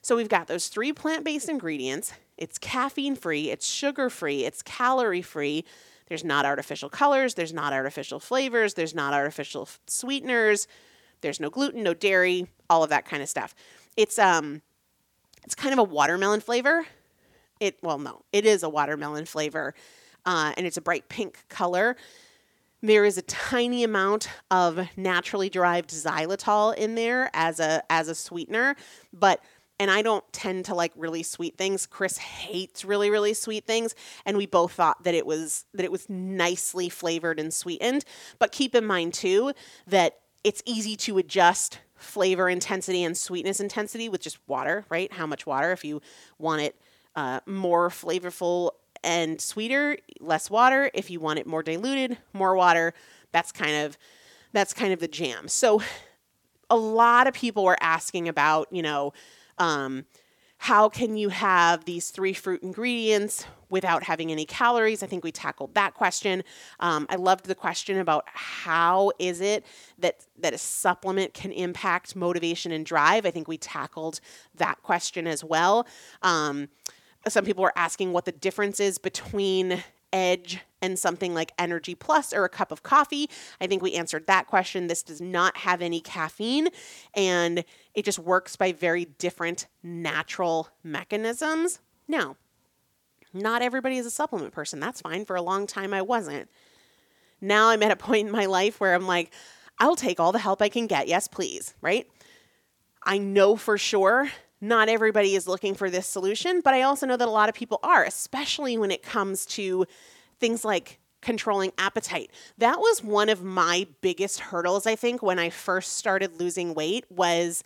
So 0.01 0.15
we've 0.15 0.29
got 0.29 0.47
those 0.47 0.67
three 0.67 0.93
plant 0.93 1.23
based 1.23 1.49
ingredients. 1.49 2.13
It's 2.37 2.57
caffeine 2.57 3.15
free, 3.15 3.51
it's 3.51 3.67
sugar 3.67 4.09
free, 4.09 4.45
it's 4.45 4.61
calorie 4.61 5.21
free. 5.21 5.65
There's 6.07 6.23
not 6.23 6.45
artificial 6.45 6.89
colors, 6.89 7.33
there's 7.33 7.53
not 7.53 7.73
artificial 7.73 8.19
flavors, 8.19 8.73
there's 8.73 8.95
not 8.95 9.13
artificial 9.13 9.67
sweeteners, 9.87 10.67
there's 11.21 11.39
no 11.39 11.49
gluten, 11.49 11.83
no 11.83 11.93
dairy, 11.93 12.47
all 12.69 12.83
of 12.83 12.89
that 12.89 13.05
kind 13.05 13.23
of 13.23 13.29
stuff. 13.29 13.55
It's 13.95 14.17
um 14.17 14.61
it's 15.43 15.55
kind 15.55 15.73
of 15.73 15.79
a 15.79 15.83
watermelon 15.83 16.41
flavor. 16.41 16.85
It 17.59 17.77
well 17.81 17.99
no, 17.99 18.23
it 18.31 18.45
is 18.45 18.63
a 18.63 18.69
watermelon 18.69 19.25
flavor. 19.25 19.73
Uh, 20.25 20.53
and 20.55 20.65
it's 20.65 20.77
a 20.77 20.81
bright 20.81 21.09
pink 21.09 21.43
color. 21.49 21.97
There 22.81 23.05
is 23.05 23.17
a 23.17 23.21
tiny 23.23 23.83
amount 23.83 24.29
of 24.51 24.87
naturally 24.97 25.49
derived 25.49 25.89
xylitol 25.89 26.75
in 26.75 26.95
there 26.95 27.29
as 27.33 27.59
a 27.59 27.83
as 27.89 28.07
a 28.07 28.15
sweetener, 28.15 28.75
but 29.11 29.41
and 29.79 29.89
I 29.89 30.01
don't 30.01 30.23
tend 30.31 30.65
to 30.65 30.75
like 30.75 30.91
really 30.95 31.23
sweet 31.23 31.57
things. 31.57 31.85
Chris 31.85 32.17
hates 32.17 32.83
really 32.85 33.09
really 33.09 33.33
sweet 33.33 33.65
things, 33.65 33.95
and 34.25 34.37
we 34.37 34.45
both 34.45 34.73
thought 34.73 35.03
that 35.03 35.13
it 35.13 35.25
was 35.25 35.65
that 35.73 35.83
it 35.83 35.91
was 35.91 36.09
nicely 36.09 36.89
flavored 36.89 37.39
and 37.39 37.53
sweetened. 37.53 38.05
But 38.39 38.51
keep 38.51 38.75
in 38.75 38.85
mind 38.85 39.13
too 39.13 39.53
that 39.87 40.19
it's 40.43 40.61
easy 40.65 40.95
to 40.97 41.17
adjust 41.17 41.79
flavor 42.03 42.49
intensity 42.49 43.03
and 43.03 43.17
sweetness 43.17 43.59
intensity 43.59 44.09
with 44.09 44.21
just 44.21 44.37
water, 44.47 44.85
right? 44.89 45.11
How 45.11 45.25
much 45.25 45.45
water? 45.45 45.71
If 45.71 45.83
you 45.85 46.01
want 46.37 46.61
it 46.61 46.75
uh, 47.15 47.39
more 47.45 47.89
flavorful 47.89 48.71
and 49.03 49.39
sweeter, 49.39 49.97
less 50.19 50.49
water. 50.49 50.89
If 50.93 51.09
you 51.09 51.19
want 51.19 51.39
it 51.39 51.47
more 51.47 51.63
diluted, 51.63 52.17
more 52.33 52.55
water. 52.55 52.93
That's 53.31 53.51
kind 53.51 53.85
of 53.85 53.97
that's 54.51 54.73
kind 54.73 54.93
of 54.93 54.99
the 54.99 55.07
jam. 55.07 55.47
So 55.47 55.81
a 56.69 56.77
lot 56.77 57.27
of 57.27 57.33
people 57.33 57.63
were 57.63 57.77
asking 57.81 58.27
about, 58.27 58.67
you 58.71 58.81
know, 58.81 59.13
um, 59.57 60.05
how 60.63 60.87
can 60.87 61.17
you 61.17 61.27
have 61.27 61.83
these 61.83 62.09
three 62.09 62.31
fruit 62.31 62.63
ingredients 62.63 63.45
without 63.69 64.01
having 64.01 64.31
any 64.31 64.45
calories? 64.45 65.03
I 65.03 65.07
think 65.07 65.21
we 65.21 65.29
tackled 65.29 65.73
that 65.73 65.93
question. 65.93 66.41
Um, 66.79 67.05
I 67.09 67.17
loved 67.17 67.47
the 67.47 67.53
question 67.53 67.97
about 67.97 68.23
how 68.27 69.11
is 69.19 69.41
it 69.41 69.65
that 69.99 70.25
that 70.39 70.53
a 70.53 70.57
supplement 70.57 71.33
can 71.33 71.51
impact 71.51 72.15
motivation 72.15 72.71
and 72.71 72.85
drive. 72.85 73.25
I 73.25 73.31
think 73.31 73.49
we 73.49 73.57
tackled 73.57 74.21
that 74.55 74.81
question 74.83 75.27
as 75.27 75.43
well. 75.43 75.85
Um, 76.21 76.69
some 77.27 77.43
people 77.43 77.63
were 77.63 77.73
asking 77.75 78.13
what 78.13 78.23
the 78.23 78.31
difference 78.31 78.79
is 78.79 78.97
between 78.97 79.83
edge 80.13 80.59
and 80.81 80.97
something 80.97 81.33
like 81.33 81.51
Energy 81.57 81.95
Plus 81.95 82.33
or 82.33 82.45
a 82.45 82.49
cup 82.49 82.71
of 82.71 82.83
coffee. 82.83 83.29
I 83.59 83.67
think 83.67 83.81
we 83.81 83.95
answered 83.95 84.27
that 84.27 84.47
question. 84.47 84.87
This 84.87 85.03
does 85.03 85.19
not 85.19 85.57
have 85.57 85.81
any 85.81 85.99
caffeine 85.99 86.69
and 87.15 87.65
it 87.93 88.05
just 88.05 88.19
works 88.19 88.55
by 88.55 88.71
very 88.71 89.05
different 89.05 89.67
natural 89.81 90.69
mechanisms. 90.83 91.79
Now, 92.07 92.37
not 93.33 93.61
everybody 93.61 93.97
is 93.97 94.05
a 94.05 94.11
supplement 94.11 94.53
person. 94.53 94.79
That's 94.79 95.01
fine. 95.01 95.25
For 95.25 95.35
a 95.35 95.41
long 95.41 95.65
time, 95.65 95.93
I 95.93 96.01
wasn't. 96.01 96.49
Now 97.41 97.69
I'm 97.69 97.81
at 97.83 97.91
a 97.91 97.95
point 97.97 98.27
in 98.27 98.31
my 98.31 98.45
life 98.45 98.79
where 98.79 98.93
I'm 98.93 99.07
like, 99.07 99.33
I'll 99.79 99.95
take 99.95 100.19
all 100.19 100.31
the 100.31 100.39
help 100.39 100.61
I 100.61 100.69
can 100.69 100.85
get. 100.87 101.07
Yes, 101.07 101.27
please. 101.27 101.73
Right? 101.81 102.07
I 103.01 103.17
know 103.17 103.55
for 103.55 103.77
sure 103.77 104.29
not 104.63 104.87
everybody 104.87 105.35
is 105.35 105.45
looking 105.45 105.75
for 105.75 105.89
this 105.89 106.07
solution, 106.07 106.61
but 106.61 106.73
I 106.73 106.83
also 106.83 107.05
know 107.05 107.17
that 107.17 107.27
a 107.27 107.31
lot 107.31 107.49
of 107.49 107.55
people 107.55 107.79
are, 107.83 108.05
especially 108.05 108.77
when 108.77 108.91
it 108.91 109.03
comes 109.03 109.45
to 109.47 109.85
things 110.39 110.63
like 110.63 110.99
controlling 111.21 111.73
appetite. 111.77 112.31
That 112.57 112.79
was 112.79 113.03
one 113.03 113.27
of 113.27 113.43
my 113.43 113.87
biggest 113.99 114.39
hurdles 114.39 114.87
I 114.87 114.95
think 114.95 115.21
when 115.21 115.37
I 115.37 115.49
first 115.49 115.97
started 115.97 116.39
losing 116.39 116.73
weight 116.73 117.05
was 117.09 117.61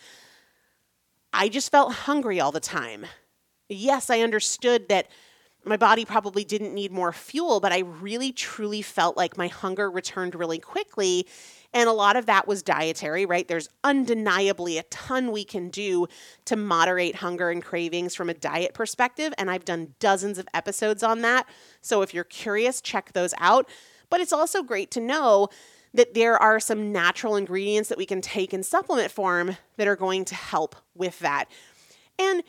I 1.32 1.50
just 1.50 1.72
felt 1.72 1.94
hungry 1.94 2.40
all 2.40 2.52
the 2.52 2.60
time. 2.60 3.06
Yes, 3.70 4.10
I 4.10 4.22
understood 4.22 4.90
that 4.90 5.08
my 5.68 5.78
body 5.78 6.06
probably 6.06 6.44
didn't 6.44 6.74
need 6.74 6.92
more 6.92 7.12
fuel, 7.12 7.60
but 7.60 7.72
I 7.72 7.80
really 7.80 8.32
truly 8.32 8.82
felt 8.82 9.18
like 9.18 9.38
my 9.38 9.48
hunger 9.48 9.90
returned 9.90 10.36
really 10.36 10.60
quickly. 10.60 11.28
And 11.74 11.90
a 11.90 11.94
lot 11.94 12.16
of 12.16 12.26
that 12.28 12.48
was 12.48 12.64
dietary, 12.64 13.26
right? 13.26 13.48
There's 13.48 13.70
undeniably 13.84 14.78
a 14.78 14.84
ton 14.84 15.32
we 15.32 15.44
can 15.44 15.70
do 15.70 16.08
to 16.46 16.56
moderate 16.56 17.16
hunger 17.16 17.50
and 17.50 17.64
cravings 17.64 18.16
from 18.16 18.30
a 18.30 18.34
diet 18.34 18.74
perspective. 18.74 19.34
And 19.38 19.52
I've 19.52 19.66
done 19.66 19.94
dozens 20.00 20.38
of 20.38 20.48
episodes 20.54 21.04
on 21.04 21.22
that. 21.22 21.48
So 21.82 22.02
if 22.02 22.14
you're 22.14 22.24
curious, 22.24 22.82
check 22.82 23.14
those 23.14 23.34
out. 23.38 23.70
But 24.10 24.22
it's 24.22 24.34
also 24.34 24.64
great 24.64 24.92
to 24.92 25.02
know 25.02 25.50
that 25.94 26.14
there 26.14 26.38
are 26.42 26.60
some 26.60 26.92
natural 26.92 27.36
ingredients 27.36 27.90
that 27.90 27.98
we 27.98 28.06
can 28.06 28.22
take 28.22 28.54
in 28.54 28.64
supplement 28.64 29.12
form 29.12 29.58
that 29.76 29.88
are 29.88 29.96
going 29.96 30.26
to 30.26 30.36
help 30.36 30.76
with 30.96 31.20
that. 31.20 31.46
And 32.20 32.44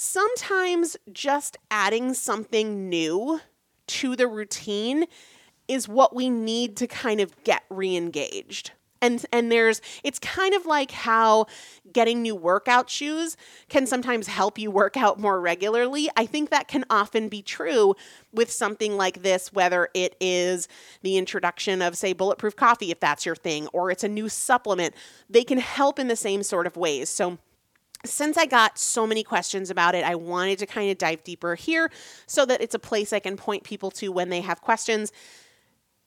sometimes 0.00 0.96
just 1.12 1.56
adding 1.72 2.14
something 2.14 2.88
new 2.88 3.40
to 3.88 4.14
the 4.14 4.28
routine 4.28 5.04
is 5.66 5.88
what 5.88 6.14
we 6.14 6.30
need 6.30 6.76
to 6.76 6.86
kind 6.86 7.20
of 7.20 7.34
get 7.42 7.64
re-engaged. 7.68 8.70
And 9.02 9.26
and 9.32 9.50
there's 9.50 9.80
it's 10.04 10.20
kind 10.20 10.54
of 10.54 10.66
like 10.66 10.92
how 10.92 11.46
getting 11.92 12.22
new 12.22 12.36
workout 12.36 12.88
shoes 12.88 13.36
can 13.68 13.88
sometimes 13.88 14.28
help 14.28 14.56
you 14.56 14.70
work 14.70 14.96
out 14.96 15.18
more 15.18 15.40
regularly. 15.40 16.08
I 16.16 16.26
think 16.26 16.50
that 16.50 16.68
can 16.68 16.84
often 16.90 17.28
be 17.28 17.42
true 17.42 17.96
with 18.32 18.52
something 18.52 18.96
like 18.96 19.22
this 19.22 19.52
whether 19.52 19.88
it 19.94 20.16
is 20.20 20.68
the 21.02 21.16
introduction 21.16 21.82
of 21.82 21.96
say 21.96 22.12
bulletproof 22.12 22.54
coffee 22.54 22.92
if 22.92 23.00
that's 23.00 23.26
your 23.26 23.36
thing 23.36 23.66
or 23.72 23.90
it's 23.90 24.04
a 24.04 24.08
new 24.08 24.28
supplement. 24.28 24.94
They 25.28 25.42
can 25.42 25.58
help 25.58 25.98
in 25.98 26.06
the 26.06 26.16
same 26.16 26.44
sort 26.44 26.68
of 26.68 26.76
ways. 26.76 27.08
So 27.08 27.38
since 28.04 28.36
I 28.36 28.46
got 28.46 28.78
so 28.78 29.06
many 29.06 29.22
questions 29.22 29.70
about 29.70 29.94
it, 29.94 30.04
I 30.04 30.14
wanted 30.14 30.58
to 30.60 30.66
kind 30.66 30.90
of 30.90 30.98
dive 30.98 31.24
deeper 31.24 31.54
here 31.54 31.90
so 32.26 32.46
that 32.46 32.60
it's 32.60 32.74
a 32.74 32.78
place 32.78 33.12
I 33.12 33.18
can 33.18 33.36
point 33.36 33.64
people 33.64 33.90
to 33.92 34.12
when 34.12 34.28
they 34.28 34.40
have 34.40 34.60
questions. 34.60 35.12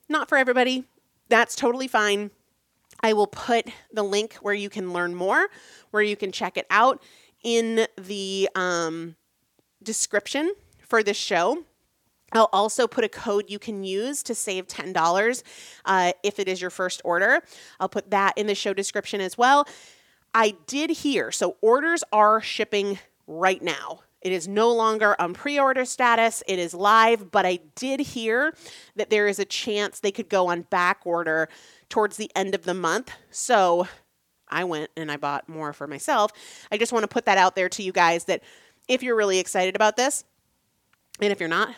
Not 0.08 0.30
for 0.30 0.38
everybody. 0.38 0.86
That's 1.30 1.56
totally 1.56 1.88
fine. 1.88 2.32
I 3.02 3.14
will 3.14 3.28
put 3.28 3.68
the 3.92 4.04
link 4.04 4.36
where 4.36 4.54
you 4.54 4.70
can 4.70 4.94
learn 4.94 5.16
more, 5.16 5.48
where 5.92 6.04
you 6.04 6.16
can 6.16 6.32
check 6.32 6.58
it 6.58 6.68
out 6.70 7.02
in 7.44 7.88
the 7.98 8.50
um, 8.56 9.16
description 9.82 10.54
for 10.88 11.02
this 11.04 11.18
show. 11.18 11.64
I'll 12.34 12.50
also 12.54 12.88
put 12.88 13.04
a 13.04 13.10
code 13.10 13.50
you 13.50 13.60
can 13.60 13.84
use 13.84 14.24
to 14.24 14.36
save 14.36 14.68
$10 14.68 15.44
uh, 15.86 16.14
if 16.24 16.40
it 16.40 16.48
is 16.48 16.62
your 16.62 16.70
first 16.70 17.02
order. 17.04 17.42
I'll 17.80 17.90
put 17.90 18.12
that 18.12 18.38
in 18.38 18.48
the 18.48 18.56
show 18.56 18.74
description 18.74 19.20
as 19.20 19.38
well. 19.38 19.68
I 20.34 20.56
did 20.68 20.90
hear, 20.90 21.32
so 21.32 21.58
orders 21.62 22.04
are 22.12 22.42
shipping 22.42 23.00
right 23.28 23.62
now. 23.62 24.02
It 24.22 24.32
is 24.32 24.48
no 24.48 24.72
longer 24.72 25.20
on 25.20 25.34
pre 25.34 25.60
order 25.60 25.84
status, 25.84 26.44
it 26.48 26.60
is 26.60 26.74
live, 26.74 27.32
but 27.32 27.46
I 27.46 27.60
did 27.76 28.00
hear 28.00 28.54
that 28.96 29.10
there 29.10 29.28
is 29.28 29.40
a 29.40 29.46
chance 29.46 30.00
they 30.00 30.12
could 30.12 30.30
go 30.30 30.48
on 30.48 30.62
back 30.64 31.02
order 31.06 31.50
towards 31.90 32.18
the 32.18 32.32
end 32.36 32.54
of 32.54 32.64
the 32.64 32.74
month. 32.74 33.12
So 33.32 33.88
I 34.48 34.64
went 34.64 34.92
and 34.96 35.12
I 35.12 35.18
bought 35.18 35.50
more 35.50 35.74
for 35.74 35.88
myself. 35.88 36.32
I 36.72 36.78
just 36.78 36.94
want 36.94 37.04
to 37.04 37.08
put 37.08 37.26
that 37.26 37.38
out 37.38 37.56
there 37.56 37.70
to 37.70 37.84
you 37.84 37.92
guys 37.92 38.26
that 38.26 38.44
if 38.88 39.02
you're 39.02 39.16
really 39.16 39.40
excited 39.40 39.76
about 39.76 39.98
this, 39.98 40.24
and 41.20 41.32
if 41.32 41.40
you're 41.40 41.50
not, 41.50 41.70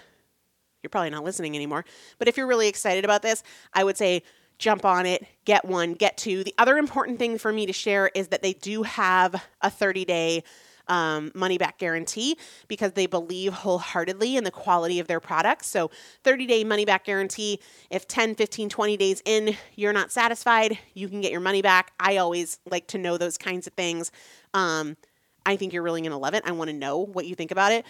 you're 0.82 0.90
probably 0.90 1.10
not 1.12 1.24
listening 1.24 1.56
anymore. 1.56 1.86
But 2.20 2.28
if 2.28 2.36
you're 2.36 2.48
really 2.48 2.68
excited 2.68 3.06
about 3.06 3.22
this, 3.22 3.42
I 3.74 3.84
would 3.84 3.98
say 3.98 4.24
jump 4.58 4.86
on 4.86 5.06
it, 5.06 5.26
get 5.46 5.66
one, 5.66 5.94
get 5.94 6.18
two. 6.18 6.44
The 6.44 6.54
other 6.58 6.78
important 6.78 7.20
thing 7.20 7.38
for 7.38 7.52
me 7.52 7.66
to 7.66 7.74
share 7.74 8.10
is 8.16 8.30
that 8.30 8.42
they 8.42 8.54
do 8.54 8.84
have 8.84 9.44
a 9.62 9.70
30 9.70 10.06
day 10.06 10.44
um, 10.88 11.32
money 11.34 11.58
back 11.58 11.78
guarantee 11.78 12.38
because 12.68 12.92
they 12.94 13.06
believe 13.06 13.54
wholeheartedly 13.54 14.36
in 14.36 14.44
the 14.44 14.52
quality 14.52 15.00
of 15.00 15.08
their 15.08 15.20
products. 15.20 15.68
So, 15.68 15.92
30 16.24 16.46
day 16.46 16.64
money 16.64 16.86
back 16.86 17.06
guarantee. 17.06 17.60
If 17.90 18.08
10, 18.08 18.36
15, 18.36 18.70
20 18.70 18.98
days 18.98 19.22
in 19.26 19.56
you're 19.76 19.94
not 19.94 20.12
satisfied, 20.12 20.78
you 20.94 21.08
can 21.08 21.22
get 21.22 21.32
your 21.32 21.42
money 21.42 21.62
back. 21.62 21.94
I 22.00 22.18
always 22.18 22.60
like 22.70 22.88
to 22.88 22.98
know 22.98 23.18
those 23.18 23.38
kinds 23.38 23.68
of 23.68 23.74
things. 23.74 24.12
Um, 24.54 24.98
I 25.46 25.56
think 25.58 25.74
you're 25.74 25.84
really 25.84 26.02
going 26.02 26.12
to 26.12 26.18
love 26.18 26.34
it. 26.34 26.44
I 26.46 26.52
want 26.52 26.70
to 26.70 26.76
know 26.76 27.00
what 27.00 27.26
you 27.26 27.36
think 27.36 27.52
about 27.52 27.72
it. 27.72 27.86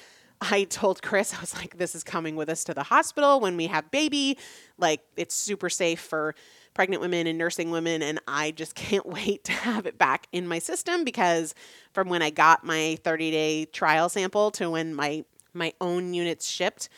I 0.51 0.65
told 0.65 1.01
Chris, 1.01 1.33
I 1.33 1.39
was 1.39 1.55
like, 1.55 1.77
this 1.77 1.95
is 1.95 2.03
coming 2.03 2.35
with 2.35 2.49
us 2.49 2.63
to 2.65 2.73
the 2.73 2.83
hospital 2.83 3.39
when 3.39 3.55
we 3.55 3.67
have 3.67 3.89
baby. 3.91 4.37
Like, 4.77 5.01
it's 5.15 5.33
super 5.33 5.69
safe 5.69 6.01
for 6.01 6.35
pregnant 6.73 7.01
women 7.01 7.27
and 7.27 7.37
nursing 7.37 7.71
women. 7.71 8.01
And 8.01 8.19
I 8.27 8.51
just 8.51 8.75
can't 8.75 9.05
wait 9.05 9.45
to 9.45 9.51
have 9.53 9.85
it 9.85 9.97
back 9.97 10.27
in 10.31 10.47
my 10.47 10.59
system 10.59 11.03
because 11.03 11.55
from 11.93 12.09
when 12.09 12.21
I 12.21 12.29
got 12.29 12.63
my 12.63 12.97
30 13.03 13.31
day 13.31 13.65
trial 13.65 14.09
sample 14.09 14.51
to 14.51 14.71
when 14.71 14.93
my, 14.93 15.23
my 15.53 15.73
own 15.79 16.13
units 16.13 16.49
shipped, 16.49 16.89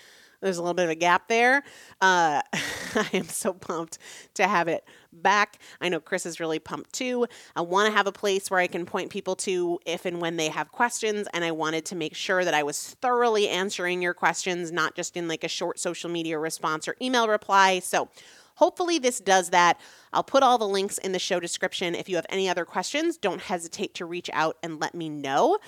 there's 0.42 0.58
a 0.58 0.62
little 0.62 0.74
bit 0.74 0.86
of 0.86 0.90
a 0.92 0.96
gap 0.96 1.28
there. 1.28 1.64
Uh, 2.02 2.42
I 2.54 3.10
am 3.14 3.28
so 3.28 3.54
pumped 3.54 3.98
to 4.36 4.48
have 4.48 4.68
it 4.68 4.88
back. 5.12 5.60
I 5.82 5.90
know 5.90 6.00
Chris 6.00 6.26
is 6.26 6.40
really 6.40 6.60
pumped 6.60 6.94
too. 6.94 7.28
I 7.56 7.62
want 7.62 7.88
to 7.88 7.96
have 7.96 8.08
a 8.08 8.12
place 8.12 8.52
where 8.52 8.60
I 8.60 8.68
can 8.68 8.86
point 8.86 9.10
people 9.10 9.36
to 9.38 9.80
if 9.86 10.06
and 10.06 10.22
when 10.22 10.38
they 10.38 10.50
have 10.50 10.72
questions. 10.72 11.28
And 11.34 11.44
I 11.44 11.52
wanted 11.52 11.86
to 11.86 11.96
make 11.96 12.16
sure 12.16 12.44
that 12.44 12.54
I 12.54 12.64
was 12.64 12.96
thoroughly 13.02 13.50
answering 13.50 14.02
your 14.02 14.14
questions, 14.14 14.72
not 14.72 14.96
just 14.96 15.18
in 15.18 15.28
like 15.28 15.44
a 15.44 15.50
short 15.50 15.80
social 15.80 16.10
media 16.10 16.38
response 16.38 16.88
or 16.88 16.96
email 17.02 17.28
reply. 17.28 17.80
So, 17.80 18.10
Hopefully, 18.56 19.00
this 19.00 19.20
does 19.20 19.50
that. 19.50 19.80
I'll 20.14 20.24
put 20.24 20.42
all 20.42 20.58
the 20.58 20.68
links 20.68 20.98
in 21.00 21.12
the 21.12 21.20
show 21.20 21.40
description. 21.42 21.94
If 21.94 22.08
you 22.08 22.16
have 22.16 22.26
any 22.30 22.48
other 22.48 22.64
questions, 22.64 23.18
don't 23.18 23.42
hesitate 23.42 23.94
to 23.96 24.06
reach 24.06 24.30
out 24.32 24.58
and 24.64 24.80
let 24.80 24.96
me 24.96 25.10
know. 25.10 25.60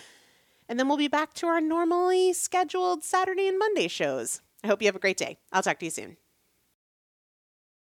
And 0.69 0.79
then 0.79 0.87
we'll 0.87 0.97
be 0.97 1.07
back 1.07 1.33
to 1.35 1.47
our 1.47 1.61
normally 1.61 2.33
scheduled 2.33 3.03
Saturday 3.03 3.47
and 3.47 3.59
Monday 3.59 3.87
shows. 3.87 4.41
I 4.63 4.67
hope 4.67 4.81
you 4.81 4.87
have 4.87 4.95
a 4.95 4.99
great 4.99 5.17
day. 5.17 5.39
I'll 5.51 5.63
talk 5.63 5.79
to 5.79 5.85
you 5.85 5.91
soon. 5.91 6.17